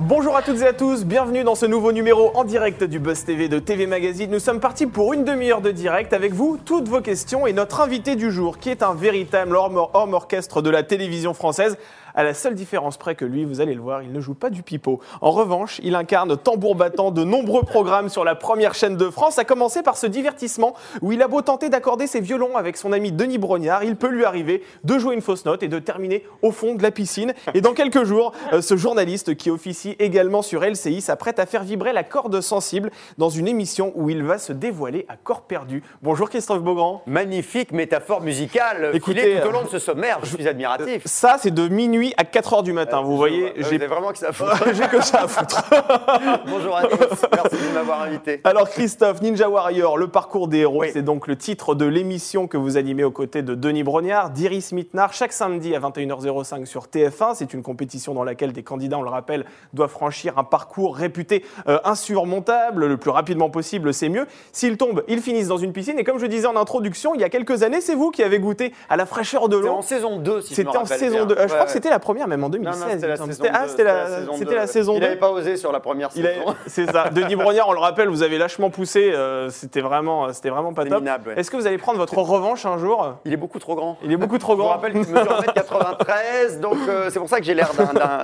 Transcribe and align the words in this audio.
Bonjour 0.00 0.36
à 0.36 0.42
toutes 0.42 0.60
et 0.60 0.66
à 0.66 0.72
tous, 0.72 1.04
bienvenue 1.04 1.44
dans 1.44 1.54
ce 1.54 1.64
nouveau 1.64 1.92
numéro 1.92 2.30
en 2.34 2.44
direct 2.44 2.84
du 2.84 2.98
Buzz 2.98 3.24
TV 3.24 3.48
de 3.48 3.58
TV 3.58 3.86
Magazine. 3.86 4.30
Nous 4.30 4.38
sommes 4.38 4.60
partis 4.60 4.86
pour 4.86 5.12
une 5.12 5.24
demi-heure 5.24 5.60
de 5.60 5.70
direct 5.70 6.12
avec 6.12 6.32
vous, 6.32 6.58
toutes 6.62 6.88
vos 6.88 7.00
questions 7.00 7.46
et 7.46 7.52
notre 7.52 7.80
invité 7.80 8.14
du 8.14 8.30
jour 8.30 8.58
qui 8.58 8.70
est 8.70 8.82
un 8.82 8.94
véritable 8.94 9.56
homme 9.56 10.14
orchestre 10.14 10.62
de 10.62 10.70
la 10.70 10.82
télévision 10.82 11.34
française. 11.34 11.78
À 12.18 12.24
la 12.24 12.34
seule 12.34 12.56
différence 12.56 12.96
près 12.96 13.14
que 13.14 13.24
lui, 13.24 13.44
vous 13.44 13.60
allez 13.60 13.74
le 13.74 13.80
voir, 13.80 14.02
il 14.02 14.10
ne 14.10 14.18
joue 14.18 14.34
pas 14.34 14.50
du 14.50 14.64
pipeau. 14.64 14.98
En 15.20 15.30
revanche, 15.30 15.80
il 15.84 15.94
incarne 15.94 16.36
tambour 16.36 16.74
battant 16.74 17.12
de 17.12 17.22
nombreux 17.22 17.62
programmes 17.62 18.08
sur 18.08 18.24
la 18.24 18.34
première 18.34 18.74
chaîne 18.74 18.96
de 18.96 19.08
France, 19.08 19.38
à 19.38 19.44
commencer 19.44 19.84
par 19.84 19.96
ce 19.96 20.08
divertissement 20.08 20.74
où 21.00 21.12
il 21.12 21.22
a 21.22 21.28
beau 21.28 21.42
tenter 21.42 21.68
d'accorder 21.68 22.08
ses 22.08 22.20
violons 22.20 22.56
avec 22.56 22.76
son 22.76 22.92
ami 22.92 23.12
Denis 23.12 23.38
Brognard, 23.38 23.84
il 23.84 23.94
peut 23.94 24.08
lui 24.08 24.24
arriver 24.24 24.64
de 24.82 24.98
jouer 24.98 25.14
une 25.14 25.20
fausse 25.20 25.44
note 25.44 25.62
et 25.62 25.68
de 25.68 25.78
terminer 25.78 26.24
au 26.42 26.50
fond 26.50 26.74
de 26.74 26.82
la 26.82 26.90
piscine. 26.90 27.34
Et 27.54 27.60
dans 27.60 27.72
quelques 27.72 28.02
jours, 28.02 28.32
euh, 28.52 28.62
ce 28.62 28.76
journaliste 28.76 29.36
qui 29.36 29.48
officie 29.48 29.94
également 30.00 30.42
sur 30.42 30.64
LCI 30.64 31.00
s'apprête 31.02 31.38
à 31.38 31.46
faire 31.46 31.62
vibrer 31.62 31.92
la 31.92 32.02
corde 32.02 32.40
sensible 32.40 32.90
dans 33.18 33.30
une 33.30 33.46
émission 33.46 33.92
où 33.94 34.10
il 34.10 34.24
va 34.24 34.38
se 34.38 34.52
dévoiler 34.52 35.06
à 35.08 35.14
corps 35.16 35.42
perdu. 35.42 35.84
Bonjour 36.02 36.28
Christophe 36.28 36.64
Beaugrand. 36.64 37.00
Magnifique 37.06 37.70
métaphore 37.70 38.22
musicale 38.22 38.90
Écoutez, 38.92 39.20
filée 39.20 39.40
tout 39.40 39.46
au 39.46 39.50
euh, 39.50 39.52
long 39.52 39.62
de 39.62 39.68
ce 39.68 39.78
sommaire, 39.78 40.18
je 40.24 40.34
suis 40.34 40.48
admiratif. 40.48 41.02
Ça, 41.04 41.36
c'est 41.38 41.54
de 41.54 41.68
minuit 41.68 42.07
à 42.16 42.24
4 42.24 42.54
heures 42.54 42.62
du 42.62 42.72
matin. 42.72 43.02
Vous 43.02 43.16
voyez, 43.16 43.52
j'ai 43.56 43.78
j'ai 43.78 43.86
vraiment 43.86 44.10
que 44.12 44.18
ça 44.18 44.28
à 44.28 44.32
foutre. 44.32 44.56
j'ai 44.72 44.86
que 44.88 45.00
ça 45.02 45.22
à 45.22 45.28
foutre. 45.28 45.62
Bonjour 46.46 46.76
à 46.76 46.82
tous, 46.84 47.26
merci 47.32 47.56
de 47.68 47.74
m'avoir 47.74 48.02
invité. 48.02 48.40
Alors 48.44 48.68
Christophe, 48.68 49.20
Ninja 49.22 49.48
Warrior, 49.48 49.98
le 49.98 50.08
parcours 50.08 50.48
des 50.48 50.58
héros, 50.58 50.80
Oui. 50.80 50.90
c'est 50.92 51.02
donc 51.02 51.26
le 51.26 51.36
titre 51.36 51.74
de 51.74 51.84
l'émission 51.86 52.46
que 52.46 52.56
vous 52.56 52.76
animez 52.76 53.04
aux 53.04 53.10
côtés 53.10 53.42
de 53.42 53.54
Denis 53.54 53.82
Brognard, 53.82 54.30
d'Iris 54.30 54.72
Mittenard, 54.72 55.12
chaque 55.12 55.32
samedi 55.32 55.74
à 55.74 55.80
21h05 55.80 56.64
sur 56.66 56.84
TF1. 56.86 57.34
C'est 57.34 57.52
une 57.54 57.62
compétition 57.62 58.14
dans 58.14 58.24
laquelle 58.24 58.52
des 58.52 58.62
candidats, 58.62 58.98
on 58.98 59.02
le 59.02 59.10
rappelle, 59.10 59.44
doivent 59.72 59.90
franchir 59.90 60.38
un 60.38 60.44
parcours 60.44 60.96
réputé 60.96 61.44
euh, 61.68 61.78
insurmontable, 61.84 62.86
le 62.86 62.96
plus 62.96 63.10
rapidement 63.10 63.50
possible, 63.50 63.92
c'est 63.94 64.08
mieux. 64.08 64.26
S'ils 64.52 64.76
tombent, 64.76 65.04
ils 65.08 65.20
finissent 65.20 65.48
dans 65.48 65.56
une 65.58 65.72
piscine. 65.72 65.98
Et 65.98 66.04
comme 66.04 66.18
je 66.18 66.26
disais 66.26 66.46
en 66.46 66.56
introduction, 66.56 67.14
il 67.14 67.20
y 67.20 67.24
a 67.24 67.28
quelques 67.28 67.62
années, 67.62 67.80
c'est 67.80 67.94
vous 67.94 68.10
qui 68.10 68.22
avez 68.22 68.38
goûté 68.38 68.72
à 68.88 68.96
la 68.96 69.06
fraîcheur 69.06 69.48
de 69.48 69.56
C'était 69.56 69.68
l'eau. 69.68 69.74
en 69.74 69.82
saison 69.82 70.18
2, 70.18 70.40
si 70.40 70.54
je 70.54 70.60
me 70.62 70.66
C'était 70.66 70.78
en 70.78 70.84
saison 70.84 71.16
bien. 71.16 71.26
2. 71.26 71.34
Euh, 71.34 71.36
je 71.36 71.42
Ouais, 71.42 71.46
crois 71.48 71.58
que 71.60 71.68
ouais. 71.68 71.72
C'était 71.88 71.94
la 71.94 71.98
première, 72.00 72.28
même 72.28 72.40
en 72.44 72.48
Non, 72.48 72.58
2016. 72.58 73.04
non, 73.20 73.26
c'était 73.30 73.48
ah, 73.52 73.62
2, 73.62 73.68
c'était 73.68 73.84
la, 73.84 74.06
saison 74.06 74.32
c'était 74.34 74.44
2. 74.50 74.56
la 74.56 74.66
saison 74.66 74.92
Il 74.94 75.00
2. 75.00 75.06
n'avait 75.06 75.16
pas 75.18 75.30
osé 75.30 75.56
sur 75.56 75.72
la 75.72 75.80
première 75.80 76.12
saison. 76.12 76.28
C'est 76.66 76.90
ça. 76.90 77.08
Denis 77.10 77.34
Brognard, 77.36 77.68
on 77.68 77.72
le 77.72 77.78
rappelle, 77.78 78.08
vous 78.08 78.22
avez 78.22 78.36
lâchement 78.38 78.68
poussé. 78.70 79.10
euh, 79.12 79.48
c'était 79.50 79.80
vraiment, 79.80 80.32
c'était 80.32 80.50
vraiment 80.50 80.72
pas 80.74 80.84
top. 80.84 81.02
Est-ce 81.36 81.50
que 81.50 81.56
vous 81.56 81.66
allez 81.66 81.78
prendre 81.78 81.98
votre 81.98 82.18
revanche 82.18 82.66
un 82.66 82.76
jour? 82.78 83.14
Il 83.24 83.32
est 83.32 83.36
beaucoup 83.38 83.58
trop 83.58 83.74
grand. 83.74 83.96
Il 84.04 84.12
est 84.12 84.16
beaucoup 84.16 84.38
trop 84.38 84.52
Je 84.52 84.56
vous 84.58 84.62
grand. 84.64 84.72
rappelle 84.72 84.92
qu'il 84.92 85.00
mesure 85.00 85.40
1m93, 85.40 86.60
donc 86.60 86.76
euh, 86.88 87.08
c'est 87.10 87.18
pour 87.18 87.28
ça 87.28 87.38
que 87.38 87.44
j'ai 87.44 87.54
l'air 87.54 87.70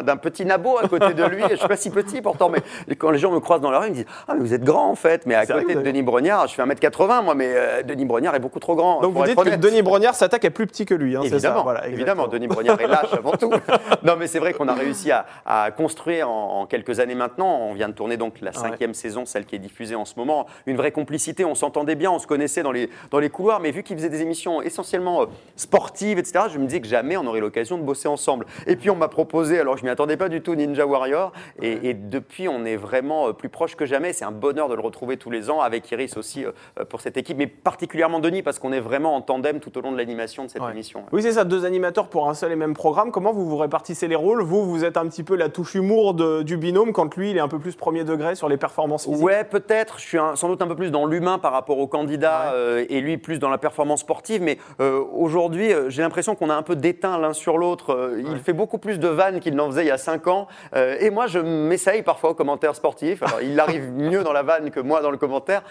d'un- 0.04 0.16
petit 0.16 0.44
nabo 0.44 0.78
à 0.78 0.88
côté 0.88 1.12
de 1.14 1.24
lui. 1.24 1.42
Je 1.50 1.56
suis 1.56 1.68
pas 1.68 1.76
si 1.76 1.90
petit 1.90 2.20
pourtant, 2.22 2.48
mais 2.50 2.60
quand 2.96 3.10
les 3.10 3.18
gens 3.18 3.30
me 3.30 3.40
croisent 3.40 3.62
dans 3.62 3.70
la 3.70 3.78
rue, 3.80 3.86
ils 3.88 3.90
me 3.90 3.94
disent 3.96 4.06
Ah, 4.28 4.34
mais 4.34 4.40
vous 4.40 4.54
êtes 4.54 4.64
grand 4.64 4.90
en 4.90 4.94
fait. 4.94 5.26
Mais 5.26 5.34
à 5.34 5.46
côté 5.46 5.74
de 5.74 5.80
Denis 5.82 6.02
Brognard, 6.02 6.46
je 6.48 6.54
fais 6.54 6.62
1m80, 6.62 7.24
moi, 7.24 7.34
mais 7.34 7.52
euh, 7.54 7.82
Denis 7.82 8.04
Brognard 8.04 8.34
est 8.34 8.40
beaucoup 8.40 8.60
trop 8.60 8.74
grand. 8.74 9.00
Donc 9.00 9.14
vous 9.14 9.24
dites 9.24 9.36
que. 9.36 9.56
Denis 9.56 9.82
Brognard 9.82 10.14
s'attaque 10.14 10.44
à 10.44 10.50
plus 10.50 10.66
petit 10.66 10.84
que 10.86 10.94
lui. 10.94 11.16
Hein, 11.16 11.20
c'est 11.24 11.38
ça 11.40 11.54
Évidemment, 11.54 11.74
évidemment. 11.86 12.26
Denis 12.28 12.48
Brognard 12.48 12.80
est 12.80 12.86
lâche 12.86 13.12
avant 13.12 13.32
tout. 13.32 13.50
Non, 14.02 14.16
mais 14.18 14.26
c'est 14.26 14.38
vrai 14.38 14.52
qu'on 14.52 14.68
a 14.68 14.74
réussi 14.74 15.10
à, 15.10 15.26
à 15.46 15.70
construire 15.70 16.28
en, 16.30 16.60
en 16.62 16.66
quelques 16.66 17.00
années 17.00 17.14
maintenant. 17.14 17.58
On 17.60 17.74
vient 17.74 17.88
de 17.88 17.94
tourner 17.94 18.16
donc 18.16 18.40
la 18.40 18.50
Ah 18.54 18.58
cinquième 18.58 18.94
saison, 18.94 19.24
celle 19.26 19.46
qui 19.46 19.56
est 19.56 19.58
diffusée 19.60 19.94
en 19.94 20.04
ce 20.04 20.14
moment. 20.16 20.46
Une 20.66 20.76
vraie 20.76 20.92
complicité, 20.92 21.44
on 21.44 21.54
s'entendait 21.54 21.94
bien, 21.94 22.10
on 22.10 22.18
se 22.18 22.26
connaissait 22.26 22.62
dans 22.62 22.72
les, 22.72 22.90
dans 23.10 23.18
les 23.18 23.30
couloirs, 23.30 23.60
mais 23.60 23.70
vu 23.70 23.82
qu'il 23.82 23.96
faisait 23.96 24.08
des 24.08 24.22
émissions 24.22 24.62
essentiellement 24.62 25.22
euh, 25.22 25.26
sportives, 25.56 26.18
etc., 26.18 26.46
je 26.52 26.58
me 26.58 26.66
disais 26.66 26.80
que 26.80 26.86
jamais 26.88 27.16
on 27.16 27.26
aurait 27.26 27.40
l'occasion 27.40 27.78
de 27.78 27.82
bosser 27.82 28.08
ensemble. 28.08 28.46
Et 28.66 28.76
puis 28.76 28.90
on 28.90 28.96
m'a 28.96 29.08
proposé, 29.08 29.58
alors 29.58 29.76
je 29.76 29.84
m'y 29.84 29.90
attendais 29.90 30.16
pas 30.16 30.28
du 30.28 30.40
tout, 30.42 30.54
Ninja 30.54 30.86
Warrior, 30.86 31.32
et, 31.62 31.90
et 31.90 31.94
depuis 31.94 32.48
on 32.48 32.64
est 32.64 32.76
vraiment 32.76 33.28
euh, 33.28 33.32
plus 33.32 33.48
proche 33.48 33.76
que 33.76 33.86
jamais. 33.86 34.12
C'est 34.12 34.24
un 34.24 34.30
bonheur 34.32 34.68
de 34.68 34.74
le 34.74 34.80
retrouver 34.80 35.16
tous 35.16 35.30
les 35.30 35.50
ans, 35.50 35.60
avec 35.60 35.90
Iris 35.90 36.16
aussi 36.16 36.44
euh, 36.44 36.52
pour 36.84 37.00
cette 37.00 37.16
équipe, 37.16 37.36
mais 37.38 37.46
particulièrement 37.46 38.20
Denis, 38.20 38.42
parce 38.42 38.58
qu'on 38.58 38.72
est 38.72 38.80
vraiment 38.80 39.14
en 39.16 39.20
tandem 39.22 39.60
tout 39.60 39.76
au 39.78 39.80
long 39.80 39.92
de 39.92 39.96
l'animation 39.96 40.44
de 40.44 40.48
cette 40.50 40.62
Ouais. 40.62 40.70
émission. 40.72 41.04
Oui, 41.12 41.22
c'est 41.22 41.32
ça, 41.32 41.44
deux 41.44 41.64
animateurs 41.66 42.08
pour 42.08 42.28
un 42.28 42.34
seul 42.34 42.50
et 42.52 42.56
même 42.56 42.74
programme. 42.74 43.10
Comment 43.10 43.32
vous 43.32 43.43
vous 43.44 43.56
répartissez 43.56 44.08
les 44.08 44.14
rôles 44.16 44.42
Vous, 44.42 44.64
vous 44.64 44.84
êtes 44.84 44.96
un 44.96 45.06
petit 45.06 45.22
peu 45.22 45.36
la 45.36 45.48
touche 45.48 45.74
humour 45.74 46.14
de- 46.14 46.42
du 46.42 46.56
binôme 46.56 46.92
quand 46.92 47.14
lui, 47.16 47.30
il 47.30 47.36
est 47.36 47.40
un 47.40 47.48
peu 47.48 47.58
plus 47.58 47.74
premier 47.76 48.04
degré 48.04 48.34
sur 48.34 48.48
les 48.48 48.56
performances 48.56 49.04
physiques. 49.04 49.24
Ouais, 49.24 49.44
peut-être. 49.44 49.98
Je 49.98 50.04
suis 50.04 50.18
un- 50.18 50.36
sans 50.36 50.48
doute 50.48 50.62
un 50.62 50.66
peu 50.66 50.74
plus 50.76 50.90
dans 50.90 51.06
l'humain 51.06 51.38
par 51.38 51.52
rapport 51.52 51.78
au 51.78 51.86
candidat 51.86 52.50
Ouais. 52.52 52.52
euh, 52.54 52.84
et 52.88 53.00
lui 53.00 53.16
plus 53.18 53.38
dans 53.38 53.50
la 53.50 53.58
performance 53.58 54.00
sportive. 54.00 54.42
Mais 54.42 54.58
euh, 54.80 55.00
aujourd'hui, 55.12 55.72
euh, 55.72 55.90
j'ai 55.90 56.02
l'impression 56.02 56.34
qu'on 56.34 56.50
a 56.50 56.54
un 56.54 56.62
peu 56.62 56.76
déteint 56.76 57.18
l'un 57.18 57.32
sur 57.32 57.58
l'autre. 57.58 58.12
Il 58.18 58.38
fait 58.38 58.52
beaucoup 58.52 58.78
plus 58.78 58.98
de 58.98 59.08
vannes 59.08 59.40
qu'il 59.40 59.54
n'en 59.54 59.66
faisait 59.66 59.84
il 59.84 59.88
y 59.88 59.90
a 59.90 59.98
cinq 59.98 60.26
ans. 60.26 60.46
Euh, 60.74 60.96
et 61.00 61.10
moi, 61.10 61.26
je 61.26 61.38
m'essaye 61.38 62.02
parfois 62.02 62.30
au 62.30 62.34
commentaire 62.34 62.74
sportif. 62.74 63.22
Alors, 63.22 63.40
il 63.42 63.58
arrive 63.60 63.90
mieux 63.96 64.22
dans 64.22 64.32
la 64.32 64.42
vanne 64.42 64.70
que 64.70 64.80
moi 64.80 65.00
dans 65.02 65.10
le 65.10 65.16
commentaire. 65.18 65.62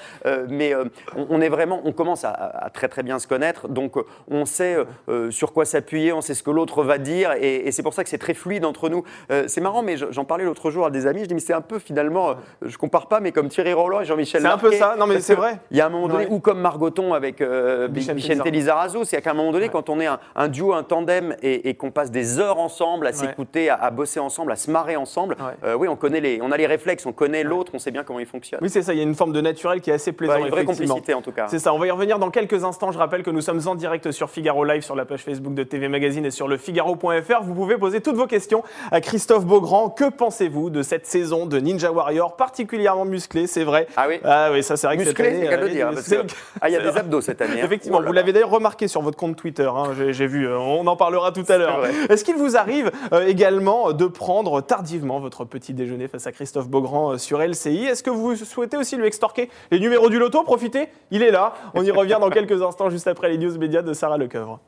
Mais 0.50 0.74
on, 0.76 1.28
on 1.30 1.42
est 1.42 1.50
vraiment, 1.50 1.82
on 1.86 1.92
commence 1.92 2.24
à, 2.26 2.32
à 2.32 2.70
très 2.70 2.88
très 2.88 3.04
bien 3.04 3.20
se 3.20 3.28
connaître. 3.28 3.68
Donc, 3.68 3.96
on 4.30 4.46
sait 4.46 4.78
sur 5.30 5.54
quoi 5.54 5.66
s'appuyer, 5.66 6.14
on 6.14 6.22
sait 6.22 6.34
ce 6.34 6.44
que 6.44 6.52
l'autre 6.52 6.84
va 6.84 6.98
dire. 6.98 7.34
Et, 7.42 7.63
et 7.68 7.72
c'est 7.72 7.84
pour 7.84 7.94
ça 7.94 8.04
que 8.04 8.10
c'est 8.10 8.18
très 8.18 8.34
fluide 8.34 8.66
entre 8.66 8.90
nous. 8.90 9.04
Euh, 9.32 9.46
c'est 9.48 9.62
marrant, 9.62 9.82
mais 9.82 9.98
je- 9.98 10.06
j'en 10.12 10.26
parlais 10.26 10.44
l'autre 10.46 10.72
jour 10.72 10.86
à 10.86 10.92
des 10.92 11.08
amis. 11.08 11.22
Je 11.22 11.26
dis, 11.26 11.34
mais 11.34 11.40
c'est 11.40 11.54
un 11.54 11.62
peu 11.62 11.80
finalement, 11.80 12.30
euh, 12.32 12.34
je 12.64 12.78
compare 12.78 13.08
pas, 13.08 13.20
mais 13.20 13.32
comme 13.32 13.50
Thierry 13.50 13.74
Roland 13.74 14.02
et 14.02 14.06
Jean-Michel 14.06 14.42
C'est 14.42 14.48
un 14.48 14.58
peu 14.58 14.72
ça. 14.72 14.96
Non, 15.00 15.08
mais 15.08 15.20
c'est 15.20 15.36
vrai. 15.36 15.60
Il 15.72 15.78
y 15.78 15.82
a 15.82 15.86
un 15.86 15.90
moment 15.90 16.08
donné, 16.08 16.26
Ouais. 16.26 16.32
ou 16.32 16.40
comme 16.40 16.60
Margoton 16.60 17.14
avec 17.14 17.42
euh, 17.42 17.88
Lizarazu, 18.52 19.00
c'est 19.06 19.22
qu'à 19.22 19.32
un 19.32 19.34
moment 19.34 19.52
donné, 19.52 19.66
Ouais. 19.66 19.72
quand 19.72 19.90
on 19.90 20.00
est 20.00 20.06
un, 20.06 20.20
un 20.36 20.48
duo, 20.48 20.74
un 20.74 20.84
tandem, 20.84 21.36
et, 21.42 21.70
et 21.70 21.74
qu'on 21.76 21.92
passe 21.92 22.12
des 22.12 22.40
heures 22.40 22.60
ensemble 22.60 23.08
à 23.08 23.14
s'écouter, 23.14 23.70
à, 23.70 23.76
à 23.76 23.92
bosser 23.92 24.20
ensemble, 24.20 24.52
à 24.52 24.56
se 24.56 24.70
marrer 24.72 24.96
ensemble, 24.96 25.36
euh, 25.64 25.76
oui, 25.76 25.88
on 25.88 25.96
connaît 25.96 26.20
les, 26.22 26.40
on 26.42 26.52
a 26.52 26.58
les 26.58 26.68
réflexes, 26.68 27.06
on 27.06 27.14
connaît 27.14 27.44
l'autre, 27.44 27.72
on 27.76 27.80
sait 27.80 27.92
bien 27.92 28.04
comment 28.04 28.20
il 28.20 28.26
fonctionne. 28.26 28.60
Oui, 28.62 28.70
c'est 28.70 28.82
ça, 28.82 28.94
il 28.94 28.98
y 28.98 29.02
a 29.02 29.04
une 29.04 29.16
forme 29.16 29.34
de 29.34 29.42
naturel 29.42 29.82
qui 29.82 29.90
est 29.90 29.94
assez 29.94 30.12
plaisant. 30.12 30.34
Ouais, 30.36 30.42
une 30.42 30.50
vraie 30.50 30.66
complicité 30.66 31.14
en 31.14 31.22
tout 31.22 31.32
cas. 31.32 31.48
C'est 31.48 31.60
ça, 31.60 31.74
on 31.74 31.80
va 31.80 31.88
y 31.88 31.92
revenir 31.92 32.20
dans 32.20 32.30
quelques 32.32 32.64
instants. 32.64 32.92
Je 32.92 32.98
rappelle 32.98 33.24
que 33.24 33.30
nous 33.32 33.42
sommes 33.42 33.62
en 33.68 33.76
direct 33.76 34.12
sur 34.12 34.30
Figaro 34.30 34.64
Live, 34.66 34.82
sur 34.82 34.96
la 34.96 35.06
page 35.06 35.24
Facebook 35.24 35.54
de 35.54 35.64
TV 35.64 35.88
Magazine 35.88 36.26
et 36.26 36.32
sur 36.32 36.48
le 36.48 36.58
Figaro.fr. 36.58 37.42
Vous 37.54 37.62
pouvez 37.62 37.78
poser 37.78 38.02
toutes 38.02 38.16
vos 38.16 38.26
questions 38.26 38.64
à 38.92 39.00
Christophe 39.00 39.46
Beaugrand. 39.46 39.90
Que 39.90 40.10
pensez-vous 40.10 40.70
de 40.72 40.82
cette 40.82 41.06
saison 41.06 41.46
de 41.46 41.60
Ninja 41.60 41.92
Warrior, 41.92 42.36
particulièrement 42.36 43.06
musclée, 43.06 43.46
c'est 43.48 43.64
vrai? 43.64 43.88
Ah 43.96 44.06
oui 44.10 44.20
Ah 44.24 44.50
oui, 44.52 44.64
ça 44.64 44.76
c'est 44.76 44.88
vrai 44.88 44.98
que 44.98 45.04
Musclé, 45.04 45.26
cette 45.26 45.34
année... 45.36 45.48
c'est 45.50 45.58
le 45.58 45.64
euh, 45.64 45.70
dire, 45.70 45.90
parce 45.94 46.02
c'est- 46.02 46.18
que- 46.18 46.34
Ah, 46.62 46.70
il 46.70 46.74
y 46.74 46.76
a 46.76 46.82
des 46.92 46.98
abdos 46.98 47.22
cette 47.22 47.42
année. 47.42 47.62
hein. 47.62 47.66
Effectivement, 47.66 48.00
Oh 48.02 48.06
vous 48.08 48.12
l'avez 48.14 48.34
d'ailleurs 48.34 48.50
remarqué 48.50 48.88
sur 48.88 49.02
votre 49.02 49.18
compte 49.18 49.36
Twitter, 49.36 49.70
hein, 49.74 49.92
j'ai 50.10 50.28
vu, 50.28 50.48
euh, 50.48 50.58
on 50.58 50.88
en 50.88 50.96
parlera 50.96 51.32
tout 51.32 51.46
à 51.48 51.58
l'heure. 51.58 51.86
Est-ce 52.10 52.24
qu'il 52.24 52.36
vous 52.36 52.58
arrive 52.58 52.92
euh, 53.14 53.28
également 53.28 53.94
de 53.94 54.06
prendre 54.08 54.62
tardivement 54.62 55.20
votre 55.20 55.46
petit 55.46 55.74
déjeuner 55.74 56.08
face 56.08 56.26
à 56.28 56.32
Christophe 56.32 56.68
Beaugrand 56.68 57.12
euh, 57.14 57.18
sur 57.18 57.40
LCI 57.42 57.86
Est-ce 57.86 58.02
que 58.04 58.10
vous 58.10 58.36
souhaitez 58.36 58.78
aussi 58.78 58.96
lui 58.98 59.06
extorquer 59.06 59.50
les 59.72 59.80
numéros 59.80 60.10
du 60.10 60.18
loto? 60.20 60.42
Profitez, 60.44 60.88
il 61.12 61.22
est 61.22 61.32
là. 61.32 61.54
On 61.76 61.84
y 61.84 61.92
revient 61.92 62.18
dans 62.20 62.30
quelques 62.32 62.62
instants, 62.62 62.90
juste 62.90 63.08
après 63.08 63.30
les 63.30 63.38
news 63.38 63.58
médias 63.58 63.82
de 63.82 63.94
Sarah 63.94 64.18
Lecoeuvre. 64.18 64.60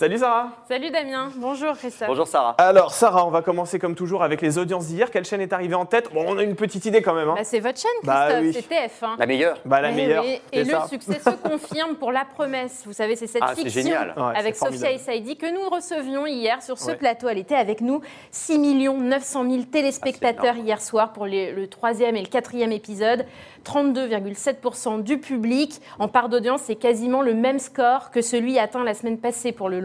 Salut 0.00 0.16
Sarah 0.16 0.48
Salut 0.66 0.88
Damien, 0.88 1.30
bonjour 1.36 1.76
Christophe. 1.76 2.08
Bonjour 2.08 2.26
Sarah. 2.26 2.54
Alors 2.56 2.90
Sarah, 2.94 3.26
on 3.26 3.30
va 3.30 3.42
commencer 3.42 3.78
comme 3.78 3.94
toujours 3.94 4.22
avec 4.22 4.40
les 4.40 4.56
audiences 4.56 4.86
d'hier. 4.86 5.10
Quelle 5.10 5.26
chaîne 5.26 5.42
est 5.42 5.52
arrivée 5.52 5.74
en 5.74 5.84
tête? 5.84 6.08
Bon, 6.14 6.24
on 6.26 6.38
a 6.38 6.42
une 6.42 6.54
petite 6.56 6.86
idée 6.86 7.02
quand 7.02 7.12
même. 7.12 7.28
hein. 7.28 7.34
Bah, 7.36 7.44
c'est 7.44 7.60
votre 7.60 7.78
chaîne 7.78 7.90
Bah 8.02 8.28
Christophe, 8.30 8.44
oui. 8.46 8.66
c'est 8.70 9.04
TF1. 9.06 9.18
La 9.18 9.26
meilleure 9.26 9.58
Bah, 9.66 9.82
la 9.82 9.90
Eh 9.90 9.94
meilleure. 9.94 10.24
oui, 10.24 10.40
Et 10.52 10.64
le 10.64 10.70
ça. 10.70 10.86
succès 10.88 11.18
se 11.22 11.28
confirme 11.48 11.96
pour 11.96 12.12
La 12.12 12.24
Promesse. 12.24 12.84
Vous 12.86 12.94
savez, 12.94 13.14
c'est 13.14 13.26
cette 13.26 13.42
Ah, 13.44 13.54
fiction 13.54 13.82
génial. 13.82 14.14
Ouais, 14.16 14.38
avec 14.38 14.56
Sophia. 14.56 14.90
Essaidi 14.90 15.36
que 15.36 15.52
nous 15.52 15.68
recevions 15.68 16.24
hier 16.26 16.62
sur 16.62 16.78
ce 16.78 16.92
Ouais. 16.92 16.96
plateau. 16.96 17.28
Elle 17.28 17.36
était 17.36 17.54
avec 17.54 17.82
nous. 17.82 18.00
6 18.30 18.58
900 18.58 19.50
000 19.50 19.62
téléspectateurs 19.64 20.56
hier 20.56 20.80
soir 20.80 21.12
pour 21.12 21.26
les- 21.26 21.52
le 21.52 21.66
troisième 21.68 22.16
et 22.16 22.22
le 22.22 22.28
quatrième 22.28 22.72
épisode. 22.72 23.26
32,7% 23.64 24.96
du 25.02 25.18
public. 25.18 25.82
En 25.98 26.08
part 26.08 26.30
d'audience, 26.30 26.62
c'est 26.64 26.76
quasiment 26.76 27.20
le 27.20 27.34
même 27.34 27.58
score 27.58 28.10
que 28.10 28.22
celui 28.22 28.58
atteint 28.58 28.82
la 28.82 28.94
semaine 28.94 29.18
passée 29.18 29.52
pour 29.52 29.68
le 29.68 29.80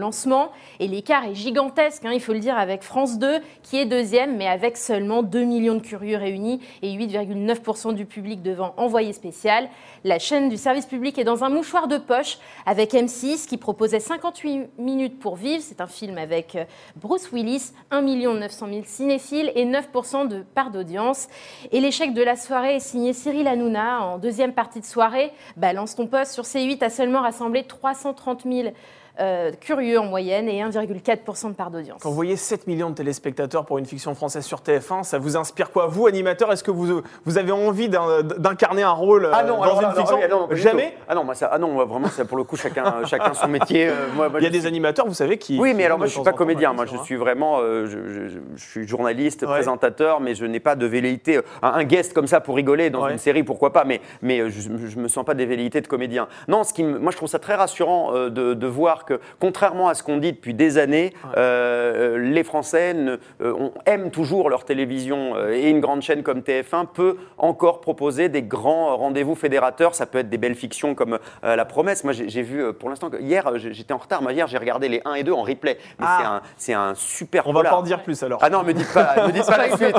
Et 0.80 0.88
l'écart 0.88 1.24
est 1.24 1.34
gigantesque, 1.34 2.04
hein, 2.04 2.12
il 2.12 2.20
faut 2.20 2.32
le 2.32 2.38
dire, 2.38 2.56
avec 2.56 2.82
France 2.82 3.18
2, 3.18 3.38
qui 3.62 3.76
est 3.78 3.86
deuxième, 3.86 4.36
mais 4.36 4.46
avec 4.46 4.76
seulement 4.76 5.22
2 5.22 5.44
millions 5.44 5.74
de 5.74 5.80
curieux 5.80 6.16
réunis 6.16 6.60
et 6.82 6.96
8,9% 6.96 7.94
du 7.94 8.06
public 8.06 8.42
devant 8.42 8.74
envoyé 8.76 9.12
spécial. 9.12 9.68
La 10.04 10.18
chaîne 10.18 10.48
du 10.48 10.56
service 10.56 10.86
public 10.86 11.18
est 11.18 11.24
dans 11.24 11.44
un 11.44 11.48
mouchoir 11.48 11.88
de 11.88 11.98
poche 11.98 12.38
avec 12.64 12.92
M6 12.92 13.46
qui 13.46 13.56
proposait 13.56 14.00
58 14.00 14.70
minutes 14.78 15.18
pour 15.18 15.36
vivre. 15.36 15.62
C'est 15.62 15.80
un 15.80 15.86
film 15.86 16.18
avec 16.18 16.56
euh, 16.56 16.64
Bruce 16.96 17.30
Willis, 17.32 17.72
1 17.90 18.02
900 18.02 18.66
000 18.68 18.80
cinéphiles 18.84 19.52
et 19.54 19.64
9% 19.64 20.28
de 20.28 20.42
part 20.42 20.70
d'audience. 20.70 21.28
Et 21.72 21.80
l'échec 21.80 22.14
de 22.14 22.22
la 22.22 22.36
soirée 22.36 22.76
est 22.76 22.80
signé 22.80 23.12
Cyril 23.12 23.46
Hanouna 23.46 24.02
en 24.02 24.18
deuxième 24.18 24.52
partie 24.52 24.80
de 24.80 24.84
soirée. 24.84 25.32
Balance 25.56 25.96
ton 25.96 26.06
poste 26.06 26.32
sur 26.32 26.44
C8 26.44 26.82
a 26.84 26.90
seulement 26.90 27.22
rassemblé 27.22 27.64
330 27.64 28.44
000 28.44 28.68
euh, 29.18 29.50
curieux 29.58 29.98
en 29.98 30.04
moyenne 30.04 30.46
et 30.46 30.62
1,4% 30.62 31.48
de 31.48 31.54
part 31.54 31.70
d'audience. 31.70 32.00
Quand 32.02 32.10
vous 32.10 32.14
voyez 32.14 32.36
7 32.36 32.66
millions 32.66 32.90
de 32.90 32.94
téléspectateurs 32.94 33.64
pour 33.64 33.78
une 33.78 33.86
fiction 33.86 34.14
française 34.14 34.44
sur 34.44 34.58
TF1, 34.58 35.04
ça 35.04 35.18
vous 35.18 35.38
inspire 35.38 35.70
quoi? 35.70 35.86
Vous, 35.86 36.06
animateur, 36.06 36.52
est-ce 36.52 36.62
que 36.62 36.70
vous, 36.70 37.00
vous 37.24 37.38
avez 37.38 37.50
envie 37.50 37.88
d'incarner 37.88 38.82
un 38.82 38.90
rôle 38.90 39.30
ah 39.32 39.42
non, 39.42 39.62
euh, 39.62 39.66
dans 39.66 39.80
une 39.80 39.92
fiction? 39.94 40.18
Jamais? 40.50 40.94
Ah 41.08 41.14
non, 41.14 41.24
moi, 41.24 41.34
ça, 41.34 41.48
ah 41.50 41.58
non, 41.58 41.86
vraiment, 41.86 42.08
ça, 42.08 42.26
pour 42.26 42.36
le 42.36 42.44
coup, 42.44 42.56
chacun, 42.56 42.96
chacun 43.06 43.32
son 43.32 43.48
métier. 43.48 43.88
Euh, 43.88 44.06
moi, 44.14 44.28
Il 44.36 44.42
y 44.42 44.46
a 44.46 44.50
des 44.50 44.66
animateurs, 44.66 45.06
vous 45.06 45.14
savez, 45.14 45.38
qui. 45.38 45.58
Oui, 45.58 45.72
mais 45.72 45.86
alors 45.86 45.96
moi, 45.96 46.06
je 46.08 46.10
ne 46.12 46.22
suis 46.22 46.24
pas 46.24 46.36
comédien. 46.36 46.74
Moi, 46.74 46.84
je 46.84 46.98
suis 46.98 47.16
vraiment. 47.16 47.60
je, 47.60 48.38
suis 48.56 48.86
journaliste, 48.86 49.46
présentateur, 49.46 50.20
mais 50.20 50.34
je 50.34 50.44
n'ai 50.44 50.60
pas 50.60 50.76
de 50.76 50.86
velléité. 50.86 51.40
Un, 51.62 51.84
guest 51.84 52.12
comme 52.12 52.26
ça 52.26 52.40
pour 52.40 52.56
rigoler 52.56 52.90
dans 52.90 53.08
une 53.08 53.18
série, 53.18 53.44
pourquoi 53.44 53.72
pas, 53.72 53.84
mais, 53.84 54.02
mais 54.20 54.50
je 54.50 54.68
ne 54.68 55.02
me 55.02 55.08
sens 55.08 55.24
pas 55.24 55.34
des 55.34 55.46
velléités 55.46 55.80
de 55.80 55.86
comédien. 55.86 56.28
Non, 56.48 56.64
ce 56.64 56.74
qui, 56.74 56.84
moi, 56.84 57.12
je 57.12 57.16
trouve 57.16 57.30
ça 57.30 57.38
très 57.38 57.54
rassurant 57.54 58.12
de, 58.12 58.28
de 58.28 58.66
voir 58.66 59.05
que, 59.06 59.20
contrairement 59.40 59.88
à 59.88 59.94
ce 59.94 60.02
qu'on 60.02 60.18
dit 60.18 60.32
depuis 60.32 60.54
des 60.54 60.78
années, 60.78 61.12
euh, 61.36 62.18
les 62.18 62.44
Français 62.44 62.94
euh, 63.40 63.68
aiment 63.86 64.10
toujours 64.10 64.50
leur 64.50 64.64
télévision 64.64 65.34
euh, 65.36 65.52
et 65.52 65.70
une 65.70 65.80
grande 65.80 66.02
chaîne 66.02 66.22
comme 66.22 66.40
TF1 66.40 66.86
peut 66.92 67.16
encore 67.38 67.80
proposer 67.80 68.28
des 68.28 68.42
grands 68.42 68.96
rendez-vous 68.96 69.34
fédérateurs. 69.34 69.94
Ça 69.94 70.06
peut 70.06 70.18
être 70.18 70.28
des 70.28 70.38
belles 70.38 70.54
fictions 70.54 70.94
comme 70.94 71.18
La 71.42 71.64
Promesse. 71.64 72.04
Moi, 72.04 72.12
j'ai 72.12 72.42
vu 72.42 72.72
pour 72.74 72.88
l'instant, 72.88 73.10
hier, 73.20 73.50
j'étais 73.56 73.92
en 73.92 73.98
retard. 73.98 74.22
Moi, 74.22 74.32
hier, 74.32 74.46
j'ai 74.46 74.58
regardé 74.58 74.88
les 74.88 75.00
1 75.04 75.14
et 75.14 75.22
2 75.22 75.32
en 75.32 75.42
replay. 75.42 75.78
Mais 75.98 76.06
ah. 76.08 76.42
c'est 76.56 76.74
un, 76.74 76.94
super 76.94 77.46
On 77.46 77.52
va 77.52 77.62
pas 77.62 77.76
en 77.76 77.82
dire 77.82 78.02
plus 78.02 78.22
alors. 78.22 78.40
Ah 78.42 78.50
non, 78.50 78.62
me 78.62 78.72
dites 78.72 78.92
pas, 78.92 79.14
me 79.26 79.32
dites 79.32 79.46
pas 79.46 79.56
la 79.56 79.76
suite. 79.76 79.96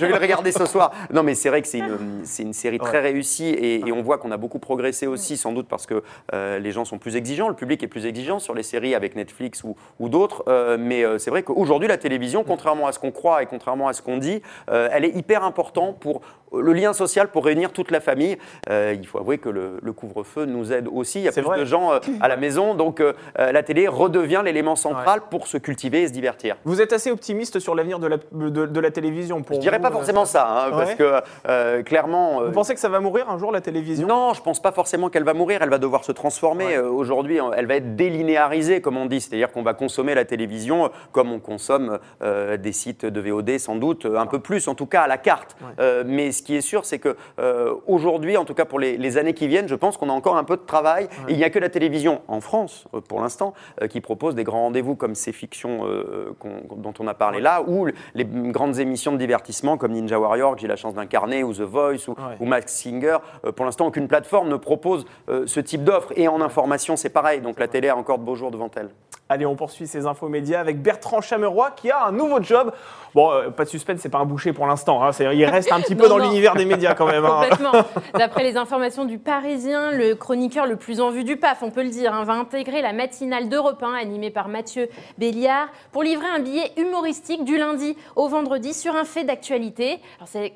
je, 0.00 0.06
vais 0.06 0.08
le 0.08 0.18
regarder 0.18 0.52
ce 0.52 0.66
soir. 0.66 0.92
Non, 1.12 1.22
mais 1.22 1.34
c'est 1.34 1.48
vrai 1.48 1.62
que 1.62 1.68
c'est 1.68 1.78
une, 1.78 2.22
une, 2.38 2.52
série 2.52 2.78
très 2.78 3.00
réussie 3.00 3.48
et, 3.48 3.86
et 3.86 3.92
on 3.92 4.02
voit 4.02 4.18
qu'on 4.18 4.30
a 4.30 4.36
beaucoup 4.36 4.58
progressé 4.58 5.06
aussi, 5.06 5.36
sans 5.36 5.52
doute 5.52 5.68
parce 5.68 5.86
que 5.86 6.02
les 6.32 6.72
gens 6.72 6.84
sont 6.84 6.98
plus 6.98 7.16
exigeants, 7.16 7.48
le 7.48 7.54
public 7.54 7.82
est 7.82 7.88
plus 7.88 8.06
exigeant 8.06 8.31
sur 8.38 8.54
les 8.54 8.62
séries 8.62 8.94
avec 8.94 9.16
Netflix 9.16 9.62
ou, 9.64 10.08
d'autres. 10.08 10.44
Euh, 10.48 10.76
mais 10.78 11.04
euh, 11.04 11.18
c'est 11.18 11.30
vrai 11.30 11.42
qu'aujourd'hui, 11.42 11.88
la 11.88 11.98
télévision, 11.98 12.44
contrairement 12.44 12.86
à 12.86 12.92
ce 12.92 12.98
qu'on 12.98 13.12
croit 13.12 13.42
et 13.42 13.46
contrairement 13.46 13.88
à 13.88 13.92
ce 13.92 14.02
qu'on 14.02 14.18
dit, 14.18 14.42
euh, 14.70 14.88
elle 14.92 15.04
est 15.04 15.14
hyper 15.16 15.44
importante 15.44 15.98
pour 16.00 16.20
le 16.54 16.72
lien 16.72 16.92
social, 16.92 17.28
pour 17.28 17.44
réunir 17.44 17.72
toute 17.72 17.90
la 17.90 18.00
famille. 18.00 18.36
il 18.68 19.06
faut 19.06 19.18
avouer 19.18 19.38
que 19.38 19.48
le, 19.48 19.92
couvre-feu 19.92 20.44
nous 20.44 20.72
aide 20.72 20.88
aussi. 20.88 21.20
Il 21.20 21.24
y 21.24 21.28
a 21.28 21.32
plus 21.32 21.58
de 21.58 21.64
gens 21.64 21.92
à 22.20 22.28
la 22.28 22.36
maison, 22.36 22.74
donc 22.74 23.02
la 23.36 23.62
télé 23.62 23.88
redevient 23.88 24.42
l'élément 24.44 24.76
central 24.76 25.22
pour 25.30 25.46
se 25.46 25.58
cultiver 25.58 26.02
et 26.02 26.08
se 26.08 26.12
divertir. 26.12 26.56
Vous 26.64 26.80
êtes 26.80 26.92
assez 26.92 27.10
optimiste 27.10 27.58
sur 27.58 27.74
l'avenir 27.74 27.98
de 27.98 28.06
la, 28.06 28.16
de, 28.16 28.80
la 28.80 28.90
télévision 28.90 29.42
pour 29.42 29.56
Je 29.56 29.60
dirais 29.60 29.80
pas 29.80 29.90
forcément 29.90 30.24
ça, 30.24 30.66
hein, 30.66 30.70
parce 30.70 30.94
que 30.94 31.82
clairement. 31.82 32.42
Vous 32.44 32.52
pensez 32.52 32.74
que 32.74 32.80
ça 32.80 32.88
va 32.88 33.00
mourir 33.00 33.30
un 33.30 33.38
jour 33.38 33.52
la 33.52 33.60
télévision? 33.60 34.06
Non, 34.06 34.34
je 34.34 34.42
pense 34.42 34.60
pas 34.60 34.72
forcément 34.72 35.10
qu'elle 35.10 35.24
va 35.24 35.34
mourir. 35.34 35.60
Elle 35.62 35.70
va 35.70 35.78
devoir 35.78 36.04
se 36.04 36.12
transformer. 36.12 36.78
Aujourd'hui, 36.78 37.38
elle 37.56 37.66
va 37.66 37.76
être 37.76 37.96
délinéarisée, 37.96 38.80
comme 38.80 38.96
on 38.96 39.06
dit, 39.06 39.20
c'est-à-dire 39.20 39.52
qu'on 39.52 39.62
va 39.62 39.74
consommer 39.74 40.14
la 40.14 40.24
télévision 40.24 40.90
comme 41.12 41.32
on 41.32 41.40
consomme 41.40 41.98
euh, 42.22 42.56
des 42.56 42.72
sites 42.72 43.06
de 43.06 43.20
VOD, 43.20 43.58
sans 43.58 43.76
doute 43.76 44.06
un 44.06 44.26
peu 44.26 44.38
plus, 44.38 44.68
en 44.68 44.74
tout 44.74 44.86
cas 44.86 45.02
à 45.02 45.06
la 45.06 45.18
carte. 45.18 45.56
Euh, 45.78 46.04
mais 46.06 46.32
ce 46.32 46.41
qui 46.42 46.56
est 46.56 46.60
sûr, 46.60 46.84
c'est 46.84 46.98
que 46.98 47.16
euh, 47.38 47.74
aujourd'hui, 47.86 48.36
en 48.36 48.44
tout 48.44 48.54
cas 48.54 48.64
pour 48.64 48.78
les, 48.78 49.18
années 49.18 49.34
qui 49.34 49.46
viennent, 49.46 49.68
je 49.68 49.74
pense 49.74 49.96
qu'on 49.96 50.08
a 50.08 50.12
encore 50.12 50.36
un 50.36 50.44
peu 50.44 50.56
de 50.56 50.62
travail. 50.62 51.08
il 51.28 51.36
n'y 51.36 51.44
a 51.44 51.50
que 51.50 51.58
la 51.58 51.68
télévision 51.68 52.22
en 52.28 52.40
France, 52.40 52.86
pour 53.08 53.20
l'instant, 53.20 53.52
qui 53.90 54.00
propose 54.00 54.34
des 54.34 54.44
grands 54.44 54.62
rendez-vous 54.62 54.94
comme 54.94 55.14
ces 55.14 55.32
fictions 55.32 55.86
dont 56.76 56.94
on 56.98 57.06
a 57.06 57.14
parlé 57.14 57.40
là, 57.40 57.62
ou 57.66 57.86
les 58.14 58.24
grandes 58.24 58.78
émissions 58.78 59.12
de 59.12 59.18
divertissement 59.18 59.76
comme 59.76 59.92
Ninja 59.92 60.18
Warrior, 60.18 60.54
que 60.54 60.62
j'ai 60.62 60.68
la 60.68 60.76
chance 60.76 60.94
d'incarner, 60.94 61.44
ou 61.44 61.52
The 61.52 61.60
Voice, 61.60 62.08
ou, 62.08 62.14
ou 62.40 62.46
Max 62.46 62.72
Singer. 62.72 63.18
pour 63.54 63.66
l'instant, 63.66 63.86
aucune 63.86 64.08
plateforme 64.08 64.48
ne 64.48 64.56
propose 64.56 65.04
ce 65.28 65.60
type 65.60 65.84
d'offre. 65.84 66.12
Et 66.16 66.28
en 66.28 66.40
information, 66.40 66.96
c'est 66.96 67.10
pareil. 67.10 67.40
Donc 67.40 67.58
la 67.58 67.68
télé 67.68 67.88
a 67.88 67.96
encore 67.96 68.18
de 68.18 68.24
beaux 68.24 68.36
jours 68.36 68.50
devant 68.50 68.70
elle. 68.76 68.88
Allez, 69.32 69.46
on 69.46 69.56
poursuit 69.56 69.86
ces 69.86 70.04
infos 70.04 70.28
médias 70.28 70.60
avec 70.60 70.82
Bertrand 70.82 71.22
Chameroy 71.22 71.70
qui 71.70 71.90
a 71.90 72.04
un 72.04 72.12
nouveau 72.12 72.42
job. 72.42 72.70
Bon, 73.14 73.30
euh, 73.30 73.48
pas 73.50 73.64
de 73.64 73.68
suspense, 73.68 74.00
c'est 74.00 74.10
pas 74.10 74.18
un 74.18 74.26
boucher 74.26 74.52
pour 74.52 74.66
l'instant. 74.66 75.02
Hein, 75.02 75.10
il 75.32 75.44
reste 75.46 75.72
un 75.72 75.80
petit 75.80 75.94
peu 75.96 76.08
dans 76.08 76.18
l'univers 76.18 76.54
des 76.54 76.66
médias 76.66 76.94
quand 76.94 77.06
même. 77.06 77.24
Hein. 77.24 77.40
Complètement. 77.42 77.72
D'après 78.14 78.42
les 78.42 78.58
informations 78.58 79.06
du 79.06 79.18
Parisien, 79.18 79.90
le 79.90 80.14
chroniqueur 80.14 80.66
le 80.66 80.76
plus 80.76 81.00
en 81.00 81.10
vue 81.10 81.24
du 81.24 81.38
PAF, 81.38 81.62
on 81.62 81.70
peut 81.70 81.82
le 81.82 81.88
dire, 81.88 82.12
hein, 82.12 82.24
va 82.24 82.34
intégrer 82.34 82.82
la 82.82 82.92
matinale 82.92 83.48
d'Europe 83.48 83.82
1 83.82 83.94
animée 83.94 84.30
par 84.30 84.48
Mathieu 84.48 84.88
Béliard 85.16 85.68
pour 85.92 86.02
livrer 86.02 86.26
un 86.34 86.40
billet 86.40 86.72
humoristique 86.76 87.44
du 87.44 87.56
lundi 87.56 87.96
au 88.16 88.28
vendredi 88.28 88.74
sur 88.74 88.94
un 88.94 89.04
fait 89.04 89.24
d'actualité. 89.24 90.00
cette 90.26 90.52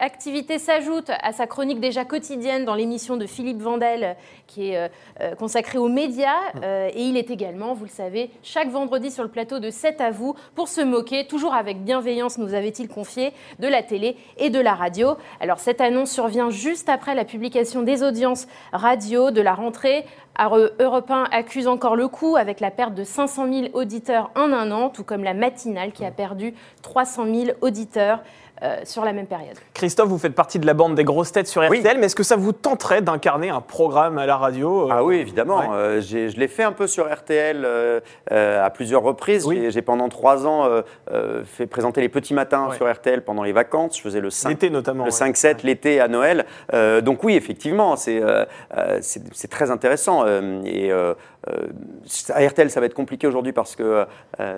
activité 0.00 0.58
s'ajoute 0.58 1.10
à 1.22 1.32
sa 1.32 1.46
chronique 1.46 1.80
déjà 1.80 2.04
quotidienne 2.04 2.66
dans 2.66 2.74
l'émission 2.74 3.16
de 3.16 3.26
Philippe 3.26 3.62
Vandel 3.62 4.16
qui 4.46 4.70
est 4.70 4.76
euh, 4.76 4.88
euh, 5.20 5.34
consacrée 5.34 5.78
aux 5.78 5.88
médias. 5.88 6.28
et 6.62 7.02
il 7.02 7.16
est 7.16 7.30
également, 7.30 7.74
vous 7.74 7.84
le 7.84 7.90
savez, 7.90 8.17
chaque 8.42 8.70
vendredi 8.70 9.10
sur 9.10 9.22
le 9.22 9.28
plateau 9.28 9.58
de 9.58 9.70
7 9.70 10.00
à 10.00 10.10
vous 10.10 10.34
pour 10.54 10.68
se 10.68 10.80
moquer, 10.80 11.26
toujours 11.26 11.54
avec 11.54 11.84
bienveillance, 11.84 12.38
nous 12.38 12.54
avait-il 12.54 12.88
confié, 12.88 13.32
de 13.58 13.68
la 13.68 13.82
télé 13.82 14.16
et 14.36 14.50
de 14.50 14.60
la 14.60 14.74
radio. 14.74 15.16
Alors 15.40 15.58
cette 15.58 15.80
annonce 15.80 16.10
survient 16.10 16.50
juste 16.50 16.88
après 16.88 17.14
la 17.14 17.24
publication 17.24 17.82
des 17.82 18.02
audiences 18.02 18.46
radio 18.72 19.30
de 19.30 19.40
la 19.40 19.54
rentrée. 19.54 20.04
Europe 20.78 21.10
1 21.10 21.24
accuse 21.32 21.66
encore 21.66 21.96
le 21.96 22.06
coup 22.06 22.36
avec 22.36 22.60
la 22.60 22.70
perte 22.70 22.94
de 22.94 23.02
500 23.02 23.52
000 23.52 23.66
auditeurs 23.72 24.30
en 24.36 24.52
un 24.52 24.70
an, 24.70 24.88
tout 24.88 25.02
comme 25.02 25.24
la 25.24 25.34
matinale 25.34 25.90
qui 25.92 26.04
a 26.04 26.12
perdu 26.12 26.54
300 26.82 27.24
000 27.26 27.56
auditeurs. 27.60 28.20
Euh, 28.62 28.80
sur 28.84 29.04
la 29.04 29.12
même 29.12 29.26
période. 29.26 29.56
Christophe, 29.72 30.08
vous 30.08 30.18
faites 30.18 30.34
partie 30.34 30.58
de 30.58 30.66
la 30.66 30.74
bande 30.74 30.96
des 30.96 31.04
grosses 31.04 31.30
têtes 31.30 31.46
sur 31.46 31.64
RTL, 31.64 31.96
mais 31.98 32.06
est-ce 32.06 32.16
que 32.16 32.24
ça 32.24 32.34
vous 32.34 32.52
tenterait 32.52 33.02
d'incarner 33.02 33.50
un 33.50 33.60
programme 33.60 34.18
à 34.18 34.26
la 34.26 34.36
radio 34.36 34.86
euh, 34.86 34.92
Ah 34.92 35.04
oui, 35.04 35.16
évidemment. 35.16 35.62
Euh, 35.72 36.00
je 36.00 36.36
l'ai 36.36 36.48
fait 36.48 36.64
un 36.64 36.72
peu 36.72 36.88
sur 36.88 37.12
RTL 37.12 37.64
à 38.30 38.70
plusieurs 38.70 39.02
reprises. 39.02 39.48
J'ai 39.68 39.82
pendant 39.82 40.08
trois 40.08 40.46
ans 40.46 40.68
fait 41.44 41.66
présenter 41.66 42.00
les 42.00 42.08
petits 42.08 42.34
matins 42.34 42.70
sur 42.76 42.90
RTL 42.90 43.22
pendant 43.22 43.44
les 43.44 43.52
vacances. 43.52 43.96
Je 43.96 44.02
faisais 44.02 44.20
le 44.20 44.30
5, 44.30 44.60
notamment, 44.64 45.04
le 45.04 45.10
5-7 45.10 45.58
l'été 45.62 46.00
à 46.00 46.08
Noël. 46.08 46.44
donc 47.02 47.22
oui, 47.22 47.36
effectivement, 47.36 47.94
c'est 47.96 48.20
très 49.50 49.70
intéressant. 49.70 50.26
et 50.64 50.92
à 52.34 52.46
RTL, 52.46 52.70
ça 52.70 52.80
va 52.80 52.86
être 52.86 52.94
compliqué 52.94 53.26
aujourd'hui 53.26 53.52
parce 53.52 53.76
que 53.76 54.04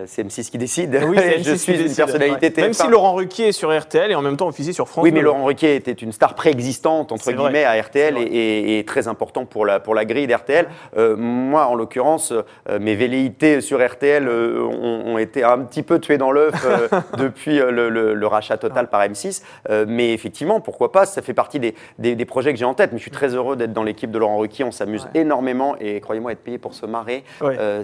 c'est 0.07 0.27
M6 0.27 0.51
qui 0.51 0.59
décide. 0.59 1.01
Oui, 1.07 1.19
je 1.43 1.55
suis 1.55 1.81
une 1.81 1.95
personnalité 1.95 2.53
Même 2.61 2.73
si 2.73 2.89
Laurent 2.89 3.15
Ruquier 3.15 3.49
est 3.49 3.53
sur 3.53 3.77
RTL, 3.77 4.11
et 4.11 4.15
en 4.15 4.23
même 4.23 4.37
temps 4.37 4.49
officier 4.49 4.73
sur 4.73 4.89
France 4.89 5.05
Oui, 5.05 5.13
mais 5.13 5.21
Laurent 5.21 5.45
Ruquier 5.45 5.75
était 5.75 5.93
une 5.93 6.13
star 6.13 6.35
préexistante, 6.35 7.13
entre 7.13 7.33
guillemets, 7.33 7.65
à 7.65 7.81
RTL 7.81 8.17
et, 8.19 8.85
très 8.87 9.09
important 9.09 9.45
pour 9.45 9.67
la, 9.67 9.81
pour 9.81 9.95
la 9.95 10.05
grille 10.05 10.27
d'RTL. 10.27 10.67
Euh, 10.97 11.17
moi, 11.17 11.67
en 11.67 11.75
l'occurrence, 11.75 12.33
euh, 12.33 12.79
mes 12.79 12.95
velléités 12.95 13.61
sur 13.61 13.85
RTL 13.85 14.27
euh, 14.27 14.63
ont, 14.63 15.19
été 15.19 15.45
un 15.45 15.59
petit 15.59 15.83
peu 15.83 15.99
tuées 15.99 16.19
dans 16.19 16.31
l'œuf 16.31 16.55
depuis 17.19 17.59
le, 17.59 18.27
rachat 18.27 18.57
total 18.57 18.89
par 18.89 19.03
M6. 19.03 19.43
mais 19.87 20.13
effectivement, 20.13 20.61
pourquoi 20.61 20.93
pas 20.93 21.05
Ça 21.05 21.21
fait 21.21 21.35
partie 21.35 21.59
des, 21.59 21.75
des, 21.99 22.25
projets 22.25 22.53
que 22.53 22.59
j'ai 22.59 22.65
en 22.65 22.75
tête. 22.75 22.93
Mais 22.93 22.99
je 22.99 23.03
suis 23.03 23.11
très 23.11 23.35
heureux 23.35 23.57
d'être 23.57 23.73
dans 23.73 23.83
l'équipe 23.83 24.11
de 24.11 24.19
Laurent 24.19 24.39
Ruquier. 24.39 24.65
On 24.65 24.71
s'amuse 24.71 25.09
énormément 25.15 25.77
et 25.81 26.01
croyez-moi, 26.01 26.33
être 26.33 26.43
payé 26.43 26.59
pour 26.59 26.75
se 26.81 26.87
marrer, 26.87 27.25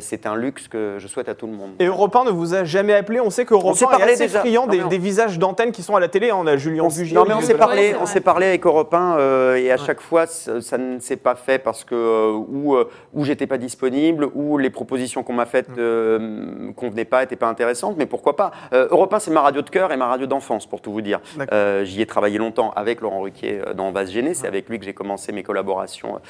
c'est 0.00 0.26
un 0.26 0.36
luxe 0.36 0.68
que 0.68 0.96
je 0.98 1.06
souhaite 1.06 1.28
à 1.28 1.34
tout 1.34 1.46
le 1.46 1.52
monde. 1.52 1.72
Et 1.78 1.86
Europe 1.86 2.14
1 2.14 2.24
ne 2.24 2.30
vous 2.30 2.54
a 2.54 2.64
jamais 2.64 2.94
appelé 2.94 3.20
On 3.20 3.30
sait 3.30 3.44
qu'Europe 3.44 3.76
1 3.76 3.98
est 3.98 4.02
assez 4.12 4.28
friand 4.28 4.66
des, 4.66 4.82
des, 4.84 4.98
visages 4.98 5.38
d'antenne 5.38 5.72
qui 5.72 5.82
sont 5.82 5.96
à 5.96 6.00
la 6.00 6.08
télé. 6.08 6.32
On 6.32 6.46
a 6.46 6.56
Julien 6.56 6.88
Bugier. 6.88 7.14
Non, 7.14 7.24
mais 7.26 7.34
on 7.34 7.40
s'est 7.40 7.54
parlé, 7.54 7.94
on 8.00 8.06
s'est 8.06 8.20
parlé 8.20 8.46
avec 8.46 8.66
Europe 8.66 8.92
1 8.92 9.18
euh, 9.18 9.56
et 9.56 9.70
à 9.70 9.76
chaque 9.76 10.00
fois, 10.00 10.26
ça 10.26 10.78
ne 10.78 10.98
s'est 10.98 11.16
pas 11.16 11.34
fait 11.34 11.58
parce 11.58 11.84
que 11.84 11.94
euh, 11.94 12.32
ou, 12.32 12.74
euh, 12.74 12.88
ou 13.12 13.24
j'étais 13.24 13.46
pas 13.46 13.58
disponible, 13.58 14.28
ou 14.34 14.58
les 14.58 14.70
propositions 14.70 15.22
qu'on 15.22 15.32
m'a 15.32 15.46
faites 15.46 15.68
ne 15.76 16.72
convenaient 16.74 17.04
pas, 17.04 17.20
n'étaient 17.20 17.36
pas 17.36 17.48
intéressantes. 17.48 17.96
Mais 17.96 18.06
pourquoi 18.06 18.36
pas 18.36 18.50
Europe 18.72 19.12
1, 19.12 19.18
c'est 19.20 19.30
ma 19.30 19.40
radio 19.40 19.62
de 19.62 19.70
cœur 19.70 19.92
et 19.92 19.96
ma 19.96 20.06
radio 20.06 20.26
d'enfance, 20.26 20.66
pour 20.66 20.80
tout 20.80 20.92
vous 20.92 21.02
dire. 21.02 21.20
J'y 21.82 22.02
ai 22.02 22.06
travaillé 22.06 22.38
longtemps 22.38 22.72
avec 22.76 23.00
Laurent 23.00 23.20
Ruquier 23.20 23.60
dans 23.74 23.92
Base 23.92 24.10
Gênée. 24.10 24.34
C'est 24.34 24.46
avec 24.46 24.68
lui 24.68 24.78
que 24.78 24.84
j'ai 24.84 24.94
commencé 24.94 25.32
mes 25.32 25.42
collaborations. 25.42 26.20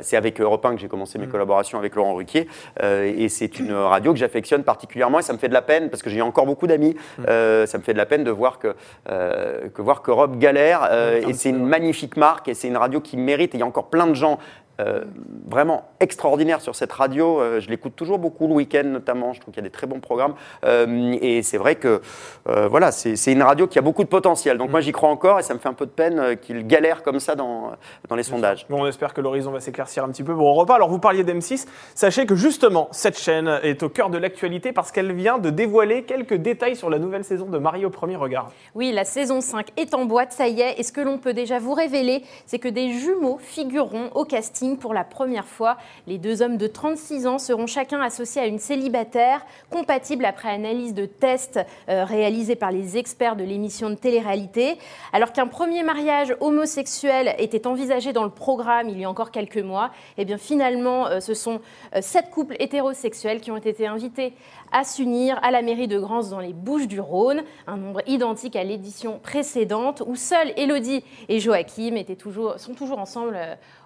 c'est 0.00 0.16
avec 0.16 0.40
Europe 0.40 0.64
1 0.64 0.74
que 0.74 0.80
j'ai 0.80 0.88
commencé 0.88 1.18
mes 1.18 1.26
mm. 1.26 1.30
collaborations 1.30 1.78
avec 1.78 1.94
Laurent 1.94 1.99
Ruquier. 2.14 2.48
et 2.82 3.28
c'est 3.28 3.58
une 3.58 3.72
radio 3.72 4.12
que 4.12 4.18
j'affectionne 4.18 4.64
particulièrement 4.64 5.18
et 5.18 5.22
ça 5.22 5.32
me 5.32 5.38
fait 5.38 5.48
de 5.48 5.54
la 5.54 5.62
peine 5.62 5.90
parce 5.90 6.02
que 6.02 6.10
j'ai 6.10 6.22
encore 6.22 6.46
beaucoup 6.46 6.66
d'amis. 6.66 6.96
Mm. 7.18 7.24
ça 7.66 7.78
me 7.78 7.82
fait 7.82 7.92
de 7.92 7.98
la 7.98 8.06
peine 8.06 8.24
de 8.24 8.30
voir 8.30 8.58
que 8.58 8.74
que 9.06 9.82
voir 9.82 10.02
qu'Europe 10.02 10.38
galère. 10.38 10.88
Euh, 10.90 11.22
et 11.26 11.32
c'est 11.34 11.50
une 11.50 11.64
magnifique 11.64 12.16
marque 12.16 12.48
et 12.48 12.54
c'est 12.54 12.68
une 12.68 12.76
radio 12.76 13.00
qui 13.00 13.16
mérite. 13.16 13.54
Et 13.54 13.58
il 13.58 13.60
y 13.60 13.62
a 13.62 13.66
encore 13.66 13.90
plein 13.90 14.06
de 14.06 14.14
gens 14.14 14.38
euh, 14.80 15.04
vraiment 15.48 15.90
extraordinaire 16.00 16.60
sur 16.60 16.74
cette 16.74 16.92
radio. 16.92 17.40
Euh, 17.40 17.60
je 17.60 17.68
l'écoute 17.68 17.94
toujours 17.96 18.18
beaucoup 18.18 18.46
le 18.46 18.54
week-end 18.54 18.84
notamment. 18.84 19.32
Je 19.32 19.40
trouve 19.40 19.52
qu'il 19.52 19.62
y 19.62 19.66
a 19.66 19.68
des 19.68 19.72
très 19.72 19.86
bons 19.86 20.00
programmes. 20.00 20.34
Euh, 20.64 21.16
et 21.20 21.42
c'est 21.42 21.58
vrai 21.58 21.74
que 21.74 22.00
euh, 22.48 22.68
voilà, 22.68 22.92
c'est 22.92 23.32
une 23.32 23.42
radio 23.42 23.66
qui 23.66 23.78
a 23.78 23.82
beaucoup 23.82 24.04
de 24.04 24.08
potentiel. 24.08 24.58
Donc 24.58 24.70
moi 24.70 24.80
j'y 24.80 24.92
crois 24.92 25.10
encore 25.10 25.38
et 25.40 25.42
ça 25.42 25.54
me 25.54 25.58
fait 25.58 25.68
un 25.68 25.74
peu 25.74 25.86
de 25.86 25.90
peine 25.90 26.36
qu'il 26.40 26.66
galère 26.66 27.02
comme 27.02 27.20
ça 27.20 27.34
dans, 27.34 27.72
dans 28.08 28.16
les 28.16 28.22
sondages. 28.22 28.66
Bon, 28.68 28.82
on 28.82 28.86
espère 28.86 29.12
que 29.12 29.20
l'horizon 29.20 29.50
va 29.50 29.60
s'éclaircir 29.60 30.04
un 30.04 30.08
petit 30.08 30.22
peu 30.22 30.34
pour 30.34 30.48
Europa. 30.48 30.74
Alors, 30.74 30.88
vous 30.88 30.98
parliez 30.98 31.24
d'M6. 31.24 31.66
Sachez 31.94 32.26
que 32.26 32.34
justement, 32.34 32.88
cette 32.92 33.18
chaîne 33.18 33.60
est 33.62 33.82
au 33.82 33.88
cœur 33.88 34.10
de 34.10 34.18
l'actualité 34.18 34.72
parce 34.72 34.92
qu'elle 34.92 35.12
vient 35.12 35.38
de 35.38 35.50
dévoiler 35.50 36.04
quelques 36.04 36.34
détails 36.34 36.76
sur 36.76 36.90
la 36.90 36.98
nouvelle 36.98 37.24
saison 37.24 37.46
de 37.46 37.58
Marie 37.58 37.84
au 37.84 37.90
premier 37.90 38.16
regard. 38.16 38.50
Oui, 38.74 38.92
la 38.92 39.04
saison 39.04 39.40
5 39.40 39.68
est 39.76 39.94
en 39.94 40.04
boîte, 40.04 40.32
ça 40.32 40.48
y 40.48 40.60
est. 40.60 40.78
Et 40.78 40.82
ce 40.82 40.92
que 40.92 41.00
l'on 41.00 41.18
peut 41.18 41.34
déjà 41.34 41.58
vous 41.58 41.74
révéler, 41.74 42.22
c'est 42.46 42.58
que 42.58 42.68
des 42.68 42.92
jumeaux 42.92 43.38
figureront 43.38 44.10
au 44.14 44.24
casting 44.24 44.69
pour 44.76 44.94
la 44.94 45.04
première 45.04 45.46
fois. 45.46 45.76
Les 46.06 46.18
deux 46.18 46.42
hommes 46.42 46.56
de 46.56 46.66
36 46.66 47.26
ans 47.26 47.38
seront 47.38 47.66
chacun 47.66 48.00
associés 48.00 48.42
à 48.42 48.46
une 48.46 48.58
célibataire, 48.58 49.44
compatible 49.70 50.24
après 50.24 50.48
analyse 50.48 50.94
de 50.94 51.06
tests 51.06 51.60
euh, 51.88 52.04
réalisés 52.04 52.56
par 52.56 52.70
les 52.70 52.98
experts 52.98 53.36
de 53.36 53.44
l'émission 53.44 53.90
de 53.90 53.94
télé-réalité. 53.94 54.78
Alors 55.12 55.32
qu'un 55.32 55.46
premier 55.46 55.82
mariage 55.82 56.34
homosexuel 56.40 57.34
était 57.38 57.66
envisagé 57.66 58.12
dans 58.12 58.24
le 58.24 58.30
programme 58.30 58.88
il 58.88 58.98
y 58.98 59.04
a 59.04 59.10
encore 59.10 59.30
quelques 59.30 59.58
mois, 59.58 59.90
eh 60.18 60.24
bien 60.24 60.38
finalement, 60.38 61.06
euh, 61.06 61.20
ce 61.20 61.34
sont 61.34 61.60
euh, 61.94 62.00
sept 62.00 62.30
couples 62.30 62.56
hétérosexuels 62.58 63.40
qui 63.40 63.50
ont 63.50 63.56
été 63.56 63.86
invités 63.86 64.34
à 64.72 64.84
s'unir 64.84 65.38
à 65.42 65.50
la 65.50 65.62
mairie 65.62 65.88
de 65.88 65.98
Grance 65.98 66.30
dans 66.30 66.38
les 66.38 66.52
Bouches 66.52 66.86
du 66.86 67.00
Rhône, 67.00 67.42
un 67.66 67.76
nombre 67.76 68.02
identique 68.06 68.56
à 68.56 68.64
l'édition 68.64 69.18
précédente 69.18 70.02
où 70.06 70.14
seuls 70.16 70.52
Elodie 70.56 71.04
et 71.28 71.40
Joachim 71.40 71.96
étaient 71.96 72.16
toujours, 72.16 72.58
sont 72.58 72.74
toujours 72.74 72.98
ensemble 72.98 73.38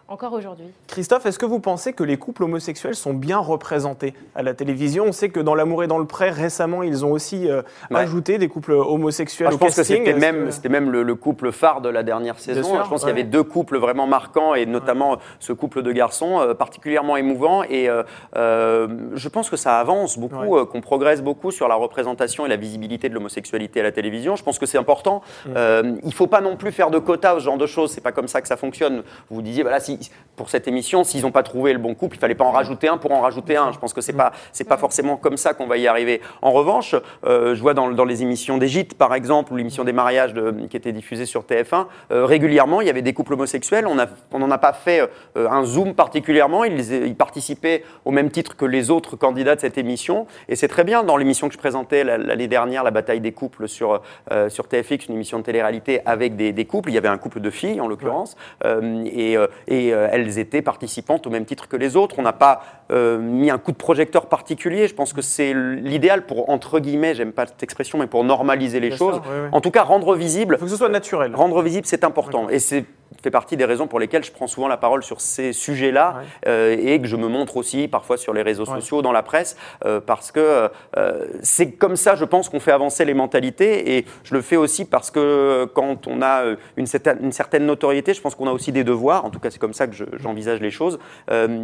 encore 0.06 0.34
aujourd'hui. 0.34 0.66
Christophe, 0.86 1.24
est-ce 1.24 1.38
que 1.38 1.46
vous 1.46 1.60
pensez 1.60 1.94
que 1.94 2.04
les 2.04 2.18
couples 2.18 2.42
homosexuels 2.44 2.94
sont 2.94 3.14
bien 3.14 3.38
représentés 3.38 4.12
à 4.34 4.42
la 4.42 4.52
télévision? 4.52 5.04
On 5.08 5.12
sait 5.12 5.30
que 5.30 5.40
dans 5.40 5.54
L'amour 5.54 5.82
et 5.82 5.86
dans 5.86 5.96
le 5.98 6.04
prêt, 6.04 6.28
récemment, 6.30 6.82
ils 6.82 7.06
ont 7.06 7.10
aussi 7.12 7.48
euh, 7.48 7.62
Ouais. 7.90 8.00
ajouté 8.00 8.36
des 8.36 8.48
couples 8.48 8.72
homosexuels 8.72 9.46
Moi, 9.46 9.52
je 9.52 9.56
au 9.56 9.58
pense 9.58 9.70
que 9.72 9.76
casting. 9.76 10.04
c'était 10.04 10.18
même, 10.18 10.44
que- 10.46 10.50
c'était 10.50 10.68
même 10.68 10.90
le, 10.90 11.02
le 11.04 11.14
couple 11.14 11.52
phare 11.52 11.80
de 11.80 11.88
la 11.88 12.02
dernière 12.02 12.38
saison. 12.38 12.62
sûr, 12.62 12.84
je 12.84 12.88
pense 12.90 13.00
qu'il 13.00 13.08
y 13.08 13.12
avait 13.12 13.22
deux 13.24 13.42
couples 13.44 13.78
vraiment 13.78 14.06
marquants 14.06 14.54
et 14.54 14.66
notamment 14.66 15.16
ce 15.40 15.54
couple 15.54 15.80
de 15.82 15.90
garçons 15.90 16.38
euh, 16.40 16.52
particulièrement 16.54 17.16
émouvant. 17.16 17.62
Et 17.64 17.88
euh, 17.88 18.02
euh, 18.36 18.88
je 19.14 19.28
pense 19.30 19.48
que 19.48 19.56
ça 19.56 19.78
avance 19.80 20.18
beaucoup, 20.18 20.36
Ouais. 20.36 20.60
euh, 20.60 20.64
qu'on 20.66 20.82
progresse 20.82 21.22
beaucoup 21.22 21.50
sur 21.50 21.66
la 21.66 21.76
représentation 21.76 22.44
et 22.44 22.48
la 22.50 22.56
visibilité 22.56 23.08
de 23.08 23.14
l'homosexualité 23.14 23.80
à 23.80 23.84
la 23.84 23.92
télévision. 23.92 24.36
Je 24.36 24.42
pense 24.44 24.58
que 24.58 24.66
c'est 24.66 24.78
important. 24.78 25.22
Mm. 25.46 25.50
Euh, 25.56 25.96
il 26.02 26.08
ne 26.08 26.12
faut 26.14 26.26
pas 26.26 26.42
non 26.42 26.56
plus 26.56 26.72
faire 26.72 26.90
de 26.90 26.98
quotas, 26.98 27.34
ce 27.36 27.44
genre 27.44 27.56
de 27.58 27.66
choses. 27.66 27.90
C'est 27.92 28.02
pas 28.02 28.12
comme 28.12 28.28
ça 28.28 28.42
que 28.42 28.48
ça 28.48 28.56
fonctionne. 28.58 28.98
Vous 29.30 29.36
vous 29.36 29.42
disiez, 29.42 29.62
voilà, 29.62 29.80
si, 29.80 29.93
pour 30.36 30.50
cette 30.50 30.66
émission, 30.66 31.04
s'ils 31.04 31.22
n'ont 31.22 31.30
pas 31.30 31.44
trouvé 31.44 31.72
le 31.72 31.78
bon 31.78 31.94
couple, 31.94 32.16
il 32.16 32.18
fallait 32.18 32.34
pas 32.34 32.44
en 32.44 32.50
rajouter 32.50 32.88
un 32.88 32.96
pour 32.98 33.12
en 33.12 33.20
rajouter 33.20 33.56
un. 33.56 33.70
Je 33.70 33.78
pense 33.78 33.92
que 33.92 34.00
c'est 34.00 34.12
pas, 34.12 34.32
c'est 34.52 34.68
pas 34.68 34.76
forcément 34.76 35.16
comme 35.16 35.36
ça 35.36 35.54
qu'on 35.54 35.66
va 35.68 35.76
y 35.76 35.86
arriver. 35.86 36.20
En 36.42 36.50
revanche, 36.50 36.96
euh, 37.24 37.54
je 37.54 37.60
vois 37.62 37.72
dans, 37.72 37.88
dans 37.90 38.04
les 38.04 38.22
émissions 38.22 38.58
des 38.58 38.66
gîtes, 38.66 38.94
par 38.98 39.14
exemple, 39.14 39.52
ou 39.52 39.56
l'émission 39.56 39.84
des 39.84 39.92
mariages 39.92 40.34
de- 40.34 40.50
qui 40.68 40.76
était 40.76 40.90
diffusée 40.90 41.24
sur 41.26 41.44
TF1, 41.44 41.86
euh, 42.10 42.24
régulièrement, 42.26 42.80
il 42.80 42.88
y 42.88 42.90
avait 42.90 43.02
des 43.02 43.12
couples 43.12 43.34
homosexuels. 43.34 43.86
On 43.86 43.96
a- 44.00 44.06
on 44.32 44.40
n'en 44.40 44.50
a 44.50 44.58
pas 44.58 44.72
fait 44.72 45.08
euh, 45.36 45.48
un 45.48 45.64
zoom 45.64 45.94
particulièrement. 45.94 46.64
Ils, 46.64 46.80
ils 47.06 47.14
participaient 47.16 47.84
au 48.04 48.10
même 48.10 48.30
titre 48.32 48.56
que 48.56 48.64
les 48.64 48.90
autres 48.90 49.14
candidats 49.16 49.54
de 49.54 49.60
cette 49.60 49.78
émission. 49.78 50.26
Et 50.48 50.56
c'est 50.56 50.68
très 50.68 50.82
bien. 50.82 51.04
Dans 51.04 51.16
l'émission 51.16 51.46
que 51.46 51.54
je 51.54 51.58
présentais 51.58 52.02
la- 52.02 52.18
l'année 52.18 52.48
dernière, 52.48 52.82
la 52.82 52.90
bataille 52.90 53.20
des 53.20 53.32
couples 53.32 53.68
sur, 53.68 54.02
sur 54.48 54.66
TFX, 54.66 55.06
une 55.08 55.14
émission 55.14 55.38
de 55.38 55.44
télé-réalité 55.44 56.00
avec 56.06 56.34
des, 56.34 56.52
des 56.52 56.64
couples. 56.64 56.90
Il 56.90 56.94
y 56.94 56.98
avait 56.98 57.06
un 57.08 57.18
couple 57.18 57.38
de 57.40 57.50
filles, 57.50 57.80
en 57.80 57.86
l'occurrence. 57.86 58.36
Euh, 58.64 59.04
et 59.06 59.36
euh, 59.36 59.46
et, 59.86 59.92
euh, 59.92 60.08
elles 60.10 60.38
étaient 60.38 60.62
participantes 60.62 61.26
au 61.26 61.30
même 61.30 61.44
titre 61.44 61.68
que 61.68 61.76
les 61.76 61.96
autres. 61.96 62.16
On 62.18 62.22
n'a 62.22 62.32
pas 62.32 62.62
euh, 62.92 63.18
mis 63.18 63.50
un 63.50 63.58
coup 63.58 63.72
de 63.72 63.76
projecteur 63.76 64.26
particulier. 64.26 64.88
Je 64.88 64.94
pense 64.94 65.12
que 65.12 65.22
c'est 65.22 65.54
l'idéal 65.54 66.26
pour, 66.26 66.50
entre 66.50 66.80
guillemets, 66.80 67.14
j'aime 67.14 67.32
pas 67.32 67.46
cette 67.46 67.62
expression, 67.62 67.98
mais 67.98 68.06
pour 68.06 68.24
normaliser 68.24 68.80
les 68.80 68.88
Bien 68.88 68.96
choses. 68.96 69.14
sûr, 69.14 69.24
oui, 69.26 69.38
oui. 69.44 69.48
En 69.52 69.60
tout 69.60 69.70
cas, 69.70 69.82
rendre 69.82 70.14
visible 70.14 70.54
Il 70.56 70.58
faut 70.58 70.66
que 70.66 70.70
ce 70.70 70.76
soit 70.76 70.88
naturel. 70.88 71.34
Rendre 71.34 71.62
visible, 71.62 71.86
c'est 71.86 72.04
important. 72.04 72.48
Et 72.48 72.58
c'est 72.58 72.84
fait 73.22 73.30
partie 73.30 73.56
des 73.56 73.64
raisons 73.64 73.86
pour 73.86 73.98
lesquelles 74.00 74.24
je 74.24 74.32
prends 74.32 74.46
souvent 74.46 74.68
la 74.68 74.76
parole 74.76 75.02
sur 75.02 75.20
ces 75.20 75.52
sujets-là 75.52 76.16
Ouais. 76.18 76.24
euh, 76.48 76.76
et 76.78 77.00
que 77.00 77.06
je 77.06 77.16
me 77.16 77.28
montre 77.28 77.56
aussi 77.56 77.88
parfois 77.88 78.16
sur 78.16 78.32
les 78.32 78.42
réseaux 78.42 78.64
Ouais. 78.66 78.80
sociaux, 78.80 79.02
dans 79.02 79.12
la 79.12 79.22
presse, 79.22 79.56
euh, 79.84 80.00
parce 80.00 80.30
que 80.32 80.68
euh, 80.96 81.18
c'est 81.42 81.72
comme 81.72 81.96
ça, 81.96 82.14
je 82.14 82.24
pense, 82.24 82.48
qu'on 82.48 82.60
fait 82.60 82.72
avancer 82.72 83.04
les 83.04 83.14
mentalités. 83.14 83.96
Et 83.96 84.04
je 84.24 84.34
le 84.34 84.42
fais 84.42 84.56
aussi 84.56 84.84
parce 84.84 85.10
que 85.10 85.64
quand 85.74 86.06
on 86.06 86.22
a 86.22 86.42
une 86.76 86.86
certaine, 86.86 87.18
une 87.22 87.32
certaine 87.32 87.66
notoriété, 87.66 88.14
je 88.14 88.20
pense 88.20 88.34
qu'on 88.34 88.46
a 88.46 88.52
aussi 88.52 88.72
des 88.72 88.84
devoirs. 88.84 89.24
En 89.24 89.30
tout 89.30 89.38
cas, 89.40 89.50
c'est 89.50 89.58
comme 89.58 89.74
ça 89.74 89.86
que 89.86 89.94
je- 89.94 90.04
j'envisage 90.18 90.60
les 90.60 90.70
choses. 90.70 90.98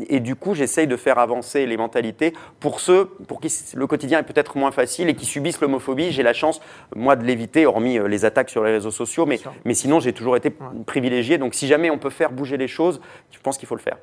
Et 0.08 0.20
du 0.20 0.36
coup, 0.36 0.54
j'essaye 0.54 0.86
de 0.86 0.96
faire 0.96 1.18
avancer 1.18 1.66
les 1.66 1.76
mentalités 1.76 2.32
pour 2.60 2.80
ceux 2.80 3.06
pour 3.28 3.40
qui 3.40 3.52
le 3.74 3.86
quotidien 3.86 4.18
est 4.20 4.22
peut-être 4.24 4.56
moins 4.56 4.70
facile 4.70 5.08
et 5.08 5.14
qui 5.14 5.26
subissent 5.26 5.60
l'homophobie. 5.60 6.10
J'ai 6.12 6.22
la 6.22 6.32
chance, 6.32 6.60
moi, 6.94 7.16
de 7.16 7.24
l'éviter, 7.24 7.66
hormis 7.66 7.98
les 8.08 8.24
attaques 8.24 8.50
sur 8.50 8.64
les 8.64 8.72
réseaux 8.72 8.90
sociaux. 8.90 9.26
Mais, 9.26 9.38
mais 9.64 9.74
sinon, 9.74 10.00
j'ai 10.00 10.12
toujours 10.12 10.36
été 10.36 10.52
privilégié. 10.86 11.38
Donc, 11.40 11.54
si 11.54 11.66
jamais 11.66 11.90
on 11.90 11.98
peut 11.98 12.10
faire 12.10 12.30
bouger 12.30 12.56
les 12.56 12.68
choses, 12.68 13.00
je 13.32 13.38
pense 13.40 13.58
qu'il 13.58 13.66
faut 13.66 13.74
le 13.74 13.80
faire. 13.80 13.96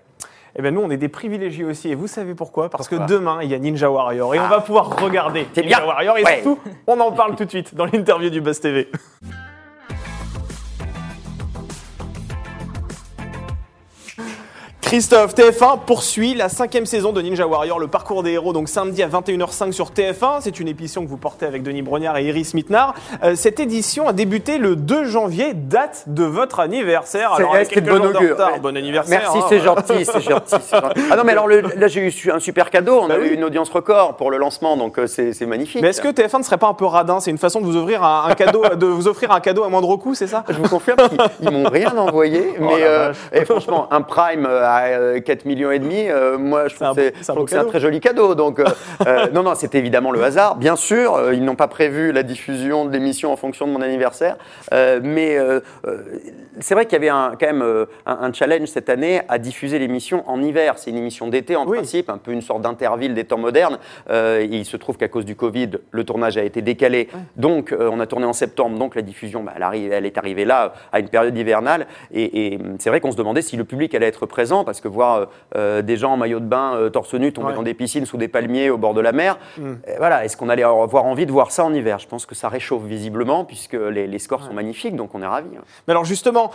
Eh 0.58 0.62
bien, 0.62 0.72
nous, 0.72 0.82
on 0.82 0.90
est 0.90 0.98
des 0.98 1.08
privilégiés 1.08 1.64
aussi. 1.64 1.90
Et 1.90 1.96
vous 1.96 2.08
savez 2.08 2.34
pourquoi? 2.34 2.70
Parce 2.70 2.88
que 2.90 2.96
demain, 3.08 3.40
il 3.44 3.50
y 3.50 3.54
a 3.54 3.60
Ninja 3.60 3.90
Warrior. 3.92 4.34
Et 4.36 4.40
on 4.40 4.44
Ah. 4.44 4.48
va 4.48 4.62
pouvoir 4.62 5.00
regarder 5.02 5.46
Ninja 5.56 5.62
bien. 5.80 5.86
Warrior. 5.86 6.18
Et 6.18 6.24
Ouais. 6.24 6.34
surtout, 6.42 6.60
on 6.88 7.00
en 7.00 7.12
parle 7.12 7.36
tout 7.36 7.46
de 7.46 7.50
suite 7.50 7.76
dans 7.76 7.86
l'interview 7.86 8.30
du 8.30 8.42
Buzz 8.42 8.60
TV. 8.60 8.90
Christophe, 14.88 15.36
TF1 15.36 15.80
poursuit 15.86 16.34
la 16.34 16.48
cinquième 16.48 16.86
saison 16.86 17.12
de 17.12 17.22
Ninja 17.22 17.46
Warrior, 17.46 17.78
le 17.78 17.88
parcours 17.88 18.24
des 18.24 18.32
héros, 18.32 18.54
donc 18.54 18.70
samedi 18.70 19.04
à 19.04 19.10
21h05 19.10 19.74
sur 19.74 19.92
TF1. 19.92 20.38
C'est 20.40 20.62
une 20.62 20.70
émission 20.70 21.04
que 21.04 21.10
vous 21.10 21.18
portez 21.18 21.46
avec 21.46 21.62
Denis 21.62 21.82
Brognard 21.82 22.16
et 22.18 22.24
Iris 22.24 22.54
Mittenard. 22.54 22.94
Euh, 23.22 23.36
cette 23.36 23.60
édition 23.60 24.08
a 24.08 24.14
débuté 24.14 24.58
le 24.60 24.78
2 24.78 25.04
janvier, 25.04 25.54
date 25.54 26.06
de 26.08 26.24
votre 26.24 26.62
anniversaire. 26.62 27.32
C'est- 27.36 27.42
Alors, 27.44 27.56
avec 27.56 27.68
quelques 27.68 27.86
bon 27.90 27.98
jours 27.98 28.06
de 28.14 28.16
augure, 28.18 28.30
retard, 28.32 28.54
ouais. 28.54 28.60
bon 28.62 28.78
anniversaire. 28.78 29.20
Merci, 29.24 29.38
hein. 29.40 29.46
c'est 29.50 29.60
gentil, 29.60 30.06
c'est 30.06 30.22
gentil. 30.22 30.56
Ah 31.12 31.18
non, 31.18 31.24
mais 31.26 31.34
alors 31.34 31.48
le- 31.48 31.60
là, 31.76 31.88
j'ai 31.90 32.02
eu 32.08 32.32
un 32.32 32.40
super 32.40 32.70
cadeau. 32.70 33.00
On 33.02 33.08
Bah 33.10 33.16
a 33.16 33.20
oui. 33.20 33.28
eu 33.28 33.34
une 33.34 33.44
audience 33.44 33.70
record 33.70 34.16
pour 34.16 34.32
le 34.32 34.38
lancement, 34.38 34.78
donc 34.78 35.00
euh, 35.00 35.08
c'est 35.08 35.46
magnifique. 35.46 35.82
Mais 35.82 35.90
est-ce 35.90 36.02
que 36.02 36.08
TF1 36.08 36.40
ne 36.40 36.44
serait 36.44 36.58
pas 36.58 36.68
un 36.68 36.74
peu 36.74 36.86
radin? 36.86 37.20
C'est 37.20 37.32
une 37.32 37.38
façon 37.38 37.60
de 37.60 37.66
vous 37.66 37.76
offrir 37.76 38.04
un, 38.06 38.28
un 38.30 38.36
cadeau, 38.36 38.64
de 38.76 38.86
vous 38.86 39.10
offrir 39.10 39.32
un 39.34 39.42
cadeau 39.42 39.66
à 39.66 39.70
moindre 39.70 39.98
coût, 39.98 40.16
c'est 40.16 40.28
ça? 40.28 40.46
Je 40.48 40.54
vous 40.56 40.70
confirme 40.70 40.98
qu'ils 41.10 41.20
ils 41.42 41.52
m'ont 41.52 41.68
rien 41.70 41.94
envoyé, 41.98 42.54
Oh 42.58 42.64
mais 42.64 42.84
euh, 42.84 43.12
et 43.34 43.44
franchement, 43.44 43.90
un 43.92 44.02
prime 44.02 44.46
euh, 44.50 44.77
à 44.78 44.86
euh, 45.00 45.20
4 45.20 45.46
millions 45.46 45.72
et 45.72 45.80
demi, 45.80 46.08
euh, 46.10 46.38
moi 46.38 46.68
je 46.68 46.76
trouve 46.76 46.96
que 46.96 47.12
c'est 47.52 47.58
un 47.58 47.66
très 47.66 47.80
joli 47.80 48.00
cadeau. 48.00 48.36
Donc 48.36 48.60
euh, 48.60 49.28
non, 49.34 49.44
non, 49.44 49.56
c'était 49.56 49.80
évidemment 49.80 50.12
le 50.12 50.24
hasard. 50.24 50.56
Bien 50.56 50.76
sûr, 50.76 51.32
ils 51.34 51.44
n'ont 51.44 51.56
pas 51.56 51.68
prévu 51.68 52.12
la 52.12 52.24
diffusion 52.24 52.86
de 52.86 52.92
l'émission 52.92 53.32
en 53.32 53.36
fonction 53.36 53.68
de 53.68 53.72
mon 53.72 53.82
anniversaire, 53.82 54.38
euh, 54.74 55.00
mais 55.04 55.38
euh, 55.38 55.60
c'est 56.60 56.74
vrai 56.74 56.86
qu'il 56.86 56.94
y 56.94 56.96
avait 56.98 57.10
un, 57.10 57.34
quand 57.40 57.46
même 57.48 57.62
un, 58.06 58.18
un 58.22 58.34
challenge 58.34 58.68
cette 58.68 58.90
année 58.90 59.22
à 59.30 59.38
diffuser 59.38 59.80
l'émission 59.80 60.24
en 60.28 60.42
hiver. 60.42 60.76
C'est 60.78 60.90
une 60.92 60.98
émission 60.98 61.28
d'été 61.28 61.56
en 61.56 61.66
Oui. 61.68 61.78
principe, 61.78 62.10
un 62.10 62.18
peu 62.18 62.32
une 62.32 62.42
sorte 62.42 62.62
d'interville 62.62 63.14
des 63.14 63.24
temps 63.26 63.38
modernes. 63.38 63.78
Et 64.12 64.44
il 64.50 64.66
se 64.66 64.78
trouve 64.78 64.98
qu'à 64.98 65.08
cause 65.08 65.26
du 65.26 65.36
Covid, 65.36 65.70
le 65.92 66.04
tournage 66.04 66.38
a 66.38 66.44
été 66.44 66.62
décalé. 66.62 67.10
Donc, 67.36 67.74
on 67.78 68.00
a 68.00 68.08
tourné 68.08 68.26
en 68.26 68.34
septembre. 68.34 68.78
Donc, 68.78 68.96
la 68.96 69.02
diffusion, 69.02 69.44
bah, 69.44 69.54
elle, 69.56 69.64
arrive- 69.64 69.92
elle 69.92 70.06
est 70.06 70.18
arrivée 70.18 70.46
là, 70.46 70.74
à 70.92 71.00
une 71.00 71.10
période 71.10 71.38
hivernale. 71.38 71.88
Et, 72.14 72.54
et, 72.54 72.60
c'est 72.80 72.90
vrai 72.90 73.00
qu'on 73.02 73.12
se 73.12 73.18
demandait 73.18 73.42
si 73.42 73.56
le 73.58 73.64
public 73.64 73.94
allait 73.96 74.08
être 74.08 74.26
présent, 74.26 74.64
parce 74.68 74.80
que 74.82 74.88
voir 74.88 75.16
euh, 75.16 75.26
euh, 75.56 75.82
des 75.82 75.98
gens 75.98 76.12
en 76.14 76.18
maillot 76.18 76.40
de 76.40 76.46
bain, 76.46 76.74
euh, 76.76 76.90
torse 76.90 77.14
nu, 77.16 77.34
tomber 77.34 77.48
Ouais. 77.48 77.54
dans 77.56 77.64
des 77.64 77.74
piscines 77.74 78.06
sous 78.06 78.18
des 78.18 78.28
palmiers 78.28 78.70
au 78.70 78.78
bord 78.78 78.94
de 78.94 79.02
la 79.02 79.12
mer, 79.14 79.40
Mm. 79.58 79.74
voilà, 79.98 80.24
est-ce 80.26 80.38
qu'on 80.38 80.50
allait 80.50 80.62
avoir 80.64 81.06
envie 81.06 81.26
de 81.26 81.32
voir 81.32 81.52
ça 81.52 81.64
en 81.66 81.74
hiver? 81.74 81.98
Je 82.00 82.08
pense 82.08 82.26
que 82.28 82.36
ça 82.36 82.50
réchauffe 82.50 82.84
visiblement, 82.84 83.46
puisque 83.46 83.74
les, 83.74 84.06
les 84.06 84.20
scores 84.20 84.44
sont 84.44 84.54
magnifiques, 84.54 84.96
donc 84.96 85.16
on 85.16 85.22
est 85.24 85.26
ravis. 85.28 85.50
hein. 85.58 85.62
Mais 85.88 85.94
alors 85.94 86.06
justement, 86.06 86.52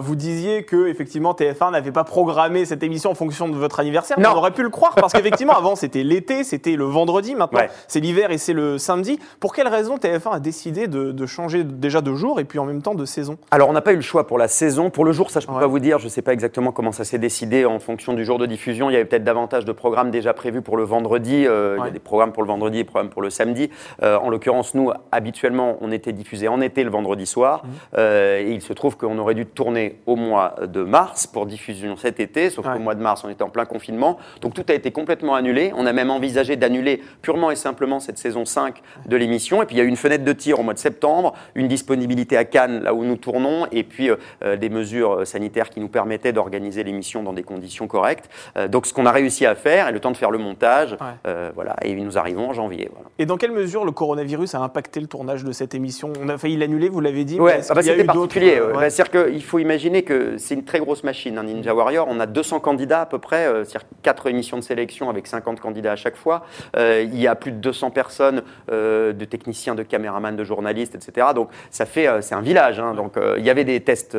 vous 0.00 0.16
disiez 0.16 0.64
que 0.64 0.88
effectivement 0.88 1.32
TF1 1.32 1.70
n'avait 1.72 1.92
pas 1.92 2.04
programmé 2.04 2.64
cette 2.64 2.82
émission 2.82 3.10
en 3.10 3.14
fonction 3.14 3.48
de 3.48 3.54
votre 3.56 3.80
anniversaire. 3.80 4.18
mais 4.18 4.24
Non. 4.24 4.30
On 4.34 4.38
aurait 4.38 4.50
pu 4.50 4.62
le 4.62 4.70
croire 4.70 4.94
parce 4.96 5.12
qu'effectivement 5.12 5.56
avant 5.56 5.76
c'était 5.76 6.02
l'été, 6.02 6.42
c'était 6.44 6.76
le 6.76 6.84
vendredi. 6.84 7.34
Maintenant 7.34 7.60
Ouais. 7.60 7.70
c'est 7.86 8.00
l'hiver 8.00 8.30
et 8.32 8.38
c'est 8.38 8.52
le 8.52 8.78
samedi. 8.78 9.18
Pour 9.40 9.54
quelle 9.54 9.68
raison 9.68 9.96
TF1 9.96 10.32
a 10.32 10.40
décidé 10.40 10.88
de, 10.88 11.12
de 11.12 11.26
changer 11.26 11.62
déjà 11.64 12.00
de 12.00 12.12
jour 12.14 12.40
et 12.40 12.44
puis 12.44 12.58
en 12.58 12.64
même 12.64 12.82
temps 12.82 12.94
de 12.94 13.04
saison? 13.04 13.36
Alors, 13.50 13.68
on 13.68 13.72
n'a 13.72 13.80
pas 13.82 13.92
eu 13.92 13.96
le 13.96 14.00
choix 14.02 14.26
pour 14.26 14.38
la 14.38 14.48
saison. 14.48 14.90
Pour 14.90 15.04
le 15.04 15.12
jour, 15.12 15.30
ça, 15.30 15.40
je 15.40 15.46
ne 15.46 15.52
peux 15.52 15.60
pas 15.60 15.66
vous 15.66 15.78
dire. 15.78 15.98
Je 15.98 16.04
ne 16.04 16.08
sais 16.10 16.22
pas 16.22 16.32
exactement 16.32 16.72
comment 16.72 16.92
ça 16.92 17.04
s'est 17.04 17.18
décidé 17.18 17.51
en 17.52 17.78
fonction 17.78 18.14
du 18.14 18.24
jour 18.24 18.38
de 18.38 18.46
diffusion. 18.46 18.88
Il 18.88 18.94
y 18.94 18.96
avait 18.96 19.04
peut-être 19.04 19.24
davantage 19.24 19.64
de 19.64 19.72
programmes 19.72 20.10
déjà 20.10 20.32
prévus 20.32 20.62
pour 20.62 20.76
le 20.76 20.84
vendredi. 20.84 21.46
Euh, 21.46 21.76
Il 21.78 21.84
y 21.84 21.88
a 21.88 21.90
des 21.90 21.98
programmes 21.98 22.32
pour 22.32 22.42
le 22.42 22.48
vendredi 22.48 22.78
et 22.78 22.80
des 22.82 22.88
programmes 22.88 23.10
pour 23.10 23.22
le 23.22 23.30
samedi. 23.30 23.70
Euh, 24.02 24.16
en 24.18 24.30
l'occurrence, 24.30 24.74
nous, 24.74 24.90
habituellement, 25.10 25.76
on 25.80 25.92
était 25.92 26.12
diffusé 26.12 26.48
en 26.48 26.60
été 26.60 26.82
le 26.82 26.90
vendredi 26.90 27.26
soir. 27.26 27.62
Mmh. 27.64 27.68
Euh, 27.98 28.40
et 28.40 28.52
il 28.52 28.62
se 28.62 28.72
trouve 28.72 28.96
qu'on 28.96 29.18
aurait 29.18 29.34
dû 29.34 29.44
tourner 29.46 29.98
au 30.06 30.16
mois 30.16 30.54
de 30.62 30.82
mars 30.82 31.26
pour 31.26 31.46
diffusion 31.46 31.96
cet 31.96 32.20
été. 32.20 32.48
Sauf 32.50 32.66
Ouais. 32.66 32.72
qu'au 32.74 32.78
mois 32.78 32.94
de 32.94 33.02
mars, 33.02 33.22
on 33.24 33.28
était 33.28 33.42
en 33.42 33.50
plein 33.50 33.64
confinement. 33.66 34.18
Donc, 34.40 34.54
tout 34.54 34.64
a 34.68 34.72
été 34.72 34.90
complètement 34.90 35.34
annulé. 35.34 35.72
On 35.76 35.84
a 35.86 35.92
même 35.92 36.10
envisagé 36.10 36.56
d'annuler 36.56 37.02
purement 37.20 37.50
et 37.50 37.56
simplement 37.56 38.00
cette 38.00 38.18
saison 38.18 38.44
5 38.44 38.80
de 39.06 39.16
l'émission. 39.16 39.62
Et 39.62 39.66
puis, 39.66 39.76
il 39.76 39.78
y 39.78 39.82
a 39.82 39.84
eu 39.84 39.88
une 39.88 39.96
fenêtre 39.96 40.24
de 40.24 40.32
tir 40.32 40.58
au 40.58 40.62
mois 40.62 40.74
de 40.74 40.78
septembre, 40.78 41.34
une 41.54 41.68
disponibilité 41.68 42.36
à 42.36 42.44
Cannes, 42.44 42.82
là 42.82 42.94
où 42.94 43.04
nous 43.04 43.16
tournons, 43.16 43.66
et 43.72 43.82
puis 43.82 44.08
des 44.58 44.68
mesures 44.70 45.26
sanitaires 45.26 45.68
qui 45.70 45.80
nous 45.80 45.88
permettaient 45.88 46.32
d'organiser 46.32 46.82
l'émission 46.84 47.22
dans 47.22 47.32
des 47.32 47.41
des 47.42 47.46
conditions 47.46 47.86
correctes. 47.86 48.28
Euh, 48.56 48.68
donc 48.68 48.86
ce 48.86 48.94
qu'on 48.94 49.06
a 49.06 49.12
réussi 49.12 49.44
à 49.46 49.54
faire, 49.54 49.88
et 49.88 49.92
le 49.92 50.00
temps 50.00 50.10
de 50.12 50.16
faire 50.16 50.30
le 50.30 50.38
montage, 50.38 50.92
Ouais. 50.92 50.98
euh, 51.26 51.50
voilà, 51.54 51.76
et 51.82 51.92
nous 51.94 52.16
arrivons 52.18 52.50
en 52.50 52.52
janvier. 52.52 52.88
Voilà. 52.92 53.08
Et 53.18 53.26
dans 53.26 53.36
quelle 53.36 53.50
mesure 53.52 53.84
le 53.84 53.92
coronavirus 53.92 54.54
a 54.54 54.60
impacté 54.60 55.00
le 55.00 55.06
tournage 55.08 55.44
de 55.44 55.52
cette 55.52 55.74
émission? 55.74 56.12
On 56.22 56.28
a 56.28 56.38
failli 56.38 56.56
l'annuler, 56.56 56.88
vous 56.88 57.00
l'avez 57.00 57.24
dit. 57.24 57.40
Ouais, 57.40 57.60
ah 57.68 57.74
bah, 57.74 57.82
c'était 57.82 58.04
particulier. 58.04 58.60
ouais. 58.60 58.90
C'est-à-dire 58.90 59.26
qu'il 59.30 59.42
faut 59.42 59.58
imaginer 59.58 60.02
que 60.02 60.36
c'est 60.38 60.54
une 60.54 60.64
très 60.64 60.78
grosse 60.78 61.02
machine, 61.04 61.36
un 61.38 61.42
Ninja 61.44 61.74
Warrior. 61.74 62.06
On 62.08 62.20
a 62.20 62.26
200 62.26 62.60
candidats 62.60 63.02
à 63.02 63.06
peu 63.06 63.18
près, 63.18 63.46
euh, 63.46 63.64
c'est-à-dire 63.64 63.88
4 64.02 64.28
émissions 64.28 64.56
de 64.56 64.62
sélection 64.62 65.10
avec 65.10 65.26
50 65.26 65.60
candidats 65.60 65.92
à 65.92 65.96
chaque 65.96 66.16
fois. 66.16 66.44
Il 66.78 67.18
y 67.20 67.26
a 67.26 67.34
plus 67.34 67.52
de 67.52 67.56
200 67.58 67.90
personnes, 67.90 68.42
de 68.70 69.24
techniciens, 69.24 69.74
de 69.74 69.82
caméramans, 69.82 70.36
de 70.36 70.44
journalistes, 70.44 70.94
etc. 70.94 71.28
Donc 71.34 71.48
ça 71.70 71.86
fait, 71.86 72.08
c'est 72.22 72.34
un 72.34 72.40
village. 72.40 72.78
hein. 72.80 72.94
Donc 72.94 73.14
il 73.38 73.44
y 73.44 73.50
avait 73.50 73.64
des 73.64 73.80
tests 73.80 74.16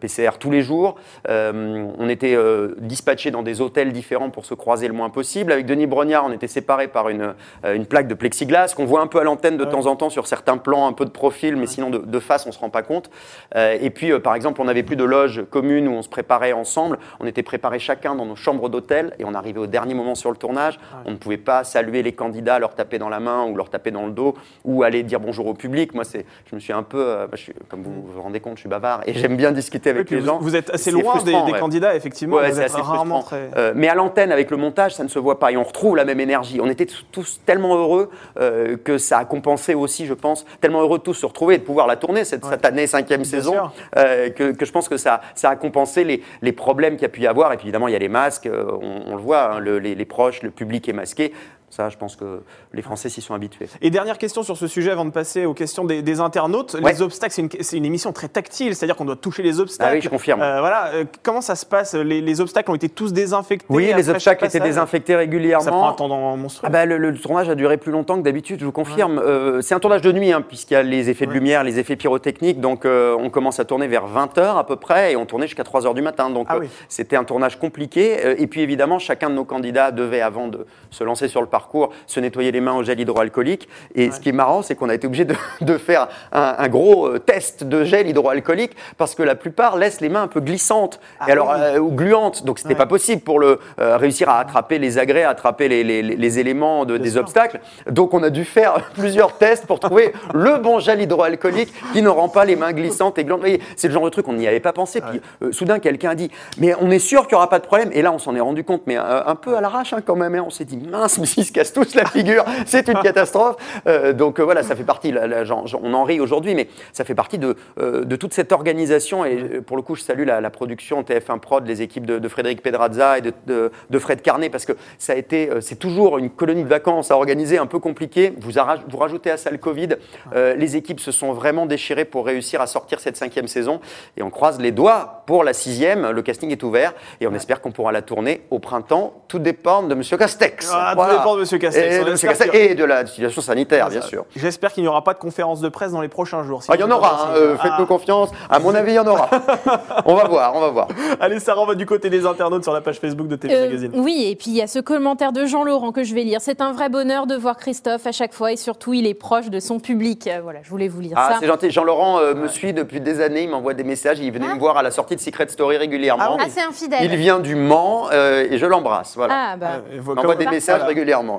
PCR 0.00 0.30
tous 0.38 0.50
les 0.50 0.62
jours. 0.62 0.96
On 1.28 2.08
était 2.08 2.36
euh, 2.50 2.74
dispatchés 2.78 3.30
dans 3.30 3.42
des 3.42 3.60
hôtels 3.60 3.92
différents 3.92 4.30
pour 4.30 4.44
se 4.44 4.54
croiser 4.54 4.88
le 4.88 4.94
moins 4.94 5.10
possible. 5.10 5.52
Avec 5.52 5.66
Denis 5.66 5.86
Brognard, 5.86 6.24
on 6.26 6.32
était 6.32 6.48
séparés 6.48 6.88
par 6.88 7.08
une, 7.08 7.34
euh, 7.64 7.74
une 7.74 7.86
plaque 7.86 8.08
de 8.08 8.14
plexiglas 8.14 8.74
qu'on 8.76 8.84
voit 8.84 9.00
un 9.00 9.06
peu 9.06 9.18
à 9.20 9.24
l'antenne 9.24 9.56
de 9.56 9.64
Ouais. 9.64 9.70
temps 9.70 9.86
en 9.86 9.96
temps 9.96 10.10
sur 10.10 10.26
certains 10.26 10.56
plans, 10.58 10.86
un 10.86 10.92
peu 10.92 11.04
de 11.04 11.10
profil, 11.10 11.56
mais 11.56 11.66
sinon 11.66 11.90
de, 11.90 11.98
de 11.98 12.18
face, 12.18 12.46
on 12.46 12.52
se 12.52 12.58
rend 12.58 12.70
pas 12.70 12.82
compte. 12.82 13.10
Euh, 13.56 13.76
et 13.80 13.90
puis, 13.90 14.18
par 14.20 14.34
exemple, 14.34 14.60
on 14.60 14.64
n'avait 14.64 14.82
plus 14.82 14.96
de 14.96 15.04
loge 15.04 15.44
commune 15.50 15.88
où 15.88 15.92
on 15.92 16.02
se 16.02 16.08
préparait 16.08 16.52
ensemble. 16.52 16.98
On 17.20 17.26
était 17.26 17.42
préparés 17.42 17.78
chacun 17.78 18.14
dans 18.14 18.26
nos 18.26 18.36
chambres 18.36 18.68
d'hôtel 18.68 19.14
et 19.18 19.24
on 19.24 19.34
arrivait 19.34 19.60
au 19.60 19.66
dernier 19.66 19.94
moment 19.94 20.14
sur 20.14 20.30
le 20.30 20.36
tournage. 20.36 20.78
On 21.06 21.12
ne 21.12 21.16
pouvait 21.16 21.36
pas 21.36 21.64
saluer 21.64 22.02
les 22.02 22.12
candidats, 22.12 22.58
leur 22.58 22.74
taper 22.74 22.98
dans 22.98 23.08
la 23.08 23.20
main 23.20 23.44
ou 23.46 23.54
leur 23.56 23.70
taper 23.70 23.90
dans 23.90 24.06
le 24.06 24.12
dos 24.12 24.34
ou 24.64 24.82
aller 24.82 25.02
dire 25.02 25.20
bonjour 25.20 25.46
au 25.46 25.54
public. 25.54 25.94
Moi, 25.94 26.04
c'est, 26.04 26.24
je 26.50 26.54
me 26.54 26.60
suis 26.60 26.72
un 26.72 26.82
peu, 26.82 27.04
bah, 27.26 27.28
je 27.34 27.42
suis- 27.42 27.52
comme 27.68 27.82
vous 27.82 28.02
vous 28.14 28.20
rendez 28.22 28.40
compte, 28.40 28.56
je 28.56 28.60
suis 28.60 28.68
bavard 28.68 29.02
et 29.06 29.14
j'aime 29.14 29.36
bien 29.36 29.52
discuter 29.52 29.90
avec 29.90 30.10
les 30.10 30.18
vous, 30.20 30.26
gens. 30.26 30.38
vous 30.40 30.56
êtes 30.56 30.70
assez 30.70 30.90
loin 30.90 31.02
des, 31.14 31.20
frustrant, 31.20 31.46
des 31.46 31.52
ouais. 31.52 31.58
candidats, 31.58 31.94
effectivement. 31.94 32.36
Ouais, 32.40 32.52
c'est 32.52 32.64
assez 32.64 32.82
frustrant. 32.82 33.22
très. 33.22 33.50
Euh, 33.56 33.72
mais 33.74 33.88
à 33.88 33.94
l'antenne, 33.94 34.32
avec 34.32 34.50
le 34.50 34.56
montage, 34.56 34.94
ça 34.94 35.02
ne 35.04 35.08
se 35.08 35.18
voit 35.18 35.38
pas 35.38 35.52
et 35.52 35.56
on 35.56 35.62
retrouve 35.64 35.96
la 35.96 36.04
même 36.04 36.20
énergie. 36.20 36.60
On 36.62 36.68
était 36.68 36.86
tous- 37.12 37.40
tellement 37.46 37.76
heureux 37.76 38.10
euh, 38.38 38.76
que 38.76 38.98
ça 38.98 39.18
a 39.18 39.24
compensé 39.24 39.74
aussi, 39.74 40.06
je 40.06 40.14
pense, 40.14 40.44
tellement 40.60 40.80
heureux 40.82 40.98
de 40.98 41.02
tous 41.02 41.14
se 41.14 41.26
retrouver 41.26 41.54
et 41.54 41.58
de 41.58 41.62
pouvoir 41.64 41.86
la 41.86 41.96
tourner 41.96 42.24
cette, 42.24 42.44
cette 42.44 42.64
année 42.64 42.86
cinquième 42.86 43.24
saison, 43.24 43.54
euh, 43.96 44.30
que, 44.30 44.52
que 44.52 44.64
je 44.64 44.72
pense 44.72 44.88
que 44.88 44.96
ça, 44.96 45.20
ça 45.34 45.50
a 45.50 45.56
compensé 45.56 46.04
les, 46.04 46.22
les 46.42 46.52
problèmes 46.52 46.94
qu'il 46.94 47.02
y 47.02 47.06
a 47.06 47.10
pu 47.10 47.20
y 47.22 47.26
avoir. 47.26 47.52
Et 47.52 47.56
puis 47.56 47.66
évidemment, 47.66 47.88
il 47.88 47.92
y 47.92 47.96
a 47.96 48.00
les 48.00 48.08
masques, 48.08 48.48
on, 48.52 49.02
on 49.12 49.16
le 49.16 49.22
voit, 49.22 49.52
hein, 49.54 49.58
le- 49.60 49.78
les, 49.78 49.94
les 49.94 50.04
proches, 50.04 50.42
le 50.42 50.50
public 50.50 50.88
est 50.88 50.92
masqué. 50.92 51.32
Ça, 51.70 51.88
je 51.88 51.96
pense 51.96 52.16
que 52.16 52.42
les 52.72 52.82
Français 52.82 53.08
s'y 53.08 53.20
sont 53.20 53.32
habitués. 53.32 53.68
Et 53.80 53.90
dernière 53.90 54.18
question 54.18 54.42
sur 54.42 54.56
ce 54.56 54.66
sujet 54.66 54.90
avant 54.90 55.04
de 55.04 55.10
passer 55.10 55.46
aux 55.46 55.54
questions 55.54 55.84
des, 55.84 56.02
des 56.02 56.18
internautes. 56.20 56.74
Ouais. 56.82 56.92
Les 56.92 57.00
obstacles, 57.00 57.32
c'est 57.60 57.76
une, 57.76 57.84
émission 57.84 58.12
très 58.12 58.26
tactile, 58.28 58.74
c'est-à-dire 58.74 58.96
qu'on 58.96 59.04
doit 59.04 59.14
toucher 59.14 59.44
les 59.44 59.60
obstacles. 59.60 59.88
Ah 59.90 59.94
oui, 59.94 60.00
je 60.02 60.08
confirme. 60.08 60.42
Euh, 60.42 60.58
voilà, 60.58 60.88
euh, 60.94 61.04
comment 61.22 61.40
ça 61.40 61.54
se 61.54 61.64
passe? 61.64 61.94
Les, 61.94 62.20
les 62.20 62.40
obstacles 62.40 62.72
ont 62.72 62.74
été 62.74 62.88
tous 62.88 63.12
désinfectés 63.12 63.66
Oui, 63.70 63.92
les 63.94 64.08
obstacles 64.10 64.44
étaient 64.46 64.58
désinfectés 64.58 65.12
Ça 65.12 65.16
prend 65.16 65.22
un 65.22 65.26
régulièrement. 65.30 65.92
temps 65.92 66.36
monstrueux. 66.36 66.66
Ah 66.66 66.70
bah, 66.70 66.86
le, 66.86 66.98
le 66.98 67.16
tournage 67.16 67.48
a 67.48 67.54
duré 67.54 67.76
plus 67.76 67.92
longtemps 67.92 68.16
que 68.18 68.22
d'habitude, 68.24 68.58
je 68.58 68.64
vous 68.64 68.72
confirme. 68.72 69.20
Euh, 69.20 69.60
c'est 69.62 69.74
un 69.76 69.80
tournage 69.80 70.02
de 70.02 70.10
nuit, 70.10 70.32
hein, 70.32 70.42
puisqu'il 70.42 70.74
y 70.74 70.76
a 70.76 70.82
les 70.82 71.08
effets 71.08 71.24
de 71.26 71.30
Ouais. 71.30 71.36
lumière, 71.36 71.62
les 71.62 71.78
effets 71.78 71.94
pyrotechniques. 71.94 72.60
Donc, 72.60 72.84
on 72.84 73.30
commence 73.30 73.60
à 73.60 73.64
tourner 73.64 73.86
vers 73.86 74.06
20h 74.08 74.56
à 74.58 74.64
peu 74.64 74.74
près, 74.74 75.12
et 75.12 75.16
on 75.16 75.24
tournait 75.24 75.46
jusqu'à 75.46 75.62
3h 75.62 75.94
du 75.94 76.02
matin. 76.02 76.30
Donc, 76.30 76.48
Ah 76.50 76.58
oui. 76.58 76.68
c'était 76.88 77.14
un 77.14 77.22
tournage 77.24 77.60
compliqué. 77.60 78.40
Et 78.42 78.48
puis, 78.48 78.60
évidemment, 78.60 78.98
chacun 78.98 79.30
de 79.30 79.34
nos 79.36 79.44
candidats 79.44 79.92
devait, 79.92 80.20
avant 80.20 80.48
de 80.48 80.66
se 80.90 81.04
lancer 81.04 81.28
sur 81.28 81.40
le 81.40 81.46
parcours, 81.46 81.59
se 82.06 82.20
nettoyer 82.20 82.52
les 82.52 82.60
mains 82.60 82.74
au 82.74 82.82
gel 82.82 82.98
hydroalcoolique. 83.00 83.68
Et 83.94 84.10
ce 84.10 84.20
qui 84.20 84.28
est 84.30 84.32
marrant, 84.32 84.62
c'est 84.62 84.74
qu'on 84.74 84.88
a 84.88 84.94
été 84.94 85.06
obligé 85.06 85.24
de, 85.24 85.34
de 85.60 85.78
faire 85.78 86.08
un, 86.32 86.54
un 86.58 86.68
gros 86.68 87.06
euh, 87.08 87.18
test 87.18 87.64
de 87.64 87.84
gel 87.84 88.08
hydroalcoolique, 88.08 88.72
parce 88.96 89.14
que 89.14 89.22
la 89.22 89.34
plupart 89.34 89.76
laissent 89.76 90.00
les 90.00 90.08
mains 90.08 90.22
un 90.22 90.28
peu 90.28 90.40
glissantes, 90.40 91.00
Ah 91.20 91.28
et 91.28 91.32
alors, 91.32 91.48
oui. 91.54 91.60
euh, 91.60 91.78
ou 91.78 91.90
gluantes. 91.90 92.44
Donc, 92.44 92.58
c'était 92.58 92.70
Ouais. 92.70 92.76
pas 92.78 92.86
possible 92.86 93.22
pour 93.22 93.40
le, 93.40 93.58
euh, 93.80 93.96
réussir 93.96 94.28
à 94.28 94.38
attraper 94.38 94.78
les 94.78 94.98
agrès, 94.98 95.22
à 95.24 95.30
attraper 95.30 95.68
les, 95.68 95.82
les- 95.84 96.02
les 96.02 96.38
éléments 96.38 96.84
de, 96.84 96.96
des 96.96 97.10
sûr. 97.10 97.20
obstacles. 97.20 97.60
Donc 97.90 98.14
on 98.14 98.22
a 98.22 98.30
dû 98.30 98.44
faire 98.44 98.74
plusieurs 98.94 99.36
tests 99.38 99.66
pour 99.66 99.80
trouver 99.80 100.12
le 100.34 100.58
bon 100.58 100.78
gel 100.78 101.00
hydroalcoolique 101.02 101.72
qui 101.92 102.02
ne 102.02 102.08
rend 102.08 102.28
pas 102.28 102.44
les 102.44 102.56
mains 102.56 102.72
glissantes 102.72 103.18
et 103.18 103.24
voyez, 103.24 103.60
C'est 103.76 103.88
le 103.88 103.94
genre 103.94 104.04
de 104.04 104.10
truc 104.10 104.28
on 104.28 104.32
n'y 104.34 104.46
avait 104.46 104.60
pas 104.60 104.72
pensé. 104.72 105.00
Puis 105.00 105.20
euh, 105.42 105.52
soudain 105.52 105.78
quelqu'un 105.78 106.10
a 106.10 106.14
dit 106.14 106.30
mais 106.58 106.74
on 106.80 106.90
est 106.90 106.98
sûr 106.98 107.22
qu'il 107.26 107.34
n'y 107.34 107.36
aura 107.36 107.48
pas 107.50 107.58
de 107.58 107.66
problème? 107.66 107.90
Et 107.92 108.02
là 108.02 108.12
on 108.12 108.18
s'en 108.18 108.34
est 108.36 108.40
rendu 108.40 108.64
compte, 108.64 108.82
mais 108.86 108.96
un 108.96 109.34
peu 109.34 109.56
à 109.56 109.60
l'arrache 109.60 109.92
hein, 109.92 110.00
quand 110.04 110.16
même. 110.16 110.34
hein. 110.34 110.44
On 110.46 110.50
s'est 110.50 110.64
dit 110.64 110.76
mince, 110.78 111.18
mais 111.18 111.26
ils 111.36 111.49
se 111.50 111.54
cassent 111.54 111.72
tous 111.72 111.94
la 111.94 112.06
figure, 112.06 112.44
c'est 112.66 112.88
une 112.88 113.00
catastrophe. 113.00 113.56
Euh, 113.86 114.12
donc 114.12 114.38
euh, 114.38 114.44
voilà, 114.44 114.62
ça 114.62 114.76
fait 114.76 114.84
partie. 114.84 115.12
là, 115.12 115.26
là, 115.26 115.42
on 115.82 115.94
en 115.94 116.04
rit 116.04 116.20
aujourd'hui, 116.20 116.54
mais 116.54 116.68
ça 116.92 117.04
fait 117.04 117.14
partie 117.14 117.38
de, 117.38 117.56
euh, 117.78 118.04
de 118.04 118.16
toute 118.16 118.32
cette 118.32 118.52
organisation. 118.52 119.24
Et 119.24 119.60
pour 119.60 119.76
le 119.76 119.82
coup, 119.82 119.94
je 119.94 120.02
salue 120.02 120.24
la, 120.24 120.40
la 120.40 120.50
production 120.50 121.02
TF1 121.02 121.40
Prod, 121.40 121.66
les 121.66 121.82
équipes 121.82 122.06
de, 122.06 122.18
de 122.18 122.28
Frédéric 122.28 122.62
Pedrazza 122.62 123.18
et 123.18 123.22
de, 123.22 123.98
Fred 123.98 124.22
Carnet, 124.22 124.48
parce 124.48 124.64
que 124.64 124.72
ça 124.98 125.12
a 125.12 125.16
été, 125.16 125.50
c'est 125.60 125.78
toujours 125.78 126.16
une 126.16 126.30
colonie 126.30 126.64
de 126.64 126.68
vacances 126.68 127.10
à 127.10 127.16
organiser, 127.16 127.58
un 127.58 127.66
peu 127.66 127.78
compliqué. 127.78 128.32
Vous, 128.38 128.52
rajoutez 128.98 129.30
à 129.30 129.36
ça 129.36 129.50
le 129.50 129.58
Covid. 129.58 129.96
Euh, 130.34 130.54
les 130.54 130.76
équipes 130.76 131.00
se 131.00 131.12
sont 131.12 131.32
vraiment 131.32 131.66
déchirées 131.66 132.04
pour 132.04 132.26
réussir 132.26 132.60
à 132.60 132.66
sortir 132.66 133.00
cette 133.00 133.16
cinquième 133.16 133.48
saison. 133.48 133.80
Et 134.16 134.22
on 134.22 134.30
croise 134.30 134.60
les 134.60 134.72
doigts 134.72 135.24
pour 135.26 135.44
la 135.44 135.52
sixième. 135.52 136.10
Le 136.10 136.22
casting 136.22 136.50
est 136.50 136.62
ouvert 136.62 136.94
et 137.20 137.26
on 137.26 137.34
espère 137.34 137.60
qu'on 137.60 137.72
pourra 137.72 137.92
la 137.92 138.02
tourner 138.02 138.42
au 138.50 138.58
printemps. 138.58 139.24
Tout 139.28 139.38
dépend 139.38 139.82
de 139.82 139.94
Monsieur 139.94 140.16
Castex. 140.16 140.70
Ah, 140.72 140.94
tout 140.96 141.16
dépend 141.16 141.36
de 141.36 141.39
Monsieur 141.40 141.58
Castex. 141.58 141.84
Et, 141.84 141.88
de 141.88 141.94
espère 141.94 142.12
Monsieur 142.12 142.28
Castex 142.28 142.50
qu'il 142.50 142.60
y 142.60 142.64
et 142.64 142.74
de 142.74 142.84
la 142.84 143.06
situation 143.06 143.42
sanitaire, 143.42 143.88
bien 143.88 144.00
sûr. 144.02 144.24
J'espère 144.36 144.72
qu'il 144.72 144.82
n'y 144.82 144.88
aura 144.88 145.02
pas 145.04 145.14
de 145.14 145.18
conférence 145.18 145.60
de 145.60 145.68
presse 145.68 145.92
dans 145.92 146.00
les 146.00 146.08
prochains 146.08 146.42
jours. 146.44 146.62
Ah, 146.68 146.72
Il 146.74 146.80
y 146.80 146.84
en 146.84 146.90
aura, 146.90 147.26
hein, 147.30 147.34
euh, 147.36 147.56
Ah. 147.58 147.62
faites-nous 147.62 147.86
confiance. 147.86 148.30
À 148.48 148.58
mon 148.58 148.74
avis, 148.74 148.92
il 148.92 148.96
y 148.96 148.98
en 148.98 149.06
aura. 149.06 149.28
on 150.04 150.14
va 150.14 150.24
voir, 150.28 150.52
on 150.54 150.60
va 150.60 150.68
voir. 150.70 150.88
Allez, 151.20 151.40
Sarah, 151.40 151.62
on 151.62 151.66
va 151.66 151.74
du 151.74 151.86
côté 151.86 152.10
des 152.10 152.26
internautes 152.26 152.62
sur 152.64 152.72
la 152.72 152.80
page 152.80 152.98
Facebook 153.00 153.28
de 153.28 153.36
TV 153.36 153.54
Euh, 153.54 153.66
Magazine. 153.66 153.92
oui, 153.94 154.26
et 154.30 154.36
puis 154.36 154.50
il 154.50 154.56
y 154.56 154.62
a 154.62 154.66
ce 154.66 154.78
commentaire 154.78 155.32
de 155.32 155.44
Jean-Laurent 155.44 155.92
que 155.92 156.04
je 156.04 156.14
vais 156.14 156.22
lire. 156.22 156.40
C'est 156.40 156.60
un 156.60 156.72
vrai 156.72 156.88
bonheur 156.88 157.26
de 157.26 157.34
voir 157.34 157.56
Christophe 157.56 158.06
à 158.06 158.12
chaque 158.12 158.32
fois 158.34 158.52
et 158.52 158.56
surtout 158.56 158.92
il 158.94 159.06
est 159.06 159.14
proche 159.14 159.50
de 159.50 159.60
son 159.60 159.78
public. 159.80 160.26
Euh, 160.26 160.40
Voilà, 160.42 160.60
je 160.62 160.70
voulais 160.70 160.88
vous 160.88 161.00
lire 161.00 161.12
Ah, 161.16 161.30
ça. 161.32 161.36
c'est 161.40 161.46
gentil. 161.46 161.70
Jean-Laurent 161.70 162.18
euh, 162.20 162.34
me 162.34 162.48
suit 162.48 162.72
depuis 162.72 163.00
des 163.00 163.20
années. 163.20 163.42
Il 163.44 163.50
m'envoie 163.50 163.74
des 163.74 163.84
messages. 163.84 164.18
Il 164.20 164.32
venait 164.32 164.46
Ah. 164.50 164.54
me 164.54 164.58
voir 164.58 164.76
à 164.76 164.82
la 164.82 164.90
sortie 164.90 165.16
de 165.16 165.20
Secret 165.20 165.48
Story 165.48 165.76
régulièrement. 165.76 166.36
Ah, 166.40 166.44
c'est 166.48 166.62
infidèle. 166.62 167.00
Il 167.04 167.14
vient 167.16 167.38
du 167.40 167.54
Mans 167.54 168.08
euh, 168.12 168.46
et 168.50 168.58
je 168.58 168.66
l'embrasse. 168.66 169.14
Voilà. 169.16 169.34
Ah, 169.52 169.56
bah. 169.56 169.68
Il 169.92 170.00
m'envoie 170.02 170.34
des 170.34 170.46
messages 170.46 170.82
régulièrement. 170.82 171.29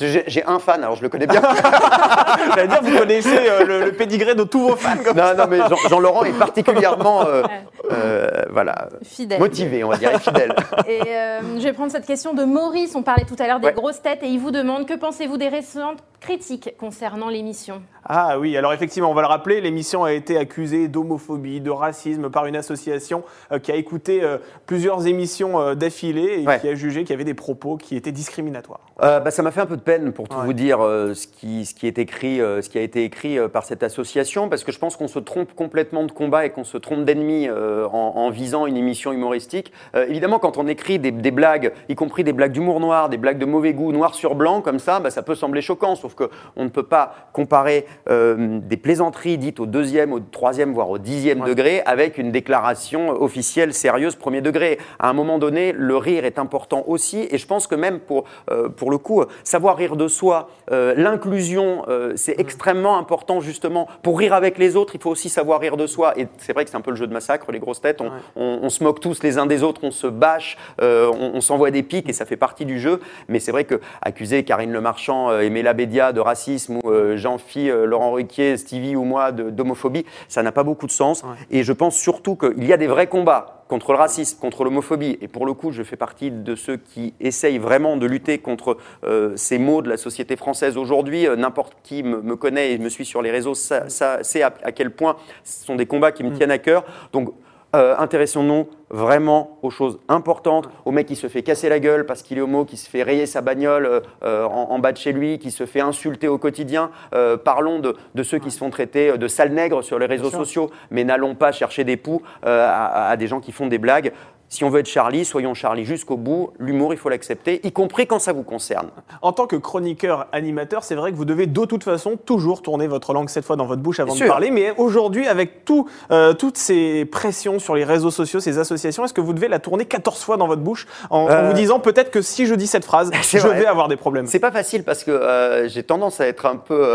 J'ai 0.00 0.22
j'ai 0.28 0.44
un 0.46 0.60
fan, 0.60 0.84
alors 0.84 0.94
je 0.94 1.02
le 1.02 1.08
connais 1.08 1.26
bien. 1.26 1.42
J'allais 2.54 2.68
dire, 2.68 2.82
vous 2.82 2.96
connaissez 2.98 3.36
euh, 3.48 3.64
le, 3.64 3.84
le 3.86 3.92
pédigré 3.92 4.36
de 4.36 4.44
tous 4.44 4.60
vos 4.60 4.76
fans. 4.76 4.96
Comme... 5.04 5.16
non, 5.16 5.34
non, 5.36 5.44
mais 5.50 5.58
Jean- 5.58 5.88
Jean-Laurent 5.88 6.22
est 6.24 6.38
particulièrement 6.38 7.26
euh, 7.26 7.42
euh, 7.90 8.28
voilà, 8.50 8.90
Fidèle. 9.02 9.40
motivé, 9.40 9.82
on 9.82 9.88
va 9.88 9.96
dire, 9.96 10.14
et 10.14 10.20
fidèle. 10.20 10.54
Et 10.86 11.00
euh, 11.08 11.40
je 11.58 11.64
vais 11.64 11.72
prendre 11.72 11.90
cette 11.90 12.06
question 12.06 12.32
de 12.32 12.44
Maurice. 12.44 12.94
On 12.94 13.02
parlait 13.02 13.24
tout 13.24 13.34
à 13.40 13.48
l'heure 13.48 13.58
des 13.58 13.66
Ouais. 13.68 13.72
grosses 13.72 14.00
têtes 14.00 14.22
et 14.22 14.28
il 14.28 14.38
vous 14.38 14.52
demande 14.52 14.86
que 14.86 14.94
pensez-vous 14.94 15.36
des 15.36 15.48
récentes 15.48 15.98
critiques 16.20 16.74
concernant 16.78 17.28
l'émission 17.28 17.82
Ah 18.04 18.38
oui, 18.38 18.56
alors 18.56 18.72
effectivement, 18.72 19.10
on 19.10 19.14
va 19.14 19.22
le 19.22 19.28
rappeler, 19.28 19.60
l'émission 19.60 20.04
a 20.04 20.12
été 20.12 20.36
accusée 20.36 20.88
d'homophobie, 20.88 21.60
de 21.60 21.70
racisme 21.70 22.28
par 22.30 22.46
une 22.46 22.56
association 22.56 23.22
euh, 23.52 23.58
qui 23.58 23.70
a 23.72 23.76
écouté 23.76 24.22
euh, 24.22 24.38
plusieurs 24.66 25.06
émissions 25.06 25.60
euh, 25.60 25.74
d'affilée 25.74 26.42
et 26.42 26.46
Ouais. 26.46 26.58
qui 26.60 26.68
a 26.68 26.74
jugé 26.74 27.02
qu'il 27.02 27.10
y 27.10 27.14
avait 27.14 27.24
des 27.24 27.34
propos 27.34 27.76
qui 27.76 27.96
étaient 27.96 28.12
discriminatoires. 28.12 28.80
Euh, 29.02 29.20
bah, 29.20 29.30
ça 29.30 29.42
m'a 29.42 29.50
fait 29.50 29.60
un 29.60 29.66
peu 29.66 29.76
de 29.76 29.82
peine 29.82 30.12
pour 30.12 30.28
tout 30.28 30.36
Ouais. 30.36 30.44
vous 30.44 30.52
dire 30.52 30.84
euh, 30.84 31.14
ce, 31.14 31.26
qui, 31.26 31.64
ce, 31.66 31.74
qui 31.74 31.86
est 31.86 31.98
écrit, 31.98 32.40
euh, 32.40 32.62
ce 32.62 32.68
qui 32.68 32.78
a 32.78 32.82
été 32.82 33.04
écrit 33.04 33.38
euh, 33.38 33.48
par 33.48 33.64
cette 33.64 33.82
association, 33.82 34.48
parce 34.48 34.64
que 34.64 34.72
je 34.72 34.78
pense 34.78 34.96
qu'on 34.96 35.08
se 35.08 35.18
trompe 35.18 35.54
complètement 35.54 36.04
de 36.04 36.12
combat 36.12 36.46
et 36.46 36.50
qu'on 36.50 36.64
se 36.64 36.78
trompe 36.78 37.04
d'ennemi 37.04 37.46
euh, 37.48 37.86
en, 37.86 38.16
en 38.16 38.30
visant 38.30 38.66
une 38.66 38.76
émission 38.76 39.12
humoristique. 39.12 39.72
Euh, 39.94 40.06
évidemment, 40.08 40.38
quand 40.38 40.58
on 40.58 40.66
écrit 40.66 40.98
des, 40.98 41.10
des 41.12 41.30
blagues, 41.30 41.72
y 41.88 41.94
compris 41.94 42.24
des 42.24 42.32
blagues 42.32 42.52
d'humour 42.52 42.80
noir, 42.80 43.08
des 43.08 43.18
blagues 43.18 43.38
de 43.38 43.46
mauvais 43.46 43.72
goût, 43.72 43.92
noir 43.92 44.14
sur 44.14 44.34
blanc, 44.34 44.60
comme 44.62 44.78
ça, 44.78 45.00
bah, 45.00 45.10
ça 45.10 45.22
peut 45.22 45.34
sembler 45.34 45.60
choquant, 45.60 45.94
sauf 46.08 46.28
qu'on 46.54 46.64
ne 46.64 46.68
peut 46.68 46.82
pas 46.82 47.14
comparer 47.32 47.86
euh, 48.10 48.58
des 48.62 48.76
plaisanteries 48.76 49.38
dites 49.38 49.60
au 49.60 49.66
deuxième, 49.66 50.12
au 50.12 50.20
troisième, 50.20 50.72
voire 50.72 50.90
au 50.90 50.98
dixième 50.98 51.40
Ouais. 51.42 51.48
degré 51.48 51.82
avec 51.84 52.18
une 52.18 52.32
déclaration 52.32 53.10
officielle 53.10 53.74
sérieuse 53.74 54.16
premier 54.16 54.40
degré. 54.40 54.78
À 54.98 55.08
un 55.10 55.12
moment 55.12 55.38
donné, 55.38 55.72
le 55.72 55.96
rire 55.96 56.24
est 56.24 56.38
important 56.38 56.84
aussi, 56.86 57.28
et 57.30 57.38
je 57.38 57.46
pense 57.46 57.66
que 57.66 57.74
même 57.74 58.00
pour, 58.00 58.24
euh, 58.50 58.68
pour 58.68 58.90
le 58.90 58.98
coup, 58.98 59.24
savoir 59.44 59.76
rire 59.76 59.96
de 59.96 60.08
soi, 60.08 60.48
euh, 60.72 60.94
l'inclusion, 60.96 61.84
c'est 62.16 62.38
extrêmement 62.40 62.98
important 62.98 63.40
justement. 63.40 63.88
Pour 64.02 64.18
rire 64.18 64.32
avec 64.34 64.58
les 64.58 64.76
autres, 64.76 64.94
il 64.94 65.00
faut 65.00 65.10
aussi 65.10 65.28
savoir 65.28 65.60
rire 65.60 65.76
de 65.76 65.86
soi, 65.86 66.18
et 66.18 66.28
c'est 66.38 66.52
vrai 66.52 66.64
que 66.64 66.70
c'est 66.70 66.76
un 66.76 66.80
peu 66.80 66.90
le 66.90 66.96
jeu 66.96 67.06
de 67.06 67.12
massacre, 67.12 67.50
les 67.52 67.58
grosses 67.58 67.80
têtes, 67.80 68.00
on, 68.00 68.04
Ouais. 68.06 68.10
on- 68.36 68.60
on 68.62 68.70
se 68.70 68.82
moque 68.82 69.00
tous 69.00 69.22
les 69.22 69.38
uns 69.38 69.46
des 69.46 69.62
autres, 69.62 69.82
on 69.84 69.90
se 69.90 70.06
bâche, 70.06 70.56
on, 70.80 71.32
on 71.34 71.40
s'envoie 71.40 71.70
des 71.70 71.82
pics, 71.82 72.08
et 72.08 72.12
ça 72.12 72.24
fait 72.24 72.36
partie 72.36 72.64
du 72.64 72.78
jeu, 72.80 73.00
mais 73.28 73.38
c'est 73.40 73.52
vrai 73.52 73.64
que 73.64 73.80
accuser 74.02 74.44
Karine 74.44 74.72
Le 74.72 74.80
Marchand 74.80 75.30
euh, 75.30 75.40
et 75.40 75.50
De 75.98 76.20
racisme, 76.20 76.78
ou 76.84 76.90
euh, 76.90 77.16
Jean-Phi, 77.16 77.68
euh, 77.70 77.84
Laurent 77.84 78.12
Ruquier, 78.12 78.56
Stevie 78.56 78.94
ou 78.96 79.02
moi 79.04 79.32
de- 79.32 79.50
d'homophobie, 79.50 80.06
ça 80.28 80.42
n'a 80.44 80.52
pas 80.52 80.62
beaucoup 80.62 80.86
de 80.86 80.92
sens, 80.92 81.22
Ouais. 81.24 81.30
et 81.50 81.62
je 81.64 81.72
pense 81.72 81.96
surtout 81.96 82.36
qu'il 82.36 82.64
y 82.64 82.72
a 82.72 82.76
des 82.76 82.86
vrais 82.86 83.08
combats 83.08 83.64
contre 83.68 83.92
le 83.92 83.98
racisme, 83.98 84.38
contre 84.40 84.62
l'homophobie. 84.64 85.18
Et 85.20 85.28
pour 85.28 85.44
le 85.44 85.52
coup, 85.54 85.72
je 85.72 85.82
fais 85.82 85.96
partie 85.96 86.30
de 86.30 86.54
ceux 86.54 86.76
qui 86.76 87.12
essayent 87.20 87.58
vraiment 87.58 87.96
de 87.96 88.06
lutter 88.06 88.38
contre 88.38 88.78
euh, 89.04 89.32
ces 89.36 89.58
maux 89.58 89.82
de 89.82 89.90
la 89.90 89.96
société 89.96 90.36
française 90.36 90.76
aujourd'hui. 90.78 91.26
Euh, 91.26 91.36
N'importe 91.36 91.74
qui 91.82 92.02
me, 92.02 92.22
me 92.22 92.36
connaît 92.36 92.72
et 92.72 92.78
me 92.78 92.88
suit 92.88 93.04
sur 93.04 93.20
les 93.20 93.30
réseaux, 93.30 93.54
ça, 93.54 93.88
ça- 93.90 94.22
sait 94.22 94.42
à, 94.42 94.54
à 94.62 94.72
quel 94.72 94.90
point 94.92 95.16
ce 95.44 95.66
sont 95.66 95.74
des 95.76 95.86
combats 95.86 96.12
qui 96.12 96.22
me 96.24 96.32
tiennent 96.32 96.50
à 96.52 96.58
cœur. 96.58 96.84
Donc, 97.12 97.30
Euh, 97.76 97.94
Intéressons-nous 97.98 98.66
vraiment 98.88 99.58
aux 99.62 99.68
choses 99.68 99.98
importantes, 100.08 100.70
au 100.86 100.90
mec 100.90 101.06
qui 101.06 101.16
se 101.16 101.26
fait 101.26 101.42
casser 101.42 101.68
la 101.68 101.80
gueule 101.80 102.06
parce 102.06 102.22
qu'il 102.22 102.38
est 102.38 102.40
homo, 102.40 102.64
qui 102.64 102.78
se 102.78 102.88
fait 102.88 103.02
rayer 103.02 103.26
sa 103.26 103.42
bagnole 103.42 103.84
euh, 103.84 104.00
euh, 104.22 104.44
en, 104.46 104.70
en 104.70 104.78
bas 104.78 104.92
de 104.92 104.96
chez 104.96 105.12
lui, 105.12 105.38
qui 105.38 105.50
se 105.50 105.66
fait 105.66 105.80
insulter 105.80 106.28
au 106.28 106.38
quotidien. 106.38 106.90
Euh, 107.14 107.36
parlons 107.36 107.78
de, 107.80 107.94
de 108.14 108.22
ceux 108.22 108.38
qui 108.38 108.50
se 108.50 108.58
font 108.58 108.70
traiter 108.70 109.18
de 109.18 109.28
sales 109.28 109.52
nègres 109.52 109.84
sur 109.84 109.98
les 109.98 110.06
réseaux 110.06 110.30
sociaux, 110.30 110.70
mais 110.90 111.04
n'allons 111.04 111.34
pas 111.34 111.52
chercher 111.52 111.84
des 111.84 111.98
poux 111.98 112.22
à, 112.42 113.10
à 113.10 113.16
des 113.18 113.26
gens 113.26 113.40
qui 113.40 113.52
font 113.52 113.66
des 113.66 113.78
blagues. 113.78 114.12
Si 114.48 114.64
on 114.64 114.70
veut 114.70 114.80
être 114.80 114.86
Charlie, 114.88 115.24
soyons 115.24 115.52
Charlie 115.54 115.84
jusqu'au 115.84 116.16
bout. 116.16 116.50
L'humour, 116.58 116.94
il 116.94 116.96
faut 116.98 117.08
l'accepter, 117.10 117.60
y 117.66 117.72
compris 117.72 118.06
quand 118.06 118.18
ça 118.18 118.32
vous 118.32 118.42
concerne. 118.42 118.88
En 119.20 119.32
tant 119.32 119.46
que 119.46 119.56
chroniqueur 119.56 120.26
animateur, 120.32 120.84
c'est 120.84 120.94
vrai 120.94 121.12
que 121.12 121.16
vous 121.16 121.26
devez 121.26 121.46
de 121.46 121.64
toute 121.66 121.84
façon 121.84 122.16
toujours 122.16 122.62
tourner 122.62 122.86
votre 122.86 123.12
langue 123.12 123.28
cette 123.28 123.44
fois 123.44 123.56
dans 123.56 123.66
votre 123.66 123.82
bouche 123.82 124.00
avant 124.00 124.12
Bien 124.12 124.20
de 124.20 124.24
sûr. 124.24 124.32
parler. 124.32 124.50
Mais 124.50 124.72
aujourd'hui, 124.78 125.26
avec 125.26 125.66
tout, 125.66 125.86
euh, 126.10 126.32
toutes 126.32 126.56
ces 126.56 127.04
pressions 127.04 127.58
sur 127.58 127.74
les 127.74 127.84
réseaux 127.84 128.10
sociaux, 128.10 128.40
ces 128.40 128.58
associations, 128.58 129.04
est-ce 129.04 129.12
que 129.12 129.20
vous 129.20 129.34
devez 129.34 129.48
la 129.48 129.58
tourner 129.58 129.84
14 129.84 130.22
fois 130.22 130.36
dans 130.38 130.46
votre 130.46 130.62
bouche 130.62 130.86
en, 131.10 131.18
en 131.24 131.28
Euh, 131.28 131.48
vous 131.48 131.52
disant 131.52 131.78
peut-être 131.78 132.10
que 132.10 132.22
si 132.22 132.46
je 132.46 132.54
dis 132.54 132.66
cette 132.66 132.84
phrase, 132.86 133.10
je 133.22 133.38
vrai. 133.38 133.60
vais 133.60 133.66
avoir 133.66 133.88
des 133.88 133.96
problèmes? 133.96 134.26
C'est 134.26 134.38
pas 134.38 134.50
facile 134.52 134.82
parce 134.82 135.04
que 135.04 135.10
euh, 135.10 135.68
j'ai 135.68 135.82
tendance 135.82 136.20
à 136.20 136.26
être 136.26 136.46
un 136.46 136.56
peu, 136.56 136.88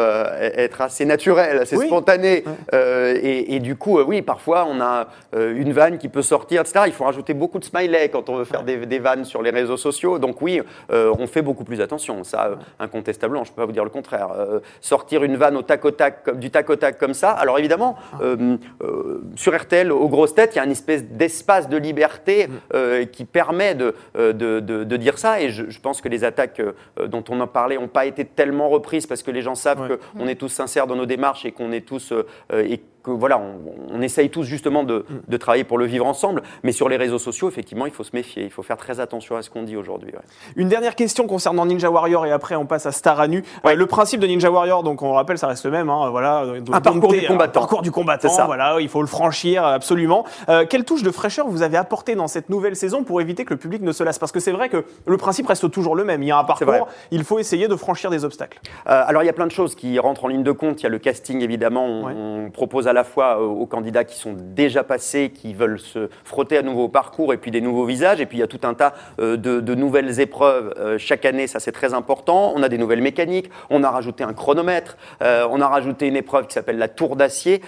être 0.56 0.82
assez 0.82 1.06
naturel, 1.06 1.60
assez 1.60 1.78
Oui. 1.78 1.86
spontané, 1.86 2.44
et, 2.74 3.56
et 3.56 3.60
du 3.60 3.76
coup, 3.76 4.00
oui, 4.02 4.22
parfois 4.24 4.66
on 4.68 4.82
a 4.82 5.08
une 5.38 5.72
vanne 5.72 6.00
qui 6.00 6.10
peut 6.10 6.22
sortir, 6.24 6.62
etc. 6.62 6.86
Il 6.88 6.94
faut 6.94 7.04
rajouter 7.04 7.34
beaucoup 7.34 7.43
de 7.60 7.64
smileys 7.66 8.10
quand 8.10 8.30
on 8.30 8.36
veut 8.38 8.46
faire 8.46 8.64
des, 8.64 8.86
des 8.86 9.00
vannes 9.00 9.26
sur 9.26 9.42
les 9.42 9.50
réseaux 9.52 9.78
sociaux. 9.78 10.20
Donc 10.20 10.42
oui, 10.42 10.62
euh, 10.92 11.14
on 11.20 11.28
fait 11.28 11.42
beaucoup 11.42 11.64
plus 11.64 11.82
attention. 11.82 12.24
Ça, 12.24 12.48
euh, 12.48 12.56
incontestablement, 12.80 13.44
je 13.44 13.52
peux 13.52 13.62
pas 13.62 13.66
vous 13.66 13.72
dire 13.72 13.84
le 13.84 13.90
contraire. 13.90 14.30
Euh, 14.36 14.60
sortir 14.82 15.24
une 15.24 15.36
vanne 15.36 15.56
au 15.58 15.62
tac 15.62 15.84
au 15.86 15.92
tac, 15.92 16.24
comme, 16.24 16.40
du 16.40 16.50
tac 16.52 16.70
au 16.70 16.76
tac 16.76 16.98
comme 16.98 17.14
ça. 17.14 17.32
Alors 17.32 17.60
évidemment, 17.60 17.96
euh, 18.22 18.58
euh, 18.84 19.22
sur 19.36 19.56
RTL, 19.56 19.92
aux 19.92 20.08
grosses 20.10 20.36
têtes, 20.36 20.52
il 20.56 20.58
y 20.58 20.62
a 20.62 20.66
une 20.66 20.72
espèce 20.72 21.04
d'espace 21.04 21.70
de 21.70 21.78
liberté 21.78 22.48
euh, 22.74 23.06
qui 23.06 23.26
permet 23.26 23.76
de, 23.76 23.94
de, 24.16 24.32
de- 24.60 24.84
de 24.84 24.98
dire 24.98 25.18
ça. 25.18 25.42
Et 25.42 25.50
je, 25.50 25.70
je 25.70 25.80
pense 25.80 26.02
que 26.02 26.10
les 26.10 26.24
attaques 26.24 26.62
dont 27.08 27.24
on 27.30 27.40
en 27.42 27.48
parlait 27.48 27.78
n'ont 27.78 27.88
pas 27.88 28.06
été 28.06 28.26
tellement 28.26 28.70
reprises 28.70 29.06
parce 29.08 29.24
que 29.24 29.32
les 29.32 29.42
gens 29.42 29.56
savent 29.56 29.74
Ouais. 29.84 29.98
qu'on 30.18 30.28
est 30.28 30.36
tous 30.36 30.50
sincères 30.50 30.86
dans 30.88 30.96
nos 30.96 31.08
démarches 31.08 31.46
et 31.46 31.52
qu'on 31.52 31.72
est 31.72 31.82
tous 31.86 32.14
et 32.54 32.80
que 33.04 33.12
voilà, 33.12 33.38
on, 33.38 33.60
on 33.94 34.02
essaye 34.02 34.30
tous 34.30 34.44
justement 34.44 34.84
de, 34.84 35.06
de 35.28 35.38
travailler 35.38 35.64
pour 35.64 35.78
le 35.78 35.86
vivre 35.86 36.06
ensemble. 36.06 36.42
Mais 36.64 36.72
sur 36.72 36.88
les 36.90 36.98
réseaux 36.98 37.20
sociaux, 37.20 37.48
effectivement, 37.50 37.86
il 37.86 37.92
faut 37.92 38.04
se 38.04 38.12
méfier. 38.14 38.44
Il 38.44 38.50
faut 38.50 38.64
faire 38.64 38.78
très 38.78 39.00
attention 39.00 39.36
à 39.36 39.42
ce 39.42 39.50
qu'on 39.50 39.64
dit 39.64 39.76
aujourd'hui. 39.76 40.12
ouais. 40.14 40.22
Une 40.56 40.70
dernière 40.70 40.96
question 40.96 41.28
concernant 41.28 41.66
Ninja 41.66 41.90
Warrior 41.92 42.26
et 42.26 42.32
après 42.32 42.56
on 42.56 42.66
passe 42.66 42.86
à 42.86 42.92
Star 42.92 43.20
à 43.20 43.28
nu. 43.28 43.44
Euh, 43.66 43.76
le 43.76 43.86
principe 43.86 44.20
de 44.22 44.28
Ninja 44.28 44.50
Warrior, 44.50 44.84
donc 44.84 45.02
on 45.02 45.08
le 45.10 45.14
rappelle, 45.16 45.38
ça 45.38 45.48
reste 45.48 45.66
le 45.66 45.72
même. 45.72 45.90
hein, 45.90 46.10
voilà, 46.10 46.46
Un 46.72 46.82
parcours 46.82 47.12
du 47.12 47.26
un 47.26 47.28
combattant. 47.28 47.60
parcours 47.60 47.82
du 47.82 47.92
combattant. 47.92 48.30
Ça. 48.30 48.46
Voilà, 48.46 48.78
il 48.80 48.88
faut 48.90 49.02
le 49.02 49.08
franchir 49.08 49.66
absolument. 49.66 50.26
Euh, 50.50 50.66
quelle 50.70 50.86
touche 50.86 51.04
de 51.04 51.12
fraîcheur 51.12 51.48
vous 51.48 51.62
avez 51.62 51.78
apporté 51.78 52.16
dans 52.16 52.28
cette 52.28 52.50
nouvelle 52.50 52.76
saison 52.76 53.04
pour 53.04 53.20
éviter 53.22 53.44
que 53.46 53.54
le 53.54 53.60
public 53.60 53.82
ne 53.82 53.92
se 53.92 54.04
lasse? 54.04 54.18
Parce 54.20 54.32
que 54.32 54.40
c'est 54.40 54.52
vrai 54.52 54.70
que 54.70 54.86
le 55.06 55.18
principe 55.18 55.48
reste 55.48 55.70
toujours 55.72 55.96
le 55.96 56.04
même. 56.06 56.24
Il 56.24 56.28
y 56.28 56.32
a 56.32 56.38
un 56.38 56.44
parcours, 56.44 56.88
il 57.12 57.24
faut 57.24 57.40
essayer 57.40 57.68
de 57.68 57.76
franchir 57.76 58.10
des 58.10 58.24
obstacles. 58.26 58.60
Euh, 58.88 59.04
alors, 59.06 59.24
il 59.24 59.26
y 59.26 59.30
a 59.30 59.34
plein 59.34 59.48
de 59.48 59.52
choses 59.52 59.76
qui 59.76 60.00
rentrent 60.00 60.26
en 60.26 60.28
ligne 60.30 60.44
de 60.44 60.52
compte. 60.52 60.80
Il 60.82 60.84
y 60.84 60.88
a 60.88 60.90
le 60.90 61.00
casting, 61.00 61.42
évidemment. 61.42 61.86
On, 61.86 62.04
Ouais. 62.04 62.14
on 62.16 62.50
propose 62.52 62.88
à 62.88 62.93
la 62.94 63.04
fois 63.04 63.40
euh, 63.40 63.46
aux 63.46 63.66
candidats 63.66 64.04
qui 64.04 64.16
sont 64.18 64.34
déjà 64.38 64.84
passés, 64.84 65.32
qui 65.34 65.54
veulent 65.54 65.80
se 65.80 66.10
frotter 66.24 66.58
à 66.58 66.62
nouveau 66.62 66.86
au 66.86 66.90
parcours, 66.90 67.34
et 67.34 67.38
puis 67.38 67.52
des 67.52 67.62
nouveaux 67.62 67.86
visages. 67.86 68.22
Et 68.22 68.26
puis, 68.26 68.38
il 68.38 68.42
y 68.42 68.44
a 68.44 68.48
tout 68.48 68.62
un 68.64 68.74
tas 68.74 68.94
euh, 69.20 69.36
de, 69.36 69.60
de 69.60 69.76
nouvelles 69.76 70.20
épreuves 70.20 70.74
euh, 70.78 70.98
chaque 70.98 71.26
année. 71.26 71.48
Ça, 71.48 71.60
c'est 71.60 71.72
très 71.72 71.94
important. 71.94 72.54
On 72.56 72.64
a 72.64 72.70
des 72.70 72.78
nouvelles 72.78 73.02
mécaniques. 73.02 73.50
On 73.70 73.84
a 73.84 73.90
rajouté 73.90 74.24
un 74.24 74.34
chronomètre. 74.34 74.98
On 75.22 75.62
a 75.62 75.68
rajouté 75.68 76.08
une 76.08 76.16
épreuve 76.16 76.48
qui 76.48 76.54
s'appelle 76.54 76.78
la 76.78 76.88
tour 76.88 77.16
d'acier. 77.16 77.62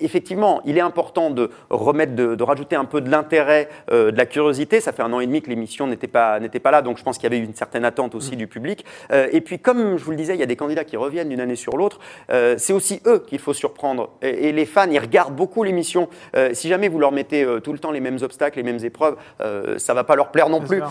Effectivement, 0.00 0.60
il 0.64 0.76
est 0.76 0.80
important 0.82 1.30
de 1.30 1.50
remettre, 1.70 2.14
de, 2.14 2.34
de 2.34 2.42
rajouter 2.42 2.76
un 2.76 2.84
peu 2.84 3.00
de 3.00 3.10
l'intérêt, 3.10 3.68
de 3.90 4.16
la 4.16 4.26
curiosité. 4.26 4.80
Ça 4.80 4.92
fait 4.92 5.02
un 5.02 5.12
an 5.12 5.20
et 5.20 5.26
demi 5.26 5.42
que 5.42 5.50
l'émission 5.50 5.86
n'était 5.86 6.08
pas, 6.08 6.40
n'était 6.40 6.58
pas 6.58 6.70
là. 6.70 6.82
Donc, 6.82 6.98
je 6.98 7.04
pense 7.04 7.18
qu'il 7.18 7.24
y 7.24 7.34
avait 7.34 7.44
une 7.44 7.54
certaine 7.54 7.84
attente 7.84 8.14
aussi 8.14 8.36
du 8.36 8.46
public. 8.46 8.84
Et 9.12 9.40
puis, 9.40 9.58
comme 9.58 9.96
je 9.96 10.04
vous 10.04 10.10
le 10.10 10.16
disais, 10.16 10.34
il 10.34 10.40
y 10.40 10.42
a 10.42 10.46
des 10.46 10.56
candidats 10.56 10.84
qui 10.84 10.96
reviennent 10.96 11.28
d'une 11.28 11.40
année 11.40 11.56
sur 11.56 11.76
l'autre. 11.76 12.00
C'est 12.28 12.72
aussi 12.72 13.00
eux 13.06 13.22
qu'il 13.26 13.38
faut 13.38 13.54
surprendre. 13.54 14.10
Et, 14.22 14.48
et 14.48 14.52
les 14.56 14.66
fans, 14.66 14.88
ils 14.90 14.98
regardent 14.98 15.36
beaucoup 15.36 15.62
l'émission. 15.62 16.08
Euh, 16.34 16.50
si 16.52 16.68
jamais 16.68 16.88
vous 16.88 16.98
leur 16.98 17.12
mettez 17.12 17.44
euh, 17.44 17.60
tout 17.60 17.72
le 17.72 17.78
temps 17.78 17.92
les 17.92 18.00
mêmes 18.00 18.18
obstacles, 18.22 18.56
les 18.58 18.64
mêmes 18.64 18.84
épreuves, 18.84 19.16
euh, 19.40 19.78
ça 19.78 19.94
va 19.94 20.02
pas 20.02 20.16
leur 20.16 20.32
plaire 20.32 20.48
non 20.48 20.60
plus. 20.60 20.82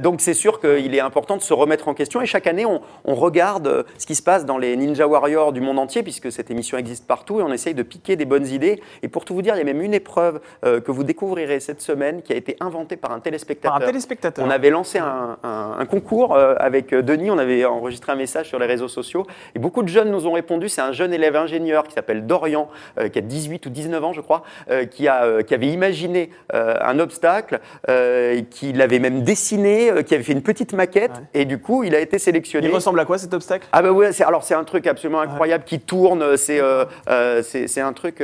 donc 0.00 0.20
c'est 0.20 0.34
sûr 0.34 0.60
qu'il 0.60 0.94
est 0.94 1.00
important 1.00 1.36
de 1.36 1.42
se 1.42 1.54
remettre 1.54 1.88
en 1.88 1.94
question. 1.94 2.20
Et 2.20 2.26
chaque 2.26 2.46
année, 2.46 2.66
on, 2.66 2.82
on 3.04 3.14
regarde 3.14 3.86
ce 3.96 4.04
qui 4.06 4.14
se 4.14 4.22
passe 4.22 4.44
dans 4.44 4.58
les 4.58 4.76
Ninja 4.76 5.06
Warriors 5.06 5.52
du 5.52 5.60
monde 5.60 5.78
entier, 5.78 6.02
puisque 6.02 6.30
cette 6.30 6.50
émission 6.50 6.76
existe 6.76 7.06
partout, 7.06 7.40
et 7.40 7.42
on 7.42 7.52
essaye 7.52 7.74
de 7.74 7.82
piquer 7.82 8.16
des 8.16 8.24
bonnes 8.24 8.46
idées. 8.46 8.82
Et 9.02 9.08
pour 9.08 9.24
tout 9.24 9.34
vous 9.34 9.42
dire, 9.42 9.54
il 9.54 9.58
y 9.58 9.62
a 9.62 9.64
même 9.64 9.80
une 9.80 9.94
épreuve 9.94 10.40
que 10.62 10.90
vous 10.90 11.04
découvrirez 11.04 11.60
cette 11.60 11.80
semaine 11.80 12.22
qui 12.22 12.32
a 12.32 12.36
été 12.36 12.56
inventée 12.60 12.96
par 12.96 13.12
un 13.12 13.20
téléspectateur. 13.20 13.72
Par 13.78 13.82
un 13.82 13.86
téléspectateur. 13.86 14.44
On 14.44 14.50
avait 14.50 14.70
lancé 14.70 14.98
un, 14.98 15.38
un- 15.42 15.76
un 15.78 15.86
concours 15.86 16.36
avec 16.36 16.90
Denis, 16.94 17.30
on 17.30 17.38
avait 17.38 17.64
enregistré 17.64 18.12
un 18.12 18.16
message 18.16 18.48
sur 18.48 18.58
les 18.58 18.66
réseaux 18.66 18.88
sociaux 18.88 19.26
et 19.54 19.58
beaucoup 19.58 19.82
de 19.82 19.88
jeunes 19.88 20.10
nous 20.10 20.26
ont 20.26 20.32
répondu. 20.32 20.68
C'est 20.68 20.80
un 20.80 20.92
jeune 20.92 21.12
élève 21.12 21.36
ingénieur 21.36 21.84
qui 21.84 21.92
s'appelle 21.94 22.26
Dorian, 22.26 22.68
qui 23.12 23.18
a 23.18 23.22
18 23.22 23.66
ou 23.66 23.70
19 23.70 24.04
ans, 24.04 24.12
je 24.12 24.20
crois, 24.20 24.42
euh, 24.70 24.84
qui, 24.84 25.08
a, 25.08 25.24
euh, 25.24 25.42
qui 25.42 25.54
avait 25.54 25.68
imaginé 25.68 26.30
euh, 26.54 26.76
un 26.80 26.98
obstacle, 26.98 27.60
qui 28.50 28.72
l'avait 28.72 28.98
même 28.98 29.22
dessiné, 29.22 29.90
qui 30.06 30.14
avait 30.14 30.24
fait 30.24 30.32
une 30.32 30.42
petite 30.42 30.72
maquette 30.72 31.12
et 31.34 31.44
du 31.44 31.58
coup, 31.58 31.84
il 31.84 31.94
a 31.94 32.00
été 32.00 32.18
sélectionné. 32.18 32.68
Il 32.68 32.74
ressemble 32.74 32.98
à 33.00 33.04
quoi 33.04 33.18
cet 33.18 33.34
obstacle? 33.34 33.66
Ah 33.72 33.82
bah 33.82 33.92
ouais, 33.92 34.12
c'est, 34.12 34.24
alors 34.24 34.44
c'est 34.44 34.54
un 34.54 34.64
truc 34.64 34.86
absolument 34.86 35.20
incroyable 35.20 35.64
qui 35.64 35.78
tourne, 35.80 36.36
c'est, 36.36 36.60
c'est, 37.42 37.68
c'est 37.68 37.80
un 37.80 37.92
truc... 37.92 38.22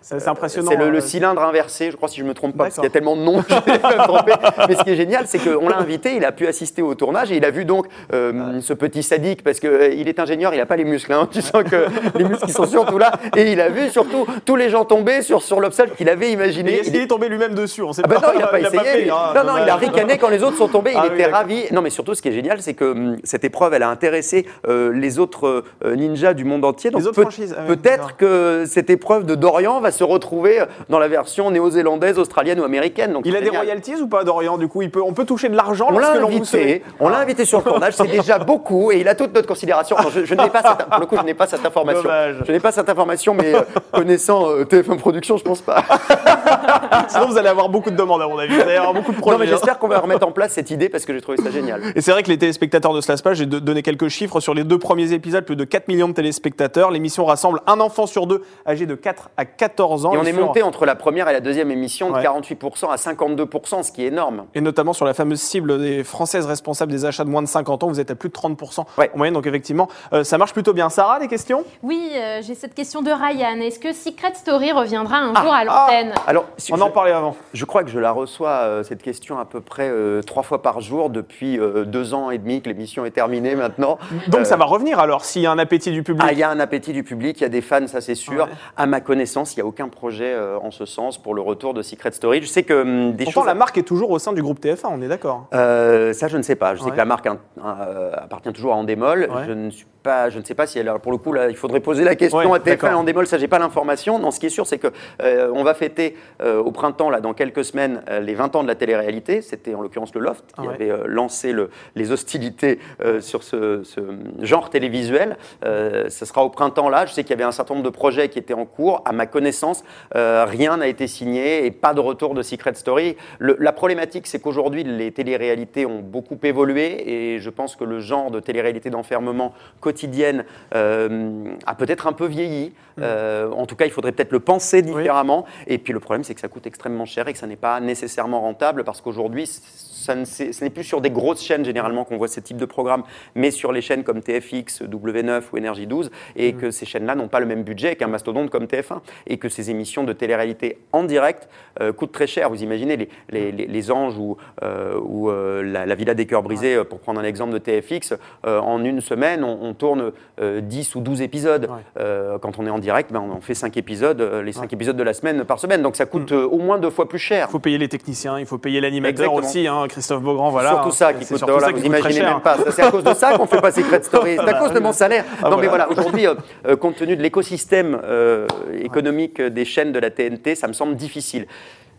C'est 0.00 0.28
impressionnant. 0.28 0.70
c'est 0.70 0.76
le, 0.76 0.90
le 0.90 1.00
cylindre 1.00 1.42
inversé, 1.42 1.90
je 1.90 1.96
crois 1.96 2.08
si 2.08 2.20
je 2.20 2.24
me 2.24 2.34
trompe 2.34 2.56
pas, 2.56 2.64
parce 2.64 2.74
qu'il 2.74 2.84
y 2.84 2.86
a 2.86 2.90
tellement 2.90 3.16
de 3.16 3.22
noms, 3.22 3.42
je 3.48 3.54
vais 3.54 3.78
me 3.78 4.04
tromper. 4.04 4.32
Mais 4.68 4.74
ce 4.74 4.82
qui 4.82 4.90
est 4.90 4.96
génial, 4.96 5.26
c'est 5.26 5.38
qu'on 5.38 5.68
l'a 5.68 5.78
invité, 5.78 6.16
il 6.16 6.24
a 6.24 6.32
pu 6.32 6.46
assister 6.46 6.82
au 6.82 6.94
tournage 6.94 7.30
et 7.32 7.36
il 7.36 7.44
a 7.44 7.50
vu 7.50 7.64
donc 7.64 7.86
ce 8.10 8.72
petit 8.72 9.02
sadique, 9.02 9.42
parce 9.42 9.60
qu'il 9.60 10.08
est 10.08 10.18
ingénieur, 10.18 10.52
il 10.54 10.58
n'a 10.58 10.66
pas 10.66 10.76
les 10.76 10.84
muscles, 10.84 11.12
hein. 11.12 11.28
tu 11.30 11.42
sens 11.42 11.62
que 11.64 11.86
les 12.18 12.24
muscles 12.24 12.50
sont 12.50 12.66
surtout 12.66 12.98
là, 12.98 13.12
et 13.36 13.52
il 13.52 13.60
a 13.60 13.68
vu 13.68 13.90
surtout 14.02 14.26
tous 14.44 14.56
les 14.56 14.68
gens 14.70 14.84
tomber 14.84 15.22
sur, 15.22 15.42
sur 15.42 15.60
l'obstacle 15.60 15.92
qu'il 15.96 16.08
avait 16.08 16.30
imaginé. 16.32 16.74
est-ce 16.80 16.88
Il 16.88 16.92
qu'il 16.92 17.00
est- 17.02 17.06
tombé 17.06 17.28
lui-même 17.28 17.54
dessus 17.54 17.82
On 17.82 17.92
sait 17.92 18.02
ah 18.04 18.08
bah 18.08 18.20
pas. 18.20 18.26
non, 18.28 18.32
il 18.34 18.40
n'a 18.40 18.46
pas 18.70 18.82
essayé. 18.84 19.10
hein, 19.10 19.32
non, 19.34 19.44
non, 19.44 19.58
il 19.64 19.68
a 19.68 19.76
ricané 19.76 20.18
quand 20.18 20.28
les 20.28 20.42
autres 20.42 20.56
sont 20.56 20.68
tombés. 20.68 20.92
Il 20.92 20.98
Ah 21.00 21.06
était 21.06 21.26
ravi. 21.26 21.64
Non, 21.72 21.82
mais 21.82 21.90
surtout, 21.90 22.14
ce 22.14 22.22
qui 22.22 22.28
est 22.28 22.32
génial, 22.32 22.60
c'est 22.62 22.74
que 22.74 22.84
hum, 22.92 23.16
cette 23.24 23.44
épreuve, 23.44 23.74
elle 23.74 23.82
a 23.82 23.88
intéressé 23.88 24.46
euh, 24.68 24.92
les 24.92 25.18
autres 25.18 25.64
euh, 25.84 25.96
ninjas 25.96 26.34
du 26.34 26.44
monde 26.44 26.64
entier. 26.64 26.90
Donc 26.90 27.00
Les 27.02 27.06
autres 27.06 27.16
peut- 27.16 27.22
franchises, 27.22 27.54
ah 27.58 27.62
peut-être 27.66 28.16
que 28.16 28.64
cette 28.66 28.90
épreuve 28.90 29.24
de 29.26 29.34
Dorian 29.34 29.80
va 29.80 29.90
se 29.90 30.04
retrouver 30.04 30.62
dans 30.88 30.98
la 30.98 31.08
version 31.08 31.50
néo-zélandaise, 31.50 32.18
australienne 32.18 32.60
ou 32.60 32.64
américaine. 32.64 33.12
Donc 33.12 33.22
Il 33.26 33.34
a 33.36 33.40
des 33.40 33.46
génial. 33.46 33.62
royalties 33.62 33.96
ou 34.02 34.06
pas, 34.08 34.24
Dorian 34.24 34.58
Du 34.58 34.68
coup, 34.68 34.82
il 34.82 34.90
peut, 34.90 35.02
on 35.02 35.12
peut 35.12 35.24
toucher 35.24 35.48
de 35.48 35.56
l'argent 35.56 35.88
On 35.90 35.98
l'a 35.98 36.12
invité, 36.12 36.82
on 37.00 37.08
l'a 37.08 37.18
invité 37.18 37.44
sur 37.44 37.58
le 37.58 37.64
tournage, 37.70 37.94
c'est 37.94 38.06
déjà 38.06 38.38
beaucoup 38.38 38.92
et 38.92 38.98
il 39.00 39.08
a 39.08 39.14
toute 39.14 39.34
notre 39.34 39.46
considération. 39.48 39.96
Je, 40.24 40.34
n'ai 40.34 40.48
pas 40.50 40.62
cette, 40.62 40.86
pour 40.88 41.00
le 41.00 41.06
coup, 41.06 41.16
je 41.16 41.22
n'ai 41.24 41.34
pas 41.34 41.46
cette 41.46 41.64
information. 41.66 42.08
Je 42.46 42.52
n'ai 42.52 42.60
pas 42.60 42.72
cette 42.72 42.88
information, 42.88 43.34
mais 43.34 43.54
euh, 43.54 43.60
connaissant 43.90 44.48
euh, 44.50 44.64
TF1 44.64 44.98
Production, 44.98 45.36
je 45.36 45.44
pense 45.44 45.60
pas. 45.60 45.84
Sinon, 47.08 47.26
vous 47.28 47.38
allez 47.38 47.48
avoir 47.48 47.68
beaucoup 47.68 47.90
de 47.90 47.96
demandes, 47.96 48.22
à 48.22 48.28
mon 48.28 48.38
avis. 48.38 48.54
Vous 48.54 48.60
allez 48.60 48.76
avoir 48.76 48.94
beaucoup 48.94 49.12
de 49.12 49.16
projets. 49.18 49.36
Non, 49.36 49.44
mais 49.44 49.46
hein. 49.48 49.54
j'espère 49.54 49.78
qu'on 49.78 49.88
va 49.88 49.98
remettre 49.98 50.26
en 50.26 50.32
place 50.32 50.52
cette 50.52 50.70
idée 50.70 50.88
parce 50.88 51.04
que 51.04 51.12
j'ai 51.12 51.20
trouvé 51.20 51.38
ça 51.38 51.50
génial. 51.50 51.82
Et 51.94 52.00
c'est 52.00 52.12
vrai 52.12 52.22
que 52.22 52.28
les 52.28 52.38
téléspectateurs 52.38 53.00
se 53.02 53.10
lassent 53.10 53.22
pas. 53.22 53.34
J'ai 53.34 53.46
de- 53.46 53.58
donné 53.58 53.82
quelques 53.82 54.08
chiffres 54.08 54.40
sur 54.40 54.54
les 54.54 54.64
deux 54.64 54.78
premiers 54.78 55.12
épisodes, 55.12 55.44
plus 55.44 55.56
de 55.56 55.64
4 55.64 55.88
millions 55.88 56.08
de 56.08 56.12
téléspectateurs. 56.14 56.90
L'émission 56.90 57.24
rassemble 57.24 57.60
un 57.66 57.80
enfant 57.80 58.06
sur 58.06 58.26
deux 58.26 58.42
âgé 58.66 58.86
de 58.86 58.94
4 58.94 59.30
à 59.36 59.44
14 59.44 60.06
ans. 60.06 60.14
Et 60.14 60.18
on 60.18 60.24
est 60.24 60.32
monté 60.32 60.62
entre 60.62 60.86
la 60.86 60.94
première 60.94 61.28
et 61.28 61.32
la 61.32 61.40
deuxième 61.40 61.70
émission 61.70 62.10
de 62.10 62.14
Ouais. 62.14 62.22
48% 62.22 62.90
à 62.90 62.96
52%, 62.96 63.82
ce 63.82 63.92
qui 63.92 64.04
est 64.04 64.08
énorme. 64.08 64.44
Et 64.54 64.60
notamment 64.60 64.92
sur 64.92 65.04
la 65.06 65.14
fameuse 65.14 65.40
cible 65.40 65.78
des 65.80 66.04
Françaises 66.04 66.46
responsables 66.46 66.90
des 66.92 67.04
achats 67.04 67.24
de 67.24 67.30
moins 67.30 67.42
de 67.42 67.48
50 67.48 67.84
ans, 67.84 67.88
vous 67.88 68.00
êtes 68.00 68.10
à 68.10 68.14
plus 68.14 68.28
de 68.28 68.34
30% 68.34 68.84
Ouais. 68.98 69.10
en 69.14 69.16
moyenne. 69.18 69.34
Donc 69.34 69.46
effectivement, 69.46 69.88
euh, 70.12 70.24
ça 70.24 70.38
marche 70.38 70.52
plutôt 70.52 70.72
bien. 70.72 70.88
Sarah, 70.90 71.18
des 71.18 71.28
questions? 71.28 71.64
Oui, 71.82 72.10
euh, 72.14 72.40
j'ai 72.42 72.54
cette 72.54 72.74
question 72.74 73.02
de 73.02 73.10
Ryan. 73.10 73.60
Est-ce 73.70 73.78
que 73.78 73.92
Secret 73.92 74.34
Story 74.34 74.72
reviendra 74.72 75.18
un 75.18 75.32
jour 75.32 75.52
à 75.54 75.62
l'antenne 75.62 76.12
Alors, 76.26 76.46
si 76.56 76.72
On 76.72 76.76
je, 76.76 76.82
en 76.82 76.90
parlait 76.90 77.12
avant. 77.12 77.36
je 77.54 77.64
crois 77.64 77.84
que 77.84 77.90
je 77.90 78.00
la 78.00 78.10
reçois, 78.10 78.48
euh, 78.50 78.82
cette 78.82 79.00
question, 79.00 79.38
à 79.38 79.44
peu 79.44 79.60
près 79.60 79.88
euh, 79.88 80.22
trois 80.22 80.42
fois 80.42 80.60
par 80.60 80.80
jour 80.80 81.08
depuis 81.08 81.56
euh, 81.56 81.84
deux 81.84 82.12
ans 82.12 82.32
et 82.32 82.38
demi 82.38 82.62
que 82.62 82.68
l'émission 82.68 83.04
est 83.04 83.12
terminée 83.12 83.54
maintenant. 83.54 83.96
Donc 84.26 84.40
Euh, 84.40 84.44
ça 84.44 84.56
va 84.56 84.64
revenir 84.64 84.98
alors, 84.98 85.24
s'il 85.24 85.42
y 85.42 85.46
a 85.46 85.52
un 85.52 85.58
appétit 85.60 85.92
du 85.92 86.02
public. 86.02 86.26
Ah, 86.28 86.32
il 86.32 86.38
y 86.40 86.42
a 86.42 86.50
un 86.50 86.58
appétit 86.58 86.92
du 86.92 87.04
public, 87.04 87.38
il 87.38 87.42
y 87.44 87.46
a 87.46 87.48
des 87.48 87.60
fans, 87.60 87.86
ça 87.86 88.00
c'est 88.00 88.16
sûr. 88.16 88.42
Ouais. 88.46 88.50
À 88.76 88.86
ma 88.86 89.00
connaissance, 89.00 89.54
il 89.54 89.58
n'y 89.58 89.62
a 89.62 89.66
aucun 89.66 89.86
projet 89.88 90.32
euh, 90.34 90.58
en 90.60 90.72
ce 90.72 90.84
sens 90.84 91.16
pour 91.16 91.36
le 91.36 91.40
retour 91.40 91.72
de 91.72 91.82
Secret 91.82 92.10
Story. 92.10 92.40
Je 92.42 92.48
sais 92.48 92.64
que 92.64 92.82
hum, 92.82 93.12
des 93.12 93.22
Pourtant, 93.22 93.42
choses. 93.42 93.46
la 93.46 93.54
marque 93.54 93.78
est 93.78 93.84
toujours 93.84 94.10
au 94.10 94.18
sein 94.18 94.32
du 94.32 94.42
groupe 94.42 94.58
TF1, 94.58 94.88
on 94.90 95.00
est 95.00 95.06
d'accord. 95.06 95.46
Euh, 95.54 96.12
ça, 96.12 96.26
je 96.26 96.36
ne 96.36 96.42
sais 96.42 96.56
pas. 96.56 96.74
Je 96.74 96.82
sais 96.82 96.90
que 96.90 96.96
la 96.96 97.04
marque 97.04 97.28
hein, 97.28 97.38
euh, 97.64 98.10
appartient 98.16 98.52
toujours 98.52 98.72
à 98.72 98.76
Endemol. 98.78 99.28
Ouais. 99.30 99.44
Je 99.46 99.52
ne 99.52 99.70
suis 99.70 99.86
pas, 100.02 100.28
je 100.28 100.40
ne 100.40 100.44
sais 100.44 100.54
pas 100.54 100.66
si 100.66 100.78
elle, 100.80 100.88
a- 100.88 100.98
pour 100.98 101.12
le 101.12 101.18
coup, 101.18 101.32
là, 101.32 101.48
il 101.50 101.56
faudrait 101.56 101.78
poser 101.78 102.02
la 102.02 102.16
question 102.16 102.38
Ouais, 102.38 102.46
à 102.46 102.58
TF1 102.58 102.64
d'accord. 102.64 102.90
et 102.90 102.94
Endemol. 102.94 103.26
Ça, 103.28 103.38
j'ai 103.38 103.46
pas 103.46 103.58
l'information. 103.60 104.18
Non, 104.18 104.30
ce 104.30 104.40
qui 104.40 104.46
est 104.46 104.50
sûr, 104.50 104.66
c'est 104.66 104.78
que 104.78 104.88
euh, 105.22 105.50
on 105.54 105.62
va 105.62 105.74
fêter 105.74 106.16
euh, 106.42 106.58
au 106.58 106.72
printemps, 106.72 107.10
là, 107.10 107.20
dans 107.20 107.32
quelques 107.34 107.64
semaines, 107.64 108.02
euh, 108.10 108.20
les 108.20 108.34
20 108.34 108.56
ans 108.56 108.62
de 108.62 108.68
la 108.68 108.74
télé-réalité. 108.74 109.40
C'était 109.42 109.74
en 109.74 109.82
l'occurrence 109.82 110.14
le 110.14 110.20
Loft 110.20 110.44
qui 110.54 110.66
ouais. 110.66 110.74
avait 110.74 110.90
euh, 110.90 111.04
lancé 111.06 111.52
le- 111.52 111.70
les 111.94 112.10
hostilités 112.12 112.78
sur 113.20 113.42
ce, 113.42 113.82
ce 113.84 114.00
genre 114.40 114.70
télévisuel. 114.70 115.36
Ce 115.62 116.24
sera 116.24 116.44
au 116.44 116.48
printemps 116.50 116.88
là. 116.88 117.06
Je 117.06 117.12
sais 117.12 117.22
qu'il 117.22 117.30
y 117.30 117.34
avait 117.34 117.44
un 117.44 117.52
certain 117.52 117.74
nombre 117.74 117.84
de 117.86 117.90
projets 117.94 118.28
qui 118.28 118.38
étaient 118.38 118.54
en 118.54 118.64
cours. 118.66 119.02
À 119.04 119.12
ma 119.12 119.26
connaissance, 119.26 119.84
rien 120.14 120.76
n'a 120.78 120.86
été 120.88 121.06
signé 121.06 121.64
et 121.66 121.70
pas 121.70 121.94
de 121.94 122.00
retour 122.00 122.34
de 122.34 122.42
Secret 122.42 122.74
Story. 122.74 123.16
Le- 123.38 123.56
la 123.60 123.72
problématique, 123.72 124.26
c'est 124.26 124.40
qu'aujourd'hui, 124.40 124.84
les 124.84 125.12
téléréalités 125.12 125.86
ont 125.86 126.00
beaucoup 126.00 126.38
évolué 126.42 127.34
et 127.34 127.38
je 127.38 127.50
pense 127.50 127.76
que 127.76 127.84
le 127.84 128.00
genre 128.00 128.30
de 128.30 128.40
télé-réalité 128.40 128.90
d'enfermement 128.90 129.52
quotidienne 129.80 130.44
a 130.72 131.74
peut-être 131.74 132.06
un 132.06 132.12
peu 132.12 132.26
vieilli. 132.26 132.72
Euh, 133.00 133.48
en 133.52 133.66
tout 133.66 133.76
cas, 133.76 133.84
il 133.86 133.90
faudrait 133.90 134.12
peut-être 134.12 134.32
le 134.32 134.40
penser 134.40 134.82
différemment. 134.82 135.44
Et 135.66 135.78
puis 135.78 135.92
le 135.92 136.00
problème, 136.00 136.24
c'est 136.24 136.34
que 136.34 136.40
ça 136.40 136.48
coûte 136.48 136.66
extrêmement 136.66 137.04
cher 137.06 137.28
et 137.28 137.32
que 137.32 137.38
ça 137.38 137.46
n'est 137.46 137.56
pas 137.56 137.80
nécessairement 137.80 138.40
rentable 138.40 138.84
parce 138.84 139.00
qu'aujourd'hui, 139.00 139.46
ça 139.46 140.14
ne- 140.14 140.24
c'est- 140.24 140.52
ce 140.52 140.64
n'est 140.64 140.70
plus 140.70 140.84
sur 140.84 141.00
des 141.00 141.10
grosses 141.10 141.42
chaînes 141.42 141.64
généralement 141.64 142.04
qu'on 142.04 142.16
voit 142.16 142.28
ce 142.28 142.40
type 142.40 142.56
de 142.56 142.64
programme, 142.64 143.02
mais 143.34 143.50
sur 143.50 143.70
les 143.72 143.82
chaînes 143.82 144.02
comme 144.02 144.22
TFX, 144.22 144.82
W9 144.82 145.42
ou 145.52 145.56
Énergie 145.58 145.86
12, 145.86 146.10
et 146.36 146.54
que 146.54 146.70
ces 146.70 146.86
chaînes-là 146.86 147.14
n'ont 147.14 147.28
pas 147.28 147.40
le 147.40 147.46
même 147.46 147.62
budget 147.64 147.96
qu'un 147.96 148.06
mastodonte 148.08 148.48
comme 148.50 148.66
TF1, 148.66 149.02
et 149.26 149.36
que 149.36 149.48
ces 149.48 149.70
émissions 149.70 150.04
de 150.04 150.12
télé-réalité 150.14 150.78
en 150.92 151.04
direct 151.04 151.48
euh, 151.80 151.92
coûtent 151.92 152.12
très 152.12 152.26
cher. 152.26 152.48
Vous 152.50 152.62
imaginez 152.62 152.96
les, 152.96 153.08
les- 153.30 153.52
les- 153.52 153.66
les 153.66 153.90
Anges 153.90 154.16
ou, 154.18 154.36
euh, 154.62 154.98
ou 155.02 155.30
euh, 155.30 155.62
la, 155.62 155.84
la 155.86 155.94
Villa 155.94 156.14
des 156.14 156.26
Cœurs 156.26 156.42
Brisés, 156.42 156.82
pour 156.84 156.98
prendre 157.00 157.20
un 157.20 157.24
exemple 157.24 157.52
de 157.52 157.58
TFX, 157.58 158.14
en 158.44 158.82
une 158.84 159.00
semaine, 159.00 159.44
on, 159.44 159.58
on 159.62 159.74
tourne 159.74 160.12
euh, 160.40 160.60
10 160.60 160.94
ou 160.94 161.00
12 161.00 161.20
épisodes. 161.22 161.68
Ouais. 161.70 162.04
Quand 162.40 162.58
on 162.58 162.66
est 162.66 162.70
en 162.70 162.78
direct, 162.78 163.12
ben, 163.12 163.39
on 163.40 163.42
fait 163.42 163.54
5 163.54 163.74
épisodes, 163.78 164.20
euh, 164.20 164.42
les 164.42 164.52
5 164.52 164.70
épisodes 164.72 164.96
de 164.96 165.02
la 165.02 165.14
semaine 165.14 165.44
par 165.44 165.58
semaine, 165.58 165.80
donc 165.82 165.96
ça 165.96 166.04
coûte 166.04 166.30
euh, 166.32 166.44
au 166.46 166.58
moins 166.58 166.78
deux 166.78 166.90
fois 166.90 167.08
plus 167.08 167.18
cher. 167.18 167.46
Il 167.48 167.52
faut 167.52 167.58
payer 167.58 167.78
les 167.78 167.88
techniciens, 167.88 168.38
il 168.38 168.44
faut 168.44 168.58
payer 168.58 168.80
l'animateur 168.82 169.32
aussi, 169.32 169.66
hein, 169.66 169.86
Christophe 169.88 170.22
Beaugrand, 170.22 170.50
voilà. 170.50 170.70
surtout 170.72 170.88
hein. 170.88 170.92
ça 170.92 171.12
qui 171.14 171.24
C'est 171.24 171.34
coûte, 171.38 171.44
voilà, 171.48 171.68
ça 171.68 171.72
vous 171.72 171.80
qui 171.80 171.86
imaginez 171.86 172.20
même 172.22 172.40
pas. 172.40 172.58
C'est 172.70 172.82
à 172.82 172.90
cause 172.90 173.02
de 173.04 173.14
ça 173.14 173.36
qu'on 173.38 173.46
fait 173.46 173.60
pas 173.62 173.72
Secret 173.72 174.02
Story. 174.02 174.34
C'est 174.34 174.40
à 174.40 174.44
Bah, 174.44 174.58
cause 174.58 174.72
de 174.72 174.80
mon 174.80 174.92
salaire. 174.92 175.24
Ah, 175.42 175.48
non 175.48 175.56
mais 175.56 175.68
voilà. 175.68 175.90
aujourd'hui, 175.90 176.26
euh, 176.26 176.34
euh, 176.66 176.76
compte 176.76 176.96
tenu 176.96 177.16
de 177.16 177.22
l'écosystème 177.22 177.98
euh, 178.04 178.46
économique 178.82 179.40
des 179.40 179.64
chaînes 179.64 179.92
de 179.92 179.98
la 179.98 180.10
TNT, 180.10 180.54
ça 180.54 180.68
me 180.68 180.74
semble 180.74 180.96
difficile. 180.96 181.46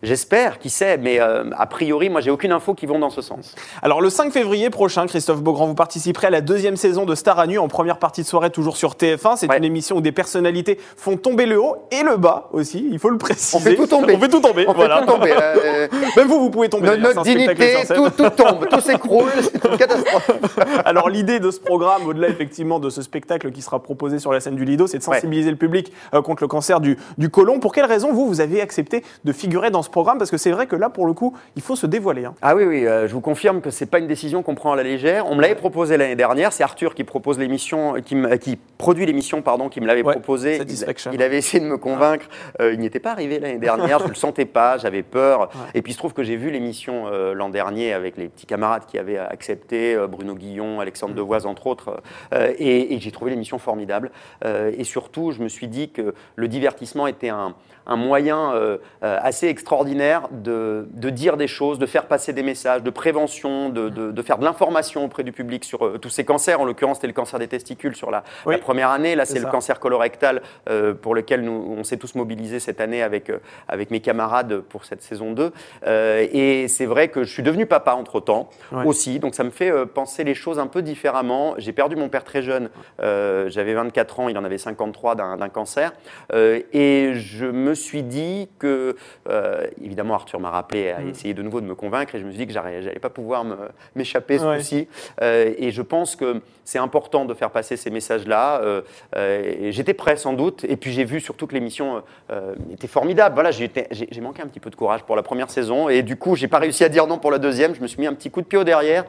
J'espère, 0.04 0.58
qui 0.58 0.70
sait, 0.72 0.98
mais 0.98 1.20
euh, 1.22 1.44
a 1.58 1.68
priori, 1.68 2.10
moi, 2.10 2.22
j'ai 2.22 2.32
aucune 2.32 2.52
info 2.52 2.74
qui 2.74 2.88
vont 2.88 2.98
dans 2.98 3.12
ce 3.12 3.22
sens. 3.22 3.54
Alors 3.84 4.02
le 4.02 4.10
5 4.10 4.34
février 4.34 4.70
prochain, 4.72 5.06
Christophe 5.06 5.42
Beaugrand, 5.44 5.68
vous 5.68 5.76
participerez 5.76 6.28
à 6.28 6.30
la 6.32 6.42
deuxième 6.42 6.76
saison 6.76 7.06
de 7.06 7.14
Star 7.14 7.38
à 7.38 7.46
nu 7.46 7.60
en 7.60 7.68
première 7.68 7.98
partie 8.00 8.22
de 8.24 8.28
soirée, 8.28 8.50
toujours 8.50 8.78
sur 8.78 8.94
TF1. 8.96 9.36
C'est 9.38 9.48
Ouais. 9.50 9.58
une 9.60 9.64
émission 9.64 9.98
où 9.98 10.02
des 10.02 10.12
personnalités 10.12 10.80
font 10.98 11.18
tomber 11.18 11.46
le 11.46 11.62
haut 11.62 11.76
et 11.92 12.02
le 12.04 12.18
bas 12.18 12.50
aussi, 12.52 12.88
il 12.92 12.98
faut 12.98 13.10
le 13.10 13.18
préciser. 13.20 13.58
On 13.58 13.60
fait 13.60 13.76
tout 13.76 13.86
tomber. 13.86 14.16
On 14.16 14.20
fait 14.20 14.28
tout 14.30 14.40
tomber, 14.40 14.66
On 14.68 14.74
voilà. 14.74 15.02
fait 15.02 15.06
tout 15.06 15.12
tomber. 15.12 15.34
euh, 15.40 15.88
Même 16.18 16.28
vous, 16.28 16.40
vous 16.40 16.50
pouvez 16.50 16.70
tomber. 16.70 16.98
notre 16.98 17.22
dignité, 17.22 17.76
tout, 17.94 18.10
tout 18.10 18.30
tombe, 18.32 18.68
tout 18.70 18.80
s'écroule, 18.82 19.30
c'est 19.42 19.64
une 19.70 19.78
catastrophe. 19.78 20.32
Alors 20.86 21.10
l'idée 21.10 21.40
de 21.40 21.52
ce 21.52 21.60
programme, 21.60 22.08
au-delà 22.08 22.30
effectivement 22.30 22.80
de 22.80 22.90
ce 22.90 23.04
spectacle 23.04 23.52
qui 23.52 23.62
sera 23.62 23.80
proposé 23.84 24.18
sur 24.18 24.32
la 24.34 24.40
scène 24.40 24.56
du 24.56 24.66
Lido, 24.66 24.88
c'est 24.88 24.98
de 24.98 25.04
sensibiliser 25.04 25.52
le 25.52 25.58
public 25.58 25.92
euh, 26.16 26.22
contre 26.24 26.42
le 26.44 26.48
cancer 26.48 26.80
du, 26.80 26.98
du 27.20 27.30
côlon. 27.30 27.60
Pour 27.60 27.72
quelle 27.72 27.86
raison 27.86 28.12
vous, 28.14 28.26
vous 28.28 28.42
avez 28.42 28.62
accepté 28.62 29.04
de 29.26 29.32
figurer 29.32 29.70
dans 29.70 29.84
ce 29.84 29.91
programme 29.92 30.18
Parce 30.18 30.32
que 30.32 30.38
c'est 30.38 30.52
vrai 30.52 30.66
que 30.68 30.76
là, 30.76 30.90
pour 30.90 31.06
le 31.06 31.14
coup, 31.14 31.36
il 31.56 31.62
faut 31.62 31.76
se 31.76 31.86
dévoiler. 31.86 32.26
hein. 32.26 32.34
Ah 32.42 32.56
oui, 32.56 32.64
oui, 32.64 32.88
euh, 32.88 33.08
je 33.08 33.14
vous 33.14 33.22
confirme 33.22 33.62
que 33.62 33.70
c'est 33.70 33.86
pas 33.86 34.00
une 34.00 34.08
décision 34.08 34.42
qu'on 34.44 34.56
prend 34.56 34.72
à 34.74 34.76
la 34.76 34.84
légère. 34.84 35.28
On 35.30 35.36
me 35.36 35.42
l'avait 35.42 35.56
proposé 35.56 35.98
l'année 35.98 36.16
dernière. 36.16 36.52
C'est 36.54 36.64
Arthur 36.64 36.96
qui 36.96 37.04
propose 37.04 37.38
l'émission, 37.38 37.96
qui, 38.04 38.16
me- 38.16 38.36
qui 38.38 38.58
produit 38.78 39.06
l'émission, 39.06 39.42
pardon, 39.42 39.70
qui 39.70 39.80
me 39.82 39.86
l'avait 39.86 40.02
Ouais, 40.04 40.14
proposé. 40.14 40.60
Il, 41.14 41.22
avait 41.22 41.38
essayé 41.38 41.64
de 41.64 41.70
me 41.70 41.78
convaincre. 41.78 42.26
Euh, 42.60 42.74
il 42.74 42.80
n'y 42.80 42.88
était 42.88 43.00
pas 43.00 43.12
arrivé 43.12 43.40
l'année 43.40 43.60
dernière. 43.60 44.00
je 44.00 44.06
ne 44.06 44.10
le 44.10 44.16
sentais 44.16 44.46
pas. 44.46 44.78
J'avais 44.80 45.04
peur. 45.04 45.50
Et 45.76 45.82
puis 45.82 45.92
il 45.92 45.94
se 45.94 46.00
trouve 46.00 46.14
que 46.14 46.24
j'ai 46.24 46.38
vu 46.38 46.50
l'émission 46.50 47.04
euh, 47.08 47.34
l'an 47.34 47.50
dernier 47.50 47.94
avec 47.94 48.18
les 48.18 48.30
petits 48.30 48.46
camarades 48.48 48.86
qui 48.88 48.98
avaient 48.98 49.18
accepté, 49.18 49.94
euh, 49.96 50.08
Bruno 50.08 50.34
Guillon, 50.34 50.80
Alexandre 50.80 51.14
Devoise 51.14 51.46
entre 51.46 51.68
autres, 51.68 52.02
euh, 52.34 52.52
et, 52.58 52.96
et 52.96 53.00
j'ai 53.00 53.12
trouvé 53.12 53.32
l'émission 53.32 53.60
formidable. 53.60 54.12
Euh, 54.46 54.72
et 54.78 54.84
surtout, 54.84 55.32
je 55.32 55.42
me 55.42 55.50
suis 55.50 55.68
dit 55.68 55.90
que 55.92 56.14
le 56.36 56.48
divertissement 56.48 57.08
était 57.08 57.30
un 57.30 57.54
un 57.88 57.96
moyen 57.96 58.54
euh, 58.54 58.78
euh, 59.04 59.18
assez 59.24 59.48
extraordinaire 59.48 59.81
de, 59.86 60.88
de 60.92 61.10
dire 61.10 61.38
des 61.38 61.48
choses, 61.48 61.80
de 61.80 61.86
faire 61.86 62.06
passer 62.06 62.34
des 62.34 62.44
messages, 62.44 62.84
de 62.84 62.90
prévention, 62.90 63.70
de, 63.70 63.90
de- 63.90 64.12
de 64.12 64.22
faire 64.22 64.38
de 64.38 64.46
l'information 64.46 65.04
auprès 65.06 65.24
du 65.24 65.32
public 65.32 65.64
sur 65.64 65.86
euh, 65.86 65.98
tous 65.98 66.10
ces 66.10 66.24
cancers. 66.24 66.60
En 66.62 66.66
l'occurrence, 66.66 66.98
c'était 66.98 67.08
le 67.08 67.14
cancer 67.14 67.40
des 67.40 67.48
testicules 67.48 67.96
sur 67.96 68.12
la, 68.12 68.24
Oui. 68.46 68.54
la 68.56 68.60
première 68.60 68.90
année. 68.90 69.16
Là, 69.16 69.26
C'est 69.26 69.40
le 69.40 69.48
cancer 69.48 69.80
colorectal 69.80 70.42
euh, 70.70 70.94
pour 70.94 71.16
lequel 71.16 71.42
nous, 71.42 71.76
on 71.78 71.84
s'est 71.84 71.98
tous 71.98 72.16
mobilisés 72.16 72.60
cette 72.60 72.80
année 72.82 73.02
avec, 73.04 73.30
euh, 73.30 73.40
avec 73.68 73.92
mes 73.92 74.00
camarades 74.00 74.60
pour 74.62 74.86
cette 74.86 75.02
saison 75.02 75.32
2. 75.34 75.52
Euh, 75.88 76.28
et 76.32 76.68
c'est 76.68 76.86
vrai 76.86 77.08
que 77.10 77.24
je 77.24 77.32
suis 77.34 77.44
devenu 77.44 77.66
papa 77.66 77.94
entre-temps 77.94 78.50
Ouais. 78.72 78.86
aussi, 78.86 79.20
donc 79.20 79.36
ça 79.36 79.44
me 79.44 79.50
fait 79.50 79.72
penser 79.88 80.24
les 80.24 80.36
choses 80.36 80.60
un 80.60 80.68
peu 80.68 80.82
différemment. 80.82 81.56
J'ai 81.58 81.74
perdu 81.74 81.96
mon 81.96 82.10
père 82.10 82.24
très 82.24 82.42
jeune, 82.42 82.70
j'avais 83.00 83.74
24 83.74 84.20
ans, 84.20 84.30
il 84.30 84.38
en 84.38 84.44
avait 84.44 84.58
53 84.58 85.16
d'un 85.16 85.50
cancer. 85.50 85.92
Et 86.34 87.14
je 87.16 87.46
me 87.46 87.74
suis 87.74 88.04
dit 88.04 88.50
que, 88.60 88.96
euh, 89.30 89.66
évidemment, 89.84 90.14
Arthur 90.16 90.40
m'a 90.40 90.50
rappelé, 90.50 90.90
a 90.92 91.00
Mm. 91.00 91.10
essayé 91.10 91.34
de 91.34 91.42
nouveau 91.42 91.62
de 91.62 91.66
me 91.66 91.76
convaincre, 91.76 92.16
et 92.16 92.20
je 92.20 92.26
me 92.26 92.32
suis 92.32 92.38
dit 92.40 92.48
que 92.48 92.54
j'allais 92.54 93.00
pas 93.00 93.10
pouvoir 93.10 93.46
m'échapper 93.96 94.38
ce 94.40 94.46
Ouais. 94.46 94.58
coup-ci. 94.58 94.88
Euh, 95.22 95.54
et 95.58 95.72
je 95.72 95.82
pense 95.82 96.16
que 96.16 96.42
c'est 96.64 96.80
important 96.80 97.26
de 97.26 97.34
faire 97.34 97.52
passer 97.52 97.78
ces 97.78 97.90
messages-là. 97.90 98.62
Euh, 98.62 98.82
euh, 99.16 99.72
J'étais 99.72 99.94
prêt 99.94 100.16
sans 100.16 100.34
doute, 100.34 100.64
et 100.66 100.78
puis 100.78 100.92
j'ai 100.92 101.04
vu 101.04 101.20
surtout 101.20 101.48
que 101.48 101.54
l'émission 101.54 101.98
euh, 101.98 102.02
euh, 102.32 102.56
était 102.74 102.88
formidable. 102.88 103.34
Voilà, 103.36 103.52
j'ai 103.52 103.70
manqué 104.22 104.42
un 104.42 104.48
petit 104.48 104.60
peu 104.60 104.70
de 104.70 104.76
courage 104.76 105.04
pour 105.04 105.16
la 105.16 105.24
première 105.24 105.50
saison, 105.50 105.90
et 105.90 106.02
du 106.04 106.16
coup, 106.18 106.36
j'ai 106.36 106.48
pas 106.48 106.60
réussi 106.60 106.84
à 106.84 106.90
dire 106.90 107.08
non 107.08 107.18
pour 107.18 107.32
la 107.32 107.40
deuxième. 107.40 107.76
Je 107.76 107.82
me 107.82 107.88
suis 107.88 108.00
mis 108.00 108.08
un 108.08 108.14
petit 108.14 108.30
coup 108.32 108.42
de 108.42 108.48
pied 108.48 108.58
au 108.60 108.64
derrière, 108.64 109.06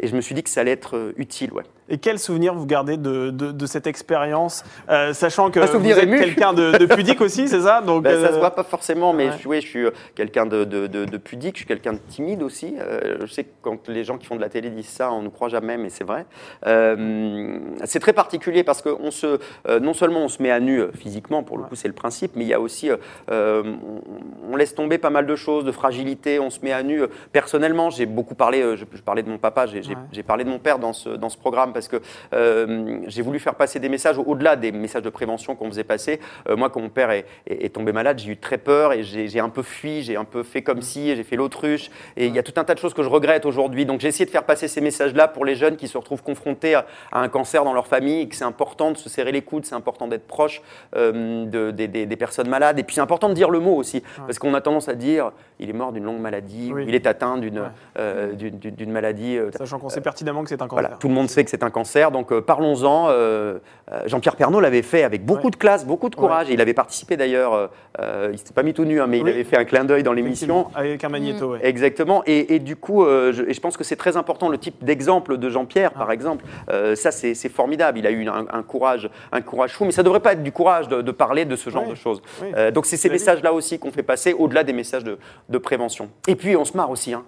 et 0.00 0.06
je 0.06 0.14
me 0.16 0.20
suis 0.20 0.34
dit 0.34 0.42
que 0.42 0.50
ça 0.50 0.60
allait 0.62 0.72
être 0.72 0.96
euh, 0.96 1.12
utile. 1.16 1.52
Ouais. 1.52 1.62
Et 1.88 1.98
quel 1.98 2.18
souvenir 2.18 2.52
vous 2.54 2.66
gardez 2.66 2.96
de, 2.96 3.30
de- 3.30 3.52
de 3.52 3.66
cette 3.66 3.86
expérience, 3.86 4.64
euh, 4.90 5.12
sachant 5.12 5.50
que 5.52 5.60
vous 5.60 5.88
êtes 5.88 6.10
quelqu'un 6.10 6.52
de, 6.52 6.76
de 6.78 6.86
pudique 6.86 7.20
aussi, 7.20 7.46
c'est 7.48 7.60
ça? 7.60 7.80
Donc, 7.80 8.02
Ben, 8.02 8.20
Ça 8.20 8.28
euh, 8.30 8.32
se 8.34 8.38
voit 8.38 8.50
pas 8.54 8.64
forcément, 8.64 9.12
mais 9.12 9.26
ouais. 9.26 9.32
je, 9.32 9.38
suis- 9.38 9.48
oui, 9.48 9.60
je 9.60 9.66
suis 9.68 9.84
euh, 9.84 9.90
quelqu'un 10.16 10.46
de, 10.46 10.64
de- 10.64 10.88
de- 10.88 11.04
de 11.04 11.16
pudique, 11.16 11.54
je 11.54 11.60
suis 11.60 11.66
quelqu'un 11.66 11.92
de 11.92 12.00
timide 12.08 12.42
aussi. 12.42 12.74
Euh, 12.80 13.18
je 13.20 13.26
sais 13.26 13.44
que 13.44 13.50
quand 13.62 13.88
les 13.88 14.02
gens 14.02 14.18
qui 14.18 14.26
font 14.26 14.34
de 14.36 14.40
la 14.40 14.48
télé 14.48 14.70
disent 14.70 14.88
ça, 14.88 15.12
on 15.12 15.22
ne 15.22 15.28
croit 15.28 15.48
jamais, 15.48 15.76
mais 15.76 15.88
c'est 15.90 16.02
vrai. 16.04 16.26
Euh, 16.66 17.58
c'est 17.84 18.00
très 18.00 18.12
particulier 18.12 18.64
parce 18.64 18.82
que 18.82 18.88
on 18.88 19.10
se, 19.10 19.38
euh, 19.68 19.78
non 19.80 19.94
seulement 19.94 20.20
on 20.24 20.28
se 20.28 20.42
met 20.42 20.50
à 20.50 20.58
nu 20.60 20.82
physiquement, 20.94 21.42
pour 21.42 21.56
le 21.58 21.64
coup 21.64 21.76
c'est 21.76 21.88
le 21.88 21.94
principe, 21.94 22.32
mais 22.34 22.44
il 22.44 22.48
y 22.48 22.54
a 22.54 22.60
aussi, 22.60 22.90
on, 23.30 23.64
on 24.52 24.56
laisse 24.56 24.74
tomber 24.74 24.98
pas 24.98 25.10
mal 25.10 25.26
de 25.26 25.36
choses, 25.36 25.64
de 25.64 25.72
fragilité, 25.72 26.38
on 26.40 26.50
se 26.50 26.60
met 26.62 26.72
à 26.72 26.82
nu. 26.82 27.02
Personnellement, 27.32 27.90
j'ai 27.90 28.06
beaucoup 28.06 28.34
parlé, 28.34 28.76
je, 28.76 28.84
je 28.92 29.02
parlais 29.02 29.22
de 29.22 29.30
mon 29.30 29.38
papa, 29.38 29.66
j'ai 29.66 29.82
j'ai- 29.82 29.90
Ouais. 29.96 30.00
j'ai 30.12 30.22
parlé 30.22 30.44
de 30.44 30.50
mon 30.50 30.58
père 30.58 30.78
dans 30.78 30.92
ce, 30.92 31.10
dans 31.10 31.28
ce 31.28 31.38
programme 31.38 31.72
parce 31.76 31.88
que 31.88 32.00
euh, 32.32 33.00
j'ai 33.06 33.20
voulu 33.20 33.38
faire 33.38 33.54
passer 33.54 33.78
des 33.78 33.90
messages 33.90 34.16
au-delà 34.18 34.56
des 34.56 34.72
messages 34.72 35.02
de 35.02 35.10
prévention 35.10 35.54
qu'on 35.54 35.66
faisait 35.68 35.84
passer. 35.84 36.20
Euh, 36.48 36.56
moi, 36.56 36.70
quand 36.70 36.80
mon 36.80 36.88
père 36.88 37.10
est, 37.10 37.26
est- 37.46 37.66
est 37.66 37.68
tombé 37.68 37.92
malade, 37.92 38.18
j'ai 38.18 38.30
eu 38.32 38.36
très 38.38 38.56
peur 38.56 38.94
et 38.94 39.02
j'ai 39.02 39.40
un 39.40 39.50
peu 39.50 39.62
fui, 39.62 40.00
j'ai 40.02 40.16
un 40.16 40.24
peu 40.24 40.42
fait 40.42 40.62
comme 40.62 40.80
si, 40.80 41.14
j'ai 41.14 41.22
fait 41.22 41.36
l'autruche. 41.36 41.90
Et 42.16 42.26
il 42.26 42.34
y 42.34 42.38
a 42.38 42.42
tout 42.42 42.54
un 42.56 42.64
tas 42.64 42.72
de 42.74 42.78
choses 42.78 42.94
que 42.94 43.02
je 43.02 43.08
regrette 43.10 43.44
aujourd'hui. 43.44 43.84
Donc 43.84 44.00
j'ai 44.00 44.08
essayé 44.08 44.24
de 44.24 44.30
faire 44.30 44.44
passer 44.44 44.68
ces 44.68 44.80
messages-là 44.80 45.28
pour 45.28 45.44
les 45.44 45.54
jeunes 45.54 45.76
qui 45.76 45.86
se 45.88 45.98
retrouvent 45.98 46.22
confrontés 46.22 46.74
à, 46.74 46.86
à 47.12 47.20
un 47.20 47.28
cancer 47.28 47.62
dans 47.64 47.74
leur 47.74 47.86
famille 47.86 48.22
et 48.22 48.28
que 48.28 48.34
c'est 48.36 48.44
important 48.44 48.90
de 48.92 48.96
se 48.96 49.10
serrer 49.10 49.32
les 49.32 49.42
coudes, 49.42 49.66
c'est 49.66 49.74
important 49.74 50.08
d'être 50.08 50.26
proche 50.26 50.62
euh, 50.96 51.44
de- 51.44 51.70
des- 51.72 51.88
des- 51.88 52.06
des 52.06 52.16
personnes 52.16 52.48
malades. 52.48 52.78
Et 52.78 52.84
puis 52.84 52.94
c'est 52.94 53.02
important 53.02 53.28
de 53.28 53.34
dire 53.34 53.50
le 53.50 53.60
mot 53.60 53.74
aussi, 53.76 54.02
parce 54.26 54.38
qu'on 54.38 54.54
a 54.54 54.62
tendance 54.62 54.88
à 54.88 54.94
dire 54.94 55.32
il 55.58 55.68
est 55.68 55.74
mort 55.74 55.92
d'une 55.92 56.04
longue 56.04 56.20
maladie, 56.20 56.70
Oui. 56.72 56.84
ou 56.84 56.88
il 56.88 56.94
est 56.94 57.06
atteint 57.06 57.36
d'une 57.38 57.60
Ouais. 57.60 58.86
maladie. 58.86 59.38
Sachant 59.56 59.78
qu'on 59.78 59.88
sait 59.88 60.00
pertinemment 60.00 60.42
que 60.42 60.48
c'est 60.48 60.62
un 60.62 60.68
cancer. 60.68 60.82
voilà, 60.82 60.96
tout 60.96 61.08
le 61.08 61.14
monde 61.14 61.28
sait 61.28 61.44
que 61.44 61.50
c'est 61.50 61.62
un 61.62 61.65
cancer, 61.70 62.10
donc 62.10 62.32
euh, 62.32 62.40
parlons-en. 62.40 63.08
Euh, 63.10 63.58
euh, 63.92 64.00
Jean-Pierre 64.06 64.34
Pernaud 64.34 64.58
l'avait 64.60 64.82
fait 64.82 65.04
avec 65.04 65.24
beaucoup 65.24 65.44
Ouais. 65.44 65.50
de 65.50 65.56
classe, 65.56 65.86
beaucoup 65.86 66.08
de 66.10 66.16
courage. 66.16 66.50
Et 66.50 66.54
il 66.54 66.60
avait 66.60 66.74
participé 66.74 67.16
d'ailleurs, 67.16 67.70
il 68.32 68.36
s'était 68.38 68.52
pas 68.52 68.64
mis 68.64 68.74
tout 68.74 68.84
nu, 68.84 69.00
hein, 69.00 69.06
mais 69.06 69.18
Oui. 69.20 69.30
il 69.30 69.32
avait 69.32 69.44
fait 69.44 69.56
un 69.56 69.64
clin 69.64 69.84
d'œil 69.84 70.02
dans 70.02 70.12
l'émission. 70.12 70.66
Avec 70.74 71.04
un 71.04 71.08
magnéto, 71.08 71.52
ouais. 71.52 71.60
Exactement. 71.62 72.22
Et, 72.26 72.54
et 72.54 72.58
du 72.58 72.74
coup, 72.74 73.04
je, 73.04 73.48
et 73.48 73.54
je 73.54 73.60
pense 73.60 73.76
que 73.76 73.84
c'est 73.84 73.94
très 73.96 74.16
important 74.16 74.48
le 74.48 74.58
type 74.58 74.82
d'exemple 74.84 75.38
de 75.38 75.48
Jean-Pierre, 75.50 75.92
Ah. 75.94 75.98
par 76.00 76.10
exemple. 76.12 76.44
Ça, 76.94 77.10
c'est 77.12 77.48
formidable. 77.48 77.98
Il 77.98 78.06
a 78.06 78.10
eu 78.10 78.26
un, 78.28 78.46
un 78.52 78.62
courage, 78.64 79.08
un 79.30 79.40
courage 79.40 79.72
fou, 79.74 79.84
mais 79.84 79.92
ça 79.92 80.02
devrait 80.02 80.18
pas 80.20 80.32
être 80.32 80.42
du 80.42 80.50
courage 80.52 80.88
de, 80.88 81.00
de 81.02 81.10
parler 81.12 81.44
de 81.44 81.54
ce 81.54 81.70
genre 81.70 81.84
Oui. 81.84 81.90
de 81.90 81.94
choses. 81.94 82.20
Oui. 82.42 82.48
Donc 82.72 82.86
c'est 82.86 82.96
ces 82.96 83.08
messages-là 83.08 83.52
aussi 83.52 83.78
qu'on 83.78 83.92
fait 83.92 84.02
passer, 84.02 84.32
au-delà 84.32 84.64
des 84.64 84.72
messages 84.72 85.04
de, 85.04 85.16
de 85.48 85.58
prévention. 85.58 86.08
Et 86.26 86.34
puis 86.34 86.56
on 86.56 86.64
se 86.64 86.76
marre 86.76 86.90
aussi. 86.90 87.12
hein. 87.14 87.22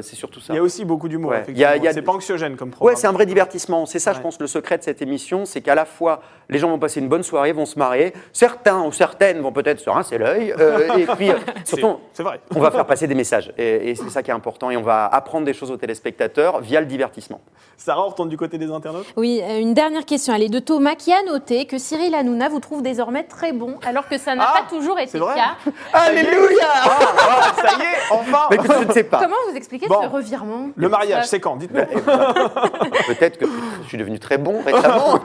C'est 0.00 0.14
surtout 0.16 0.38
ça. 0.38 0.52
Il 0.52 0.56
y 0.56 0.60
a 0.60 0.62
aussi 0.62 0.84
beaucoup 0.84 1.08
d'humour, 1.08 1.34
effectivement. 1.34 1.70
C'est 1.92 2.02
pas 2.02 2.12
anxiogène 2.12 2.54
comme 2.56 2.70
programme. 2.70 2.94
Ouais, 2.94 3.00
c'est 3.00 3.06
un 3.08 3.12
vrai 3.12 3.26
divertissement 3.26 3.83
C'est 3.86 3.98
ça, 3.98 4.10
Ouais. 4.10 4.16
je 4.16 4.22
pense, 4.22 4.38
le 4.40 4.46
secret 4.46 4.78
de 4.78 4.82
cette 4.82 5.02
émission, 5.02 5.44
c'est 5.44 5.60
qu'à 5.60 5.74
la 5.74 5.84
fois, 5.84 6.20
les 6.48 6.58
gens 6.58 6.68
vont 6.68 6.78
passer 6.78 7.00
une 7.00 7.08
bonne 7.08 7.22
soirée, 7.22 7.52
vont 7.52 7.66
se 7.66 7.78
marrer. 7.78 8.12
Certains 8.32 8.82
ou 8.82 8.92
certaines 8.92 9.40
vont 9.40 9.52
peut-être 9.52 9.80
se 9.80 9.88
rincer 9.90 10.18
l'œil. 10.18 10.54
euh, 10.58 10.96
et 10.98 11.06
puis, 11.16 11.30
euh, 11.30 11.34
surtout, 11.64 11.98
C'est 12.12 12.22
vrai. 12.22 12.40
on 12.54 12.60
va 12.60 12.70
faire 12.70 12.86
passer 12.86 13.06
des 13.06 13.14
messages. 13.14 13.52
Et, 13.56 13.90
et 13.90 13.94
c'est 13.94 14.10
ça 14.10 14.22
qui 14.22 14.30
est 14.30 14.34
important. 14.34 14.70
Et 14.70 14.76
on 14.76 14.82
va 14.82 15.06
apprendre 15.06 15.46
des 15.46 15.54
choses 15.54 15.70
aux 15.70 15.76
téléspectateurs 15.76 16.60
via 16.60 16.80
le 16.80 16.86
divertissement. 16.86 17.40
Sarah, 17.76 18.04
on 18.06 18.08
retourne 18.10 18.28
du 18.28 18.36
côté 18.36 18.58
des 18.58 18.70
internautes? 18.70 19.06
Oui, 19.16 19.40
euh, 19.42 19.58
une 19.58 19.74
dernière 19.74 20.04
question. 20.04 20.34
Elle 20.34 20.42
est 20.44 20.48
de 20.48 20.58
Thomas 20.60 20.94
qui 20.94 21.12
a 21.12 21.22
noté 21.24 21.66
que 21.66 21.78
Cyril 21.78 22.14
Hanouna 22.14 22.48
vous 22.48 22.60
trouve 22.60 22.82
désormais 22.82 23.24
très 23.24 23.52
bon, 23.52 23.76
alors 23.86 24.08
que 24.08 24.16
ça 24.18 24.34
n'a 24.34 24.44
Ah, 24.48 24.60
pas 24.62 24.68
toujours 24.76 24.98
été 25.00 25.18
le 25.18 25.24
cas. 25.24 25.56
Alléluia 25.92 26.64
Ah, 26.84 26.98
ah, 27.18 27.52
Ça 27.60 27.76
y 27.78 27.82
est, 27.82 28.12
enfin 28.12 28.38
Mais 28.50 28.56
écoute, 28.56 28.70
je 28.82 28.86
ne 28.88 28.92
sais 28.92 29.04
pas. 29.04 29.18
Comment 29.18 29.34
vous 29.50 29.56
expliquez 29.56 29.86
Bon. 29.88 30.02
ce 30.02 30.08
revirement? 30.08 30.68
Le 30.76 30.88
mariage, 30.88 31.24
c'est 31.26 31.40
quand? 31.40 31.56
Dites-nous. 31.56 31.80
Peut-être 33.06 33.38
que 33.38 33.46
je 33.82 33.88
suis 33.88 33.98
devenu 33.98 34.18
très 34.18 34.38
bon 34.38 34.60
récemment. 34.64 35.18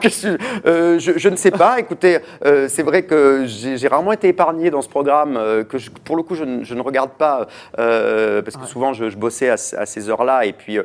Euh, 0.66 0.98
je, 0.98 1.12
je 1.16 1.28
ne 1.28 1.36
sais 1.36 1.50
pas. 1.50 1.78
Écoutez, 1.78 2.18
euh, 2.44 2.66
c'est 2.68 2.82
vrai 2.82 3.02
que 3.02 3.44
j'ai 3.46 3.88
rarement 3.88 4.12
été 4.12 4.28
épargné 4.28 4.70
dans 4.70 4.82
ce 4.82 4.88
programme 4.88 5.36
euh, 5.36 5.64
que 5.64 5.78
je- 5.78 5.90
pour 5.90 6.16
le 6.16 6.22
coup 6.22 6.34
je, 6.34 6.44
ne- 6.44 6.64
je 6.64 6.74
ne 6.74 6.80
regarde 6.82 7.10
pas 7.10 7.46
parce 7.76 8.56
que 8.56 8.66
souvent 8.66 8.92
je, 8.92 9.16
bossais 9.16 9.48
à, 9.50 9.56
ce- 9.56 9.76
à 9.76 9.86
ces 9.86 10.08
heures-là 10.08 10.44
et 10.46 10.52
puis 10.52 10.78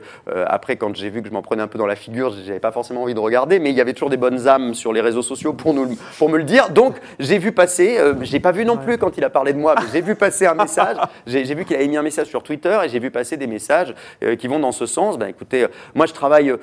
après 0.47 0.75
quand 0.77 0.95
j'ai 0.95 1.09
vu 1.09 1.21
que 1.21 1.27
je 1.27 1.33
m'en 1.33 1.41
prenais 1.41 1.61
un 1.63 1.67
peu 1.67 1.77
dans 1.77 1.85
la 1.87 1.95
figure, 1.95 2.33
j'avais 2.45 2.59
pas 2.59 2.71
forcément 2.71 3.03
envie 3.03 3.13
de 3.13 3.19
regarder, 3.19 3.59
mais 3.59 3.69
il 3.71 3.75
y 3.75 3.81
avait 3.81 3.93
toujours 3.93 4.09
des 4.09 4.17
bonnes 4.17 4.47
âmes 4.47 4.73
sur 4.73 4.93
les 4.93 5.01
réseaux 5.01 5.21
sociaux 5.21 5.53
pour 5.53 5.73
nous 5.73 5.95
pour 6.17 6.29
me 6.29 6.37
le 6.37 6.43
dire. 6.43 6.69
Donc 6.69 6.95
j'ai 7.19 7.37
vu 7.37 7.51
passer. 7.51 7.97
J'ai 8.21 8.39
pas 8.39 8.51
vu 8.51 8.65
non 8.65 8.77
plus 8.77 8.97
quand 8.97 9.17
il 9.17 9.23
a 9.23 9.29
parlé 9.29 9.53
de 9.53 9.57
moi, 9.59 9.75
mais 9.77 9.85
j'ai 9.93 10.01
vu 10.01 10.15
passer 10.15 10.45
un 10.45 10.53
message. 10.55 10.97
J'ai 11.27 11.43
vu 11.55 11.65
qu'il 11.65 11.75
avait 11.75 11.87
mis 11.87 11.97
un 11.97 12.01
message 12.03 12.27
sur 12.27 12.43
Twitter 12.43 12.77
et 12.85 12.89
j'ai 12.89 12.99
vu 12.99 13.09
passer 13.11 13.37
des 13.37 13.47
messages 13.47 13.93
qui 14.39 14.47
vont 14.47 14.59
dans 14.59 14.71
ce 14.71 14.85
sens. 14.85 15.17
Ben, 15.17 15.27
écoutez, 15.27 15.65
moi 15.93 16.05
je 16.05 16.13
travaille 16.13 16.53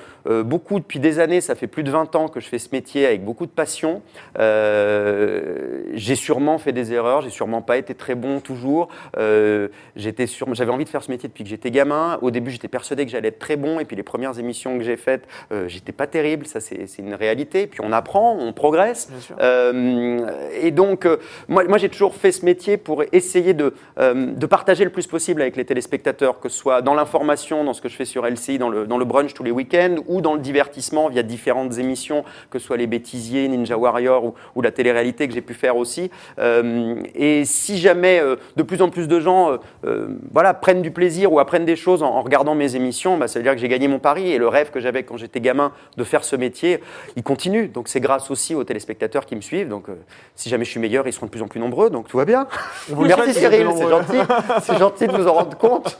beaucoup 0.44 0.78
depuis 0.80 0.91
des 0.98 1.18
années, 1.18 1.40
ça 1.40 1.54
fait 1.54 1.66
plus 1.66 1.82
de 1.82 1.90
20 1.90 2.14
ans 2.16 2.28
que 2.28 2.40
je 2.40 2.46
fais 2.46 2.58
ce 2.58 2.68
métier 2.72 3.06
avec 3.06 3.24
beaucoup 3.24 3.46
de 3.46 3.50
passion. 3.50 4.02
Euh, 4.38 5.82
j'ai 5.94 6.16
sûrement 6.16 6.58
fait 6.58 6.72
des 6.72 6.92
erreurs, 6.92 7.22
j'ai 7.22 7.30
sûrement 7.30 7.62
pas 7.62 7.76
été 7.76 7.94
très 7.94 8.14
bon 8.14 8.40
toujours. 8.40 8.88
Euh, 9.16 9.68
j'étais 9.96 10.26
j'avais 10.52 10.72
envie 10.72 10.84
de 10.84 10.88
faire 10.88 11.02
ce 11.02 11.10
métier 11.10 11.28
depuis 11.28 11.44
que 11.44 11.50
j'étais 11.50 11.70
gamin. 11.70 12.18
Au 12.22 12.30
début, 12.30 12.50
j'étais 12.50 12.68
persuadé 12.68 13.04
que 13.04 13.10
j'allais 13.10 13.28
être 13.28 13.38
très 13.38 13.56
bon, 13.56 13.80
et 13.80 13.84
puis 13.84 13.96
les 13.96 14.02
premières 14.02 14.38
émissions 14.38 14.76
que 14.76 14.84
j'ai 14.84 14.96
faites, 14.96 15.24
euh, 15.52 15.68
j'étais 15.68 15.92
pas 15.92 16.06
terrible. 16.06 16.46
Ça, 16.46 16.60
c'est 16.60 16.86
une 16.98 17.14
réalité. 17.14 17.66
Puis 17.66 17.80
on 17.82 17.92
apprend, 17.92 18.36
on 18.38 18.52
progresse. 18.52 19.08
Et 19.40 20.70
donc, 20.70 21.06
moi, 21.48 21.64
moi 21.64 21.78
j'ai 21.78 21.88
toujours 21.88 22.14
fait 22.14 22.32
ce 22.32 22.44
métier 22.44 22.76
pour 22.76 23.02
essayer 23.12 23.54
de, 23.54 23.74
de 23.98 24.46
partager 24.46 24.84
le 24.84 24.90
plus 24.90 25.06
possible 25.06 25.42
avec 25.42 25.56
les 25.56 25.64
téléspectateurs, 25.64 26.40
que 26.40 26.48
ce 26.48 26.58
soit 26.58 26.82
dans 26.82 26.94
l'information, 26.94 27.64
dans 27.64 27.72
ce 27.72 27.80
que 27.80 27.88
je 27.88 27.96
fais 27.96 28.04
sur 28.04 28.26
LCI, 28.26 28.58
dans 28.58 28.68
le, 28.68 28.86
dans 28.86 28.98
le 28.98 29.04
brunch 29.04 29.34
tous 29.34 29.44
les 29.44 29.50
week-ends, 29.50 29.96
ou 30.06 30.20
dans 30.20 30.34
le 30.34 30.40
divertissement 30.40 30.81
via 31.08 31.22
différentes 31.22 31.78
émissions, 31.78 32.24
que 32.50 32.58
ce 32.58 32.66
soit 32.66 32.76
les 32.76 32.86
bêtisiers, 32.86 33.48
Ninja 33.48 33.76
Warrior 33.76 34.24
ou, 34.24 34.34
ou 34.56 34.62
la 34.62 34.70
télé-réalité 34.70 35.28
que 35.28 35.34
j'ai 35.34 35.40
pu 35.40 35.54
faire 35.54 35.76
aussi. 35.76 36.10
Euh, 36.38 36.96
et 37.14 37.44
si 37.44 37.78
jamais 37.78 38.20
euh, 38.20 38.36
de 38.56 38.62
plus 38.62 38.82
en 38.82 38.88
plus 38.90 39.08
de 39.08 39.20
gens 39.20 39.52
euh, 39.52 39.56
euh, 39.86 40.08
voilà, 40.32 40.54
prennent 40.54 40.82
du 40.82 40.90
plaisir 40.90 41.32
ou 41.32 41.38
apprennent 41.38 41.64
des 41.64 41.76
choses 41.76 42.02
en, 42.02 42.08
en 42.08 42.22
regardant 42.22 42.54
mes 42.54 42.76
émissions, 42.76 43.16
bah, 43.16 43.28
ça 43.28 43.38
veut 43.38 43.42
dire 43.42 43.52
que 43.54 43.58
j'ai 43.60 43.68
gagné 43.68 43.88
mon 43.88 43.98
pari 43.98 44.32
et 44.32 44.38
le 44.38 44.48
rêve 44.48 44.70
que 44.70 44.80
j'avais 44.80 45.02
quand 45.04 45.16
j'étais 45.16 45.40
gamin 45.40 45.72
de 45.96 46.04
faire 46.04 46.24
ce 46.24 46.36
métier, 46.36 46.80
il 47.16 47.22
continue. 47.22 47.68
Donc 47.68 47.88
c'est 47.88 48.00
grâce 48.00 48.30
aussi 48.30 48.54
aux 48.54 48.64
téléspectateurs 48.64 49.24
qui 49.26 49.36
me 49.36 49.40
suivent. 49.40 49.68
Donc 49.68 49.88
euh, 49.88 49.94
si 50.34 50.48
jamais 50.48 50.64
je 50.64 50.70
suis 50.70 50.80
meilleur, 50.80 51.06
ils 51.06 51.12
seront 51.12 51.26
de 51.26 51.30
plus 51.30 51.42
en 51.42 51.48
plus 51.48 51.60
nombreux. 51.60 51.90
Donc 51.90 52.08
tout 52.08 52.16
va 52.16 52.24
bien. 52.24 52.46
Vous 52.88 53.04
Merci 53.04 53.34
Cyril, 53.34 53.68
c'est 53.76 53.88
gentil. 53.88 54.18
C'est 54.62 54.78
gentil 54.78 55.06
de 55.06 55.12
vous 55.12 55.26
en 55.28 55.32
rendre 55.34 55.56
compte 55.56 55.98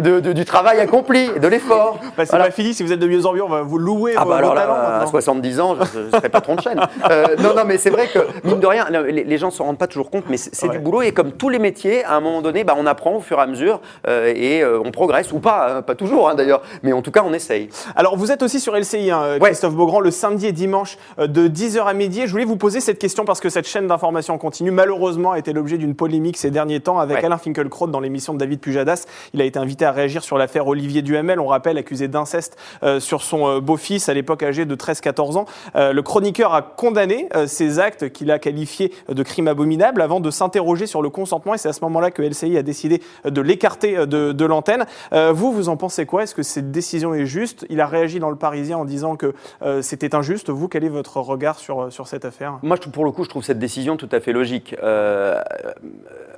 de- 0.00 0.20
de- 0.20 0.32
du 0.32 0.44
travail 0.44 0.80
accompli 0.80 1.28
et 1.36 1.38
de 1.40 1.48
l'effort. 1.48 1.98
Bah, 2.16 2.24
c'est 2.24 2.30
Voilà. 2.30 2.46
pas 2.46 2.50
fini, 2.50 2.74
si 2.74 2.82
vous 2.82 2.92
êtes 2.92 2.98
de 2.98 3.06
mieux 3.06 3.24
en 3.26 3.32
mieux, 3.32 3.42
on 3.44 3.48
va 3.48 3.62
vous 3.62 3.78
louer 3.78 3.91
Ah 4.16 4.24
vos, 4.24 4.30
bah 4.30 4.36
alors 4.36 4.50
vos 4.50 4.56
là, 4.56 4.62
talents 4.62 4.74
à 4.74 4.90
maintenant. 4.98 5.06
70 5.10 5.60
ans, 5.60 5.76
je, 5.80 5.84
je 6.10 6.16
serais 6.16 6.28
patron 6.28 6.54
de 6.56 6.60
chaîne. 6.60 6.80
Euh, 7.10 7.36
non, 7.38 7.54
non, 7.54 7.62
mais 7.66 7.78
c'est 7.78 7.90
vrai 7.90 8.06
que, 8.12 8.20
mine 8.44 8.60
de 8.60 8.66
rien, 8.66 8.86
les, 8.90 9.24
les 9.24 9.38
gens 9.38 9.46
ne 9.48 9.52
s'en 9.52 9.64
rendent 9.64 9.78
pas 9.78 9.86
toujours 9.88 10.10
compte, 10.10 10.24
mais 10.28 10.36
c'est 10.36 10.66
Ouais. 10.66 10.72
du 10.72 10.78
boulot. 10.78 11.02
Et 11.02 11.12
comme 11.12 11.32
tous 11.32 11.48
les 11.48 11.58
métiers, 11.58 12.04
à 12.04 12.14
un 12.14 12.20
moment 12.20 12.40
donné, 12.42 12.62
bah, 12.64 12.74
on 12.78 12.86
apprend 12.86 13.16
au 13.16 13.20
fur 13.20 13.38
et 13.38 13.42
à 13.42 13.46
mesure 13.46 13.80
euh, 14.06 14.32
et 14.34 14.62
euh, 14.62 14.80
on 14.84 14.90
progresse, 14.92 15.32
ou 15.32 15.40
pas, 15.40 15.78
hein, 15.78 15.82
pas 15.82 15.94
toujours 15.94 16.28
hein, 16.28 16.34
d'ailleurs, 16.34 16.62
mais 16.82 16.92
en 16.92 17.02
tout 17.02 17.10
cas, 17.10 17.22
on 17.26 17.32
essaye. 17.32 17.68
Alors, 17.96 18.16
vous 18.16 18.30
êtes 18.30 18.42
aussi 18.42 18.60
sur 18.60 18.76
LCI, 18.76 19.10
hein, 19.10 19.38
Ouais. 19.40 19.48
Christophe 19.50 19.74
Beaugrand, 19.74 20.00
le 20.00 20.10
samedi 20.10 20.46
et 20.46 20.52
dimanche 20.52 20.96
euh, 21.18 21.26
de 21.26 21.48
10h 21.48 21.84
à 21.84 21.92
midi. 21.94 22.22
Et 22.22 22.26
je 22.26 22.32
voulais 22.32 22.44
vous 22.44 22.56
poser 22.56 22.80
cette 22.80 22.98
question 22.98 23.24
parce 23.24 23.40
que 23.40 23.48
cette 23.48 23.66
chaîne 23.66 23.86
d'information 23.88 24.38
continue, 24.38 24.70
malheureusement, 24.70 25.32
a 25.32 25.38
été 25.38 25.52
l'objet 25.52 25.78
d'une 25.78 25.94
polémique 25.94 26.36
ces 26.36 26.50
derniers 26.50 26.80
temps 26.80 26.98
avec 26.98 27.18
Ouais. 27.18 27.24
Alain 27.24 27.38
Finkielkraut 27.38 27.88
dans 27.88 28.00
l'émission 28.00 28.32
de 28.34 28.38
David 28.38 28.60
Pujadas. 28.60 29.04
Il 29.34 29.40
a 29.40 29.44
été 29.44 29.58
invité 29.58 29.84
à 29.84 29.92
réagir 29.92 30.22
sur 30.22 30.38
l'affaire 30.38 30.66
Olivier 30.66 31.02
Duhamel, 31.02 31.40
on 31.40 31.46
rappelle, 31.46 31.78
accusé 31.78 32.08
d'inceste 32.08 32.56
euh, 32.82 33.00
sur 33.00 33.22
son 33.22 33.46
euh, 33.48 33.60
beau-fils 33.82 34.08
à 34.08 34.14
l'époque 34.14 34.42
âgé 34.42 34.64
de 34.64 34.74
13-14 34.76 35.36
ans. 35.36 35.44
Euh, 35.74 35.92
le 35.92 36.02
chroniqueur 36.02 36.54
a 36.54 36.62
condamné 36.62 37.28
euh, 37.34 37.46
ces 37.46 37.80
actes 37.80 38.10
qu'il 38.10 38.30
a 38.30 38.38
qualifiés 38.38 38.92
de 39.08 39.22
crimes 39.22 39.48
abominables 39.48 40.00
avant 40.00 40.20
de 40.20 40.30
s'interroger 40.30 40.86
sur 40.86 41.02
le 41.02 41.10
consentement. 41.10 41.54
Et 41.54 41.58
c'est 41.58 41.68
à 41.68 41.72
ce 41.72 41.80
moment-là 41.82 42.10
que 42.12 42.22
LCI 42.22 42.56
a 42.56 42.62
décidé 42.62 43.02
de 43.24 43.40
l'écarter 43.40 43.96
euh, 43.96 44.06
de, 44.06 44.32
de 44.32 44.44
l'antenne. 44.44 44.86
Euh, 45.12 45.32
vous, 45.32 45.52
vous 45.52 45.68
en 45.68 45.76
pensez 45.76 46.06
quoi? 46.06 46.22
Est-ce 46.22 46.34
que 46.34 46.44
cette 46.44 46.70
décision 46.70 47.12
est 47.12 47.26
juste? 47.26 47.66
Il 47.70 47.80
a 47.80 47.86
réagi 47.86 48.20
dans 48.20 48.30
le 48.30 48.36
Parisien 48.36 48.78
en 48.78 48.84
disant 48.84 49.16
que 49.16 49.34
c'était 49.80 50.14
injuste. 50.14 50.50
Vous, 50.50 50.68
quel 50.68 50.84
est 50.84 50.88
votre 50.88 51.18
regard 51.18 51.58
sur, 51.58 51.92
sur 51.92 52.06
cette 52.06 52.24
affaire? 52.24 52.58
Moi, 52.62 52.76
je, 52.82 52.88
pour 52.88 53.04
le 53.04 53.10
coup, 53.10 53.24
je 53.24 53.28
trouve 53.28 53.44
cette 53.44 53.58
décision 53.58 53.96
tout 53.96 54.08
à 54.12 54.20
fait 54.20 54.32
logique. 54.32 54.76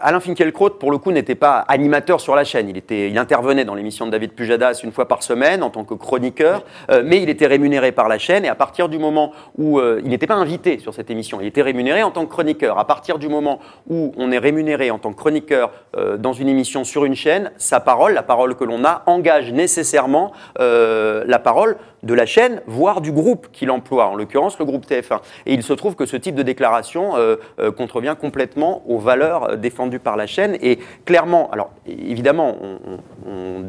Alain 0.01 0.21
Finkielkraut, 0.21 0.71
pour 0.71 0.91
le 0.91 0.99
coup, 0.99 1.13
n'était 1.13 1.35
pas 1.35 1.59
animateur 1.69 2.21
sur 2.21 2.35
la 2.35 2.45
chaîne. 2.45 2.69
Il, 2.69 2.77
était, 2.77 3.11
il 3.11 3.19
intervenait 3.19 3.65
dans 3.65 3.75
l'émission 3.75 4.07
de 4.07 4.11
David 4.11 4.33
Pujadas 4.33 4.81
une 4.85 4.93
fois 4.93 5.09
par 5.09 5.23
semaine 5.23 5.63
en 5.63 5.71
tant 5.71 5.85
que 5.85 5.95
chroniqueur, 5.95 6.65
mais 7.05 7.23
il 7.23 7.29
était 7.29 7.34
rémunéré 7.42 7.90
par 7.92 8.09
la 8.09 8.18
chaîne. 8.18 8.44
Et 8.44 8.49
à 8.49 8.55
partir 8.55 8.88
du 8.88 8.99
moment 8.99 9.33
où 9.59 9.79
euh, 9.81 10.01
il 10.05 10.11
n'était 10.11 10.27
pas 10.27 10.35
invité 10.35 10.79
sur 10.79 10.94
cette 10.94 11.11
émission, 11.11 11.40
il 11.40 11.47
était 11.49 11.62
rémunéré 11.62 12.03
en 12.03 12.11
tant 12.12 12.25
que 12.25 12.31
chroniqueur. 12.31 12.79
À 12.79 12.87
partir 12.87 13.18
du 13.18 13.29
moment 13.29 13.59
où 13.88 14.12
on 14.16 14.31
est 14.31 14.38
rémunéré 14.38 14.90
en 14.90 14.99
tant 14.99 15.11
que 15.12 15.16
chroniqueur 15.16 15.70
euh, 15.97 16.16
dans 16.16 16.33
une 16.33 16.49
émission 16.49 16.85
sur 16.85 17.05
une 17.05 17.16
chaîne, 17.16 17.51
sa 17.57 17.81
parole, 17.81 18.12
la 18.14 18.23
parole 18.23 18.55
que 18.55 18.64
l'on 18.64 18.85
a, 18.85 19.03
engage 19.07 19.53
nécessairement 19.53 20.33
euh, 20.61 21.25
la 21.27 21.38
parole 21.38 21.77
de 22.03 22.12
la 22.14 22.27
chaîne, 22.27 22.61
voire 22.66 23.01
du 23.01 23.12
groupe 23.12 23.49
qu'il 23.51 23.70
emploie, 23.70 24.07
en 24.09 24.14
l'occurrence 24.14 24.59
le 24.59 24.66
groupe 24.66 24.85
TF1. 24.87 25.20
Et 25.47 25.55
il 25.55 25.62
se 25.62 25.73
trouve 25.73 25.94
que 25.97 26.05
ce 26.05 26.18
type 26.18 26.35
de 26.35 26.42
déclaration 26.42 27.16
euh, 27.16 27.37
euh, 27.59 27.73
contrevient 27.73 28.14
complètement 28.20 28.83
aux 28.87 28.99
valeurs 28.99 29.57
défendues 29.57 29.99
par 30.01 30.16
la 30.16 30.27
chaîne. 30.27 30.59
Et 30.61 30.79
clairement, 31.07 31.51
alors 31.51 31.70
évidemment, 31.87 32.57
on, 32.61 32.79
on- 33.27 33.31
on- 33.31 33.64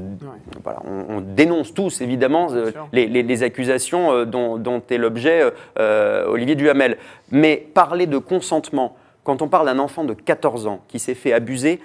voilà, 0.63 0.79
on- 0.85 1.15
on 1.17 1.21
dénonce 1.21 1.73
tous 1.73 2.01
évidemment 2.01 2.47
euh, 2.51 2.71
les, 2.91 3.07
les- 3.07 3.23
les 3.23 3.43
accusations 3.55 4.11
euh, 4.11 4.25
dont, 4.25 4.57
dont 4.57 4.81
est 4.89 4.97
l'objet 4.97 5.41
euh, 5.41 5.51
euh, 5.79 6.27
Olivier 6.27 6.55
Duhamel. 6.55 6.97
Mais 7.31 7.55
parler 7.73 8.05
de 8.05 8.17
consentement, 8.17 8.97
quand 9.23 9.41
on 9.41 9.47
parle 9.47 9.67
d'un 9.67 9.79
enfant 9.79 10.03
de 10.03 10.13
14 10.13 10.67
ans 10.67 10.81
qui 10.89 10.99
s'est 10.99 11.15
fait 11.15 11.31
abuser, 11.31 11.79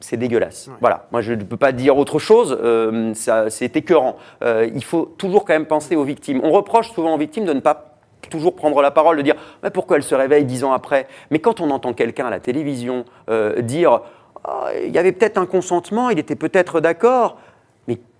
c'est 0.00 0.16
dégueulasse. 0.16 0.70
Voilà, 0.80 1.06
moi 1.12 1.20
je 1.20 1.34
ne 1.34 1.42
peux 1.42 1.56
pas 1.56 1.72
dire 1.72 1.98
autre 1.98 2.18
chose, 2.18 2.56
euh, 2.62 3.12
ça, 3.14 3.50
c'est 3.50 3.76
écœurant. 3.76 4.16
Euh, 4.42 4.68
il 4.74 4.84
faut 4.84 5.14
toujours 5.18 5.44
quand 5.44 5.52
même 5.52 5.66
penser 5.66 5.94
aux 5.94 6.04
victimes. 6.04 6.40
On 6.42 6.52
reproche 6.52 6.90
souvent 6.92 7.14
aux 7.14 7.18
victimes 7.18 7.44
de 7.44 7.52
ne 7.52 7.60
pas 7.60 7.96
toujours 8.30 8.54
prendre 8.54 8.80
la 8.80 8.90
parole, 8.90 9.16
de 9.16 9.22
dire 9.22 9.36
mais 9.62 9.70
pourquoi 9.70 9.96
elle 9.96 10.02
se 10.02 10.14
réveille 10.14 10.44
dix 10.44 10.64
ans 10.64 10.72
après? 10.72 11.06
Mais 11.30 11.38
quand 11.38 11.60
on 11.60 11.70
entend 11.70 11.92
quelqu'un 11.92 12.26
à 12.26 12.30
la 12.30 12.40
télévision 12.40 13.04
euh, 13.28 13.60
dire 13.60 14.00
Ah, 14.44 14.68
il 14.84 14.94
y 14.94 14.98
avait 14.98 15.12
peut-être 15.12 15.36
un 15.36 15.46
consentement, 15.46 16.10
il 16.10 16.18
était 16.18 16.36
peut-être 16.36 16.80
d'accord, 16.80 17.38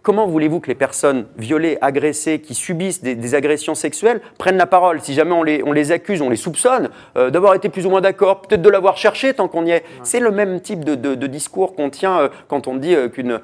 comment 0.02 0.26
voulez-vous 0.26 0.60
que 0.60 0.68
les 0.68 0.74
personnes 0.74 1.26
violées, 1.36 1.78
agressées, 1.80 2.40
qui 2.40 2.54
subissent 2.54 3.02
des, 3.02 3.14
des 3.14 3.34
agressions 3.34 3.74
sexuelles 3.74 4.20
prennent 4.38 4.56
la 4.56 4.66
parole 4.66 5.00
Si 5.00 5.14
jamais 5.14 5.32
on 5.32 5.42
les, 5.42 5.62
on 5.64 5.72
les 5.72 5.92
accuse, 5.92 6.22
on 6.22 6.30
les 6.30 6.36
soupçonne 6.36 6.88
euh, 7.16 7.30
d'avoir 7.30 7.54
été 7.54 7.68
plus 7.68 7.86
ou 7.86 7.90
moins 7.90 8.00
d'accord, 8.00 8.42
peut-être 8.42 8.62
de 8.62 8.68
l'avoir 8.70 8.96
cherché 8.96 9.34
tant 9.34 9.48
qu'on 9.48 9.66
y 9.66 9.70
est? 9.70 9.84
C'est 10.02 10.20
le 10.20 10.30
même 10.30 10.60
type 10.60 10.84
de, 10.84 10.94
de- 10.94 11.14
de 11.14 11.26
discours 11.26 11.74
qu'on 11.74 11.90
tient 11.90 12.20
euh, 12.20 12.28
quand 12.48 12.68
on 12.68 12.76
dit 12.76 12.94
euh, 12.94 13.08
qu'une 13.08 13.40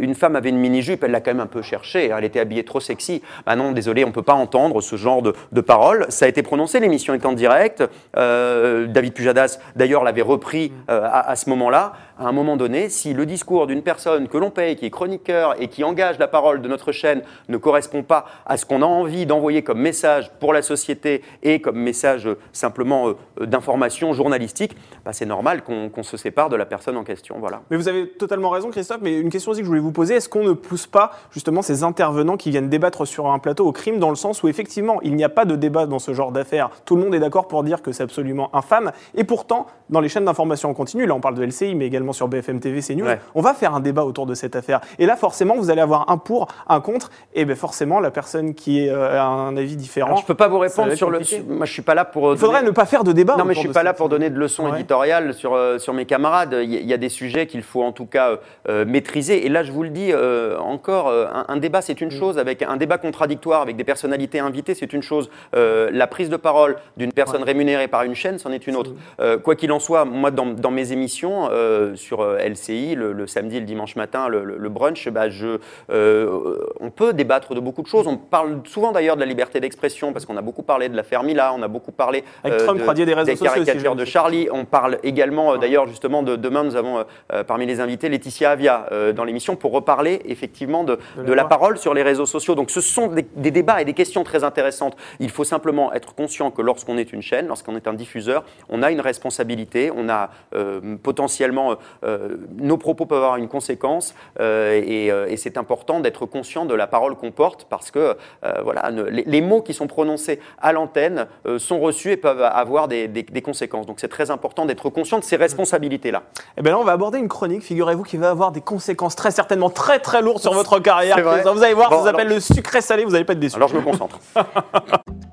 une 0.00 0.14
femme 0.14 0.36
avait 0.36 0.50
une 0.50 0.58
mini-jupe, 0.58 1.02
elle 1.04 1.10
l'a 1.12 1.20
quand 1.20 1.30
même 1.30 1.40
un 1.40 1.46
peu 1.46 1.62
cherché, 1.62 2.12
hein, 2.12 2.16
elle 2.18 2.24
était 2.24 2.40
habillée 2.40 2.64
trop 2.64 2.80
sexy. 2.80 3.22
Bah 3.46 3.56
non, 3.56 3.72
désolé, 3.72 4.04
on 4.04 4.08
ne 4.08 4.12
peut 4.12 4.22
pas 4.22 4.34
entendre 4.34 4.80
ce 4.80 4.96
genre 4.96 5.22
de, 5.22 5.34
de 5.52 5.60
paroles. 5.60 6.06
Ça 6.10 6.26
a 6.26 6.28
été 6.28 6.42
prononcé, 6.42 6.80
l'émission 6.80 7.14
est 7.14 7.24
en 7.24 7.32
direct. 7.32 7.82
David 8.14 9.12
Pujadas, 9.14 9.58
d'ailleurs, 9.76 10.04
l'avait 10.04 10.22
repris 10.22 10.72
à, 10.88 11.30
à 11.30 11.36
ce 11.36 11.48
moment-là. 11.50 11.92
À 12.22 12.28
un 12.28 12.32
moment 12.32 12.56
donné, 12.56 12.88
si 12.88 13.14
le 13.14 13.26
discours 13.26 13.66
d'une 13.66 13.82
personne 13.82 14.28
que 14.28 14.38
l'on 14.38 14.52
paye, 14.52 14.76
qui 14.76 14.86
est 14.86 14.90
chroniqueur 14.90 15.60
et 15.60 15.66
qui 15.66 15.82
engage 15.82 16.20
la 16.20 16.28
parole 16.28 16.62
de 16.62 16.68
notre 16.68 16.92
chaîne 16.92 17.22
ne 17.48 17.56
correspond 17.56 18.04
pas 18.04 18.26
à 18.46 18.56
ce 18.56 18.64
qu'on 18.64 18.80
a 18.80 18.86
envie 18.86 19.26
d'envoyer 19.26 19.62
comme 19.62 19.80
message 19.80 20.30
pour 20.38 20.52
la 20.52 20.62
société 20.62 21.22
et 21.42 21.60
comme 21.60 21.80
message 21.80 22.28
euh, 22.28 22.38
simplement 22.52 23.08
euh, 23.08 23.46
d'information 23.46 24.12
journalistique, 24.12 24.76
bah, 25.04 25.12
c'est 25.12 25.26
normal 25.26 25.62
qu'on 25.64 25.88
qu'on 25.88 26.04
se 26.04 26.16
sépare 26.16 26.48
de 26.48 26.54
la 26.54 26.64
personne 26.64 26.96
en 26.96 27.02
question. 27.02 27.38
Voilà. 27.40 27.62
Mais 27.72 27.76
vous 27.76 27.88
avez 27.88 28.08
totalement 28.08 28.50
raison, 28.50 28.70
Christophe. 28.70 29.00
Mais 29.02 29.18
une 29.18 29.30
question 29.30 29.50
aussi 29.50 29.62
que 29.62 29.64
je 29.64 29.70
voulais 29.70 29.80
vous 29.80 29.90
poser 29.90 30.14
est-ce 30.14 30.28
qu'on 30.28 30.44
ne 30.44 30.52
pousse 30.52 30.86
pas 30.86 31.10
justement 31.32 31.60
ces 31.60 31.82
intervenants 31.82 32.36
qui 32.36 32.50
viennent 32.50 32.68
débattre 32.68 33.04
sur 33.04 33.32
un 33.32 33.40
plateau 33.40 33.66
au 33.66 33.72
crime, 33.72 33.98
dans 33.98 34.10
le 34.10 34.16
sens 34.16 34.44
où 34.44 34.48
effectivement 34.48 35.00
il 35.02 35.16
n'y 35.16 35.24
a 35.24 35.28
pas 35.28 35.44
de 35.44 35.56
débat 35.56 35.86
dans 35.86 35.98
ce 35.98 36.14
genre 36.14 36.30
d'affaires? 36.30 36.70
Tout 36.84 36.94
le 36.94 37.02
monde 37.02 37.16
est 37.16 37.20
d'accord 37.20 37.48
pour 37.48 37.64
dire 37.64 37.82
que 37.82 37.90
c'est 37.90 38.04
absolument 38.04 38.54
infâme. 38.54 38.92
Et 39.16 39.24
pourtant, 39.24 39.66
dans 39.90 40.00
les 40.00 40.08
chaînes 40.08 40.24
d'information 40.24 40.70
en 40.70 40.74
continu, 40.74 41.04
là 41.04 41.16
on 41.16 41.20
parle 41.20 41.34
de 41.34 41.44
LCI, 41.44 41.74
mais 41.74 41.86
également 41.86 42.11
également 42.12 42.22
sur 42.22 42.28
BFM 42.28 42.60
TV, 42.60 42.80
CNews. 42.80 43.06
Ouais. 43.06 43.18
On 43.34 43.40
va 43.40 43.54
faire 43.54 43.74
un 43.74 43.80
débat 43.80 44.04
autour 44.04 44.26
de 44.26 44.34
cette 44.34 44.54
affaire. 44.56 44.80
Et 44.98 45.06
là, 45.06 45.16
forcément, 45.16 45.56
vous 45.56 45.70
allez 45.70 45.80
avoir 45.80 46.10
un 46.10 46.18
pour, 46.18 46.48
un 46.68 46.80
contre, 46.80 47.10
et 47.34 47.44
ben 47.44 47.56
forcément, 47.56 48.00
la 48.00 48.10
personne 48.10 48.54
qui 48.54 48.88
euh, 48.88 49.18
a 49.20 49.24
un 49.24 49.56
avis 49.56 49.76
différent. 49.76 50.08
Alors, 50.08 50.18
je 50.20 50.26
peux 50.26 50.34
pas 50.34 50.48
vous 50.48 50.58
répondre 50.58 50.92
sur 50.94 51.10
le. 51.10 51.20
Moi, 51.48 51.66
je 51.66 51.72
suis 51.72 51.82
pas 51.82 51.94
là 51.94 52.04
pour. 52.04 52.32
Il 52.32 52.38
faudrait 52.38 52.58
donner- 52.60 52.70
ne 52.70 52.74
pas 52.74 52.86
faire 52.86 53.04
de 53.04 53.12
débat. 53.12 53.36
Non, 53.36 53.44
mais 53.44 53.54
je 53.54 53.60
suis 53.60 53.68
pas 53.68 53.82
là 53.82 53.94
pour 53.94 54.08
donner 54.08 54.30
de 54.30 54.38
leçons 54.38 54.64
Ouais. 54.68 54.78
éditoriales 54.78 55.34
sur, 55.34 55.54
euh, 55.54 55.78
sur 55.78 55.92
mes 55.94 56.04
camarades. 56.04 56.56
Il 56.62 56.72
y, 56.72 56.76
a- 56.76 56.80
il 56.80 56.86
y 56.86 56.92
a 56.92 56.96
des 56.98 57.08
sujets 57.08 57.46
qu'il 57.46 57.62
faut 57.62 57.82
en 57.82 57.92
tout 57.92 58.06
cas 58.06 58.38
euh, 58.68 58.84
maîtriser. 58.84 59.44
Et 59.46 59.48
là, 59.48 59.62
je 59.64 59.72
vous 59.72 59.82
le 59.82 59.88
dis 59.90 60.10
euh, 60.12 60.58
encore, 60.58 61.08
euh, 61.08 61.26
un, 61.32 61.46
un 61.48 61.56
débat, 61.56 61.80
c'est 61.82 62.00
une 62.00 62.08
Mm. 62.08 62.18
chose. 62.18 62.38
Avec 62.38 62.62
un 62.62 62.76
débat 62.76 62.98
contradictoire 62.98 63.62
avec 63.62 63.76
des 63.76 63.84
personnalités 63.84 64.38
invitées, 64.40 64.74
c'est 64.74 64.92
une 64.92 65.02
chose. 65.02 65.30
Euh, 65.56 65.90
la 65.92 66.06
prise 66.06 66.28
de 66.30 66.36
parole 66.36 66.76
d'une 66.96 67.12
personne 67.12 67.42
rémunérée 67.42 67.88
par 67.88 68.02
une 68.02 68.14
chaîne, 68.14 68.38
c'en 68.38 68.50
est 68.52 68.66
une 68.66 68.76
autre. 68.76 68.92
Euh, 69.20 69.38
quoi 69.38 69.54
qu'il 69.56 69.72
en 69.72 69.78
soit, 69.80 70.04
moi, 70.04 70.30
dans, 70.30 70.46
dans 70.46 70.70
mes 70.70 70.92
émissions 70.92 71.48
euh, 71.50 71.94
sur 72.02 72.20
euh, 72.20 72.36
LCI, 72.38 72.94
le, 72.94 73.12
le 73.12 73.26
samedi 73.26 73.56
et 73.56 73.60
le 73.60 73.66
dimanche 73.66 73.96
matin, 73.96 74.28
le, 74.28 74.68
brunch, 74.68 75.08
bah, 75.08 75.28
je, 75.30 75.58
euh, 75.90 76.58
on 76.80 76.90
peut 76.90 77.12
débattre 77.12 77.54
de 77.54 77.60
beaucoup 77.60 77.82
de 77.82 77.86
choses. 77.86 78.06
On 78.06 78.16
parle 78.16 78.60
souvent 78.66 78.92
d'ailleurs 78.92 79.16
de 79.16 79.20
la 79.20 79.26
liberté 79.26 79.60
d'expression 79.60 80.12
parce 80.12 80.26
qu'on 80.26 80.36
a 80.36 80.42
beaucoup 80.42 80.62
parlé 80.62 80.88
de 80.88 80.96
l'affaire 80.96 81.22
Mila, 81.22 81.54
on 81.56 81.62
a 81.62 81.68
beaucoup 81.68 81.92
parlé 81.92 82.24
Avec 82.44 82.58
Trump, 82.58 82.80
de- 82.80 83.04
des 83.04 83.14
réseaux 83.14 83.44
caricatures 83.44 83.96
de. 83.96 84.04
Charlie. 84.04 84.48
On 84.52 84.64
parle 84.64 84.98
également, 85.04 85.54
euh, 85.54 85.56
d'ailleurs, 85.58 85.86
justement, 85.86 86.22
de 86.22 86.36
demain, 86.36 86.64
nous 86.64 86.76
avons 86.76 86.98
euh, 86.98 87.04
euh, 87.32 87.44
parmi 87.44 87.66
les 87.66 87.80
invités 87.80 88.08
Laetitia 88.08 88.50
Avia 88.50 88.86
euh, 88.92 89.12
dans 89.12 89.24
l'émission 89.24 89.56
pour 89.56 89.72
reparler 89.72 90.20
effectivement 90.26 90.84
de, 90.84 90.96
De 91.16 91.22
la 91.22 91.24
de 91.24 91.32
la 91.32 91.42
loi. 91.42 91.48
parole 91.48 91.78
sur 91.78 91.94
les 91.94 92.02
réseaux 92.02 92.26
sociaux. 92.26 92.54
Donc, 92.54 92.70
ce 92.70 92.80
sont 92.80 93.06
des, 93.06 93.24
des 93.36 93.50
débats 93.50 93.80
et 93.80 93.84
des 93.84 93.94
questions 93.94 94.24
très 94.24 94.44
intéressantes. 94.44 94.96
Il 95.20 95.30
faut 95.30 95.44
simplement 95.44 95.92
être 95.92 96.14
conscient 96.14 96.50
que 96.50 96.62
lorsqu'on 96.62 96.98
est 96.98 97.12
une 97.12 97.22
chaîne, 97.22 97.46
lorsqu'on 97.46 97.76
est 97.76 97.86
un 97.86 97.94
diffuseur, 97.94 98.44
on 98.68 98.82
a 98.82 98.90
une 98.90 99.00
responsabilité, 99.00 99.90
on 99.96 100.08
a 100.08 100.30
euh, 100.54 100.80
potentiellement 101.02 101.76
euh, 102.04 102.36
nos 102.56 102.76
propos 102.76 103.06
peuvent 103.06 103.22
avoir 103.22 103.36
une 103.36 103.48
conséquence 103.48 104.14
euh, 104.40 104.80
et, 104.84 105.10
euh, 105.10 105.26
et 105.28 105.36
c'est 105.36 105.56
important 105.56 106.00
d'être 106.00 106.26
conscient 106.26 106.64
de 106.64 106.74
la 106.74 106.86
parole 106.86 107.14
qu'on 107.16 107.30
porte 107.32 107.66
parce 107.68 107.90
que 107.90 108.16
voilà, 108.64 108.90
ne- 108.90 109.02
les, 109.04 109.24
les 109.24 109.40
mots 109.40 109.62
qui 109.62 109.74
sont 109.74 109.86
prononcés 109.86 110.40
à 110.60 110.72
l'antenne 110.72 111.26
sont 111.58 111.80
reçus 111.80 112.10
et 112.12 112.16
peuvent 112.16 112.42
avoir 112.42 112.88
des, 112.88 113.08
des- 113.08 113.22
des 113.22 113.42
conséquences. 113.42 113.86
Donc 113.86 114.00
c'est 114.00 114.08
très 114.08 114.30
important 114.30 114.66
d'être 114.66 114.90
conscient 114.90 115.18
de 115.18 115.24
ces 115.24 115.36
responsabilités-là. 115.36 116.22
Eh 116.56 116.62
bien 116.62 116.72
là, 116.72 116.78
on 116.78 116.84
va 116.84 116.92
aborder 116.92 117.18
une 117.18 117.28
chronique, 117.28 117.62
figurez-vous, 117.62 118.02
qui 118.04 118.16
va 118.16 118.30
avoir 118.30 118.52
des 118.52 118.60
conséquences 118.60 119.16
très 119.16 119.30
certainement 119.30 119.70
très 119.70 119.98
très 119.98 120.22
lourdes 120.22 120.40
sur 120.40 120.52
votre 120.52 120.78
carrière. 120.78 121.16
Vous 121.54 121.62
allez 121.62 121.74
voir, 121.74 121.90
Bon, 121.90 121.98
ça 121.98 122.04
s'appelle 122.06 122.26
alors- 122.26 122.34
le 122.36 122.40
sucré 122.40 122.80
salé, 122.80 123.04
vous 123.04 123.10
n'allez 123.12 123.24
pas 123.24 123.32
être 123.34 123.40
déçus. 123.40 123.56
Alors 123.56 123.68
je 123.68 123.76
me 123.76 123.82
concentre. 123.82 124.18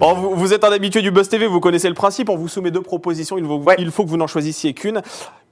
Bon, 0.00 0.14
vous, 0.14 0.34
vous 0.34 0.54
êtes 0.54 0.64
un 0.64 0.72
habitué 0.72 1.02
du 1.02 1.10
Buzz 1.10 1.28
TV, 1.28 1.46
vous 1.46 1.60
connaissez 1.60 1.88
le 1.88 1.94
principe. 1.94 2.30
On 2.30 2.36
vous 2.36 2.48
soumet 2.48 2.70
deux 2.70 2.80
propositions, 2.80 3.36
il 3.36 3.44
faut, 3.44 3.58
Ouais. 3.58 3.74
il 3.78 3.90
faut 3.90 4.02
que 4.04 4.08
vous 4.08 4.16
n'en 4.16 4.26
choisissiez 4.26 4.72
qu'une. 4.72 5.02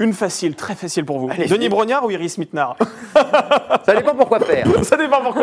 Une 0.00 0.12
facile, 0.14 0.54
très 0.54 0.74
facile 0.76 1.04
pour 1.04 1.18
vous. 1.18 1.28
Denis 1.50 1.68
Brognard 1.68 2.04
ou 2.04 2.10
Iris 2.12 2.38
Mittenard? 2.38 2.76
Ça 3.84 3.94
dépend 3.96 4.14
pourquoi 4.14 4.38
faire. 4.40 4.64
Ça 4.84 4.96
dépend 4.96 5.20
pourquoi. 5.22 5.42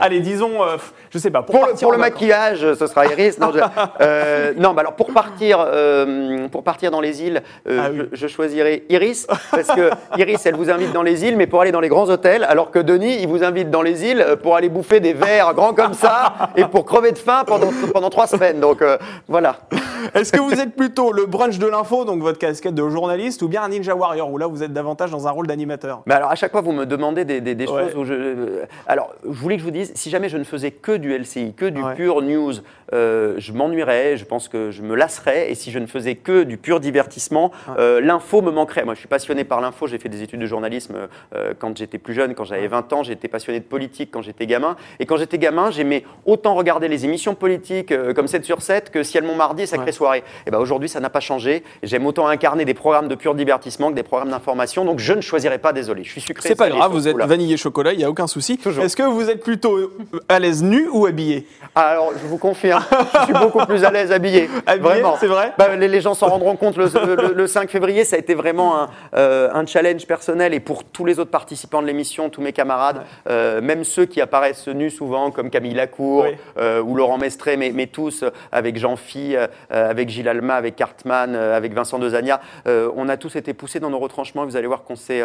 Allez, 0.00 0.20
disons, 0.20 0.62
euh, 0.62 0.78
je 1.10 1.18
sais 1.18 1.30
pas. 1.30 1.42
Pour, 1.42 1.56
Pour 1.60 1.66
le, 1.68 1.74
pour 1.74 1.96
maquillage, 1.98 2.74
ce 2.74 2.86
sera 2.86 3.04
Iris. 3.06 3.38
Non, 3.38 3.52
je- 3.54 3.60
euh, 4.00 4.54
non, 4.56 4.72
bah 4.72 4.80
alors 4.80 4.96
pour 4.96 5.12
partir, 5.12 5.58
euh, 5.60 6.48
pour 6.48 6.64
partir 6.64 6.90
dans 6.90 7.02
les 7.02 7.22
îles, 7.22 7.42
euh, 7.68 7.78
Ah 7.84 7.88
oui. 7.92 7.98
je, 8.12 8.16
je 8.16 8.26
choisirai 8.26 8.84
Iris 8.88 9.26
parce 9.50 9.68
que 9.68 9.90
Iris, 10.18 10.44
elle 10.46 10.54
vous 10.56 10.70
invite 10.70 10.92
dans 10.94 11.02
les 11.02 11.24
îles, 11.26 11.36
mais 11.36 11.46
pour 11.46 11.60
aller 11.60 11.72
dans 11.72 11.80
les 11.80 11.88
grands 11.90 12.08
hôtels, 12.08 12.44
alors 12.44 12.70
que 12.70 12.78
Denis, 12.78 13.18
il 13.20 13.28
vous 13.28 13.44
invite 13.44 13.70
dans 13.70 13.82
les 13.82 14.02
îles 14.06 14.24
pour 14.42 14.56
aller 14.56 14.70
bouffer 14.70 14.98
des 15.00 15.12
verres 15.12 15.52
grands 15.54 15.74
comme 15.74 15.92
ça 15.94 16.32
et 16.56 16.64
pour 16.64 16.86
crever 16.86 17.12
de 17.12 17.18
faim 17.18 17.44
pendant 17.46 17.70
pendant 17.94 18.10
trois 18.10 18.26
semaines. 18.26 18.60
Donc 18.60 18.82
euh, 18.82 18.98
voilà. 19.28 19.56
Est-ce 20.14 20.32
que 20.32 20.40
vous 20.40 20.54
êtes 20.60 20.74
plutôt 20.74 21.12
le 21.12 21.26
brunch 21.26 21.58
de 21.58 21.66
l'info, 21.66 22.04
donc 22.04 22.20
votre 22.22 22.38
casquette 22.38 22.74
de 22.74 22.88
journaliste, 22.88 23.40
ou 23.42 23.48
bien 23.48 23.62
un 23.62 23.68
Ninja 23.68 23.94
Warrior, 23.94 24.30
où 24.32 24.36
là 24.38 24.48
vous 24.48 24.62
êtes 24.64 24.72
davantage 24.72 25.10
dans 25.12 25.28
un 25.28 25.30
rôle 25.30 25.46
d'animateur? 25.46 26.02
Mais 26.06 26.14
alors 26.14 26.30
à 26.30 26.34
chaque 26.34 26.50
fois, 26.50 26.60
vous 26.60 26.72
me 26.72 26.86
demandez 26.86 27.24
des, 27.24 27.40
des- 27.40 27.54
des 27.54 27.66
Ouais. 27.68 27.84
choses 27.84 27.96
où 27.96 28.04
je. 28.04 28.12
euh, 28.14 28.64
Alors, 28.88 29.12
je 29.24 29.30
voulais 29.30 29.54
que 29.56 29.60
je 29.60 29.64
vous 29.64 29.70
dise, 29.70 29.92
si 29.94 30.10
jamais 30.10 30.28
je 30.28 30.36
ne 30.38 30.44
faisais 30.44 30.72
que 30.72 30.92
du 30.96 31.12
LCI, 31.16 31.54
que 31.54 31.66
du 31.66 31.82
Ouais. 31.82 31.94
pur 31.94 32.20
news, 32.22 32.52
euh, 32.92 33.34
je 33.38 33.52
m'ennuierais, 33.52 34.16
je 34.16 34.24
pense 34.24 34.48
que 34.48 34.70
je 34.70 34.82
me 34.82 34.94
lasserais. 34.96 35.50
Et 35.50 35.54
si 35.54 35.70
je 35.70 35.78
ne 35.78 35.86
faisais 35.86 36.16
que 36.16 36.42
du 36.42 36.56
pur 36.58 36.80
divertissement, 36.80 37.52
euh, 37.78 38.00
l'info 38.00 38.42
me 38.42 38.50
manquerait. 38.50 38.84
Moi, 38.84 38.94
je 38.94 38.98
suis 38.98 39.08
passionné 39.08 39.44
par 39.44 39.60
l'info. 39.60 39.86
J'ai 39.86 39.98
fait 39.98 40.08
des 40.08 40.22
études 40.22 40.40
de 40.40 40.46
journalisme 40.46 40.96
euh, 41.34 41.54
quand 41.58 41.76
j'étais 41.78 41.98
plus 41.98 42.12
jeune, 42.14 42.34
quand 42.34 42.44
j'avais 42.44 42.66
20 42.68 42.92
ans. 42.92 43.02
J'étais 43.02 43.28
passionné 43.28 43.60
de 43.60 43.64
politique 43.64 44.10
quand 44.12 44.20
j'étais 44.22 44.46
gamin. 44.46 44.76
Et 45.00 45.06
quand 45.06 45.16
j'étais 45.16 45.38
gamin, 45.38 45.70
j'aimais 45.70 46.04
autant 46.26 46.54
regarder 46.54 46.88
les 46.88 47.04
émissions 47.04 47.34
politiques 47.34 47.81
euh, 47.90 48.12
comme 48.14 48.28
7 48.28 48.44
sur 48.44 48.62
7 48.62 48.90
que 48.90 49.02
Ciel 49.02 49.24
Montmardi 49.24 49.62
et 49.62 49.66
Sacrée 49.66 49.86
Ouais. 49.86 49.92
Soirée. 49.92 50.22
Et 50.46 50.50
ben 50.50 50.58
aujourd'hui, 50.58 50.88
ça 50.88 51.00
n'a 51.00 51.10
pas 51.10 51.18
changé. 51.20 51.64
J'aime 51.82 52.06
autant 52.06 52.28
incarner 52.28 52.64
des 52.64 52.74
programmes 52.74 53.08
de 53.08 53.14
pur 53.16 53.34
divertissement 53.34 53.90
que 53.90 53.94
des 53.96 54.02
programmes 54.04 54.30
d'information. 54.30 54.84
Donc, 54.84 54.98
je 55.00 55.12
ne 55.14 55.20
choisirai 55.20 55.58
pas, 55.58 55.72
désolé. 55.72 56.04
Je 56.04 56.10
suis 56.12 56.20
sucré. 56.20 56.48
C'est 56.48 56.54
pas 56.54 56.68
grave, 56.68 56.92
vous 56.92 57.08
êtes 57.08 57.16
vanillé 57.16 57.56
chocolat, 57.56 57.92
il 57.92 57.98
n'y 57.98 58.04
a 58.04 58.10
aucun 58.10 58.26
souci. 58.26 58.60
Est-ce 58.80 58.94
que 58.96 59.02
vous 59.02 59.28
êtes 59.30 59.42
plutôt 59.42 59.76
euh, 59.76 59.90
à 60.28 60.38
l'aise 60.38 60.62
nu 60.62 60.88
ou 60.92 61.06
habillé? 61.06 61.46
Alors, 61.74 62.12
je 62.22 62.26
vous 62.28 62.38
confirme, 62.38 62.82
je 63.14 63.24
suis 63.24 63.32
beaucoup 63.32 63.64
plus 63.66 63.82
à 63.84 63.90
l'aise 63.90 64.12
habillé. 64.12 64.48
Habillé, 64.66 64.88
vraiment. 64.88 65.16
c'est 65.18 65.26
vrai? 65.26 65.52
Bah, 65.58 65.74
les, 65.76 65.88
les 65.88 66.00
gens 66.00 66.14
s'en 66.14 66.28
rendront 66.28 66.54
compte 66.56 66.76
le, 66.76 66.84
le- 66.84 67.32
le 67.34 67.46
5 67.46 67.70
février. 67.70 68.04
Ça 68.04 68.16
a 68.16 68.18
été 68.18 68.34
vraiment 68.34 68.76
un, 68.82 68.90
euh, 69.16 69.48
un 69.52 69.64
challenge 69.66 70.06
personnel 70.06 70.54
et 70.54 70.60
pour 70.60 70.84
tous 70.84 71.04
les 71.04 71.18
autres 71.18 71.30
participants 71.30 71.80
de 71.82 71.86
l'émission, 71.86 72.28
tous 72.30 72.40
mes 72.42 72.52
camarades, 72.52 73.02
euh, 73.28 73.60
même 73.60 73.84
ceux 73.84 74.04
qui 74.06 74.20
apparaissent 74.20 74.68
nus 74.68 74.90
souvent, 74.90 75.30
comme 75.30 75.50
Camille 75.50 75.74
Lacour 75.74 76.24
Oui. 76.24 76.36
euh, 76.58 76.82
ou 76.82 76.94
Laurent 76.94 77.18
Mestré, 77.18 77.56
mais, 77.56 77.71
mais 77.72 77.86
tous 77.86 78.22
euh, 78.22 78.30
avec 78.50 78.76
Jean-Phi, 78.76 79.36
euh, 79.36 79.46
avec 79.70 80.08
Gilles 80.08 80.28
Alma, 80.28 80.54
avec 80.54 80.76
Cartman, 80.76 81.34
euh, 81.34 81.56
avec 81.56 81.72
Vincent 81.72 81.98
Dezania. 81.98 82.40
Euh, 82.66 82.90
on 82.96 83.08
a 83.08 83.16
tous 83.16 83.36
été 83.36 83.54
poussés 83.54 83.80
dans 83.80 83.90
nos 83.90 83.98
retranchements. 83.98 84.44
Vous 84.44 84.56
allez 84.56 84.66
voir 84.66 84.82
qu'on 84.84 84.96
s'est. 84.96 85.22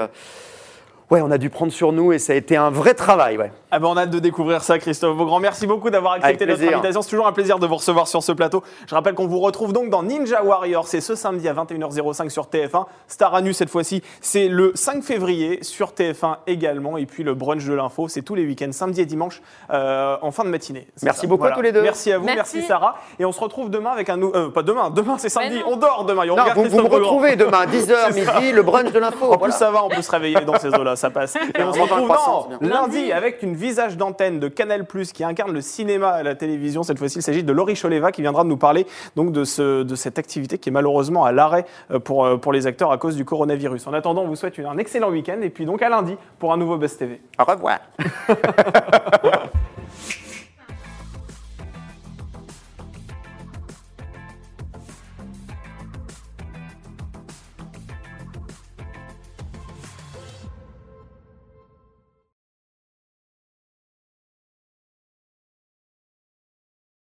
Ouais, 1.09 1.21
on 1.21 1.31
a 1.31 1.37
dû 1.37 1.49
prendre 1.49 1.71
sur 1.71 1.93
nous 1.93 2.11
et 2.11 2.19
ça 2.19 2.33
a 2.33 2.35
été 2.35 2.57
un 2.57 2.69
vrai 2.69 2.93
travail. 2.93 3.37
Ouais. 3.37 3.51
Ah 3.71 3.79
ben 3.79 3.87
on 3.87 3.95
a 3.95 4.01
hâte 4.01 4.09
de 4.09 4.19
découvrir 4.19 4.61
ça, 4.61 4.77
Christophe 4.77 5.15
Beaugrand. 5.15 5.39
Merci 5.39 5.65
beaucoup 5.65 5.89
d'avoir 5.89 6.13
accepté 6.13 6.45
notre 6.45 6.61
invitation. 6.61 7.01
C'est 7.01 7.09
toujours 7.09 7.27
un 7.27 7.31
plaisir 7.31 7.59
de 7.59 7.67
vous 7.67 7.75
recevoir 7.75 8.09
sur 8.09 8.21
ce 8.21 8.33
plateau. 8.33 8.61
Je 8.87 8.93
rappelle 8.93 9.13
qu'on 9.13 9.25
vous 9.27 9.39
retrouve 9.39 9.71
donc 9.71 9.89
dans 9.89 10.03
Ninja 10.03 10.43
Warrior. 10.43 10.85
C'est 10.85 10.99
ce 10.99 11.15
samedi 11.15 11.47
à 11.47 11.53
21h05 11.53 12.29
sur 12.29 12.47
TF1. 12.47 12.87
Star 13.07 13.33
à 13.33 13.41
nu 13.41 13.53
cette 13.53 13.69
fois-ci. 13.69 14.03
C'est 14.19 14.49
le 14.49 14.73
5 14.75 15.01
février 15.01 15.63
sur 15.63 15.91
TF1 15.91 16.39
également. 16.45 16.97
Et 16.97 17.05
puis 17.05 17.23
le 17.23 17.35
brunch 17.35 17.63
de 17.65 17.73
l'info, 17.73 18.09
c'est 18.09 18.21
tous 18.21 18.35
les 18.35 18.45
week-ends, 18.45 18.73
samedi 18.73 18.99
et 18.99 19.05
dimanche, 19.05 19.41
euh, 19.71 20.17
en 20.21 20.31
fin 20.31 20.43
de 20.43 20.49
matinée. 20.49 20.87
Merci 21.03 21.25
beaucoup 21.25 21.45
à 21.45 21.51
tous 21.51 21.61
les 21.61 21.71
deux. 21.71 21.83
Merci 21.83 22.11
à 22.11 22.17
vous, 22.17 22.25
merci, 22.25 22.57
Merci. 22.57 22.67
Sarah. 22.67 22.95
Et 23.17 23.23
on 23.23 23.31
se 23.31 23.39
retrouve 23.39 23.69
demain 23.69 23.91
avec 23.91 24.09
un 24.09 24.21
euh, 24.21 24.49
pas 24.49 24.63
demain, 24.63 24.89
demain 24.89 25.15
c'est 25.17 25.29
samedi. 25.29 25.61
On 25.65 25.77
dort 25.77 26.03
demain. 26.03 26.23
Et 26.23 26.31
on 26.31 26.35
Non, 26.35 26.43
vous, 26.53 26.65
vous 26.65 26.81
me 26.81 26.89
retrouvez 26.89 27.37
demain, 27.37 27.65
10h 27.65 27.95
C'est 28.11 28.25
ça. 28.25 28.39
midi, 28.41 28.51
le 28.51 28.61
brunch 28.61 28.91
de 28.91 28.99
l'info. 28.99 29.25
En 29.25 29.37
voilà. 29.37 29.43
plus, 29.43 29.51
ça 29.53 29.71
va, 29.71 29.85
on 29.85 29.89
peut 29.89 30.01
se 30.01 30.11
réveiller 30.11 30.41
dans 30.41 30.59
ces 30.59 30.73
eaux-là, 30.73 30.96
ça 30.97 31.09
passe. 31.09 31.35
Et 31.57 31.63
on 31.63 31.73
se 31.73 31.79
retrouve 31.79 32.09
non, 32.61 32.69
lundi 32.69 33.11
avec 33.11 33.41
une 33.43 33.55
visage 33.55 33.95
d'antenne 33.97 34.39
de 34.39 34.47
Canal 34.47 34.85
qui 35.13 35.23
incarne 35.23 35.53
le 35.53 35.61
cinéma 35.61 36.09
à 36.09 36.23
la 36.23 36.35
télévision. 36.35 36.83
Cette 36.83 36.99
fois-ci, 36.99 37.19
il 37.19 37.21
s'agit 37.21 37.43
de 37.43 37.53
Laurie 37.53 37.75
Choleva 37.75 38.11
qui 38.11 38.21
viendra 38.21 38.43
nous 38.43 38.57
parler 38.57 38.85
donc 39.15 39.31
de, 39.31 39.43
ce, 39.43 39.83
de 39.83 39.95
cette 39.95 40.19
activité 40.19 40.57
qui 40.57 40.69
est 40.69 40.71
malheureusement 40.71 41.23
à 41.25 41.31
l'arrêt 41.31 41.65
euh, 41.91 41.99
pour, 41.99 42.25
euh, 42.25 42.37
pour 42.37 42.53
les 42.53 42.67
acteurs 42.67 42.91
à 42.91 42.97
cause 42.97 43.15
du 43.15 43.25
coronavirus. 43.25 43.87
En 43.87 43.93
attendant, 43.93 44.23
on 44.23 44.27
vous 44.27 44.35
souhaite 44.35 44.59
un 44.59 44.77
excellent 44.77 45.09
week-end 45.09 45.39
et 45.41 45.49
puis 45.49 45.65
donc 45.65 45.81
à 45.81 45.89
lundi 45.89 46.15
pour 46.39 46.51
un 46.51 46.57
nouveau 46.57 46.77
Buzz 46.77 46.97
TV. 46.97 47.21
Au 47.39 47.43
revoir. 47.43 47.79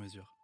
mesure. 0.00 0.39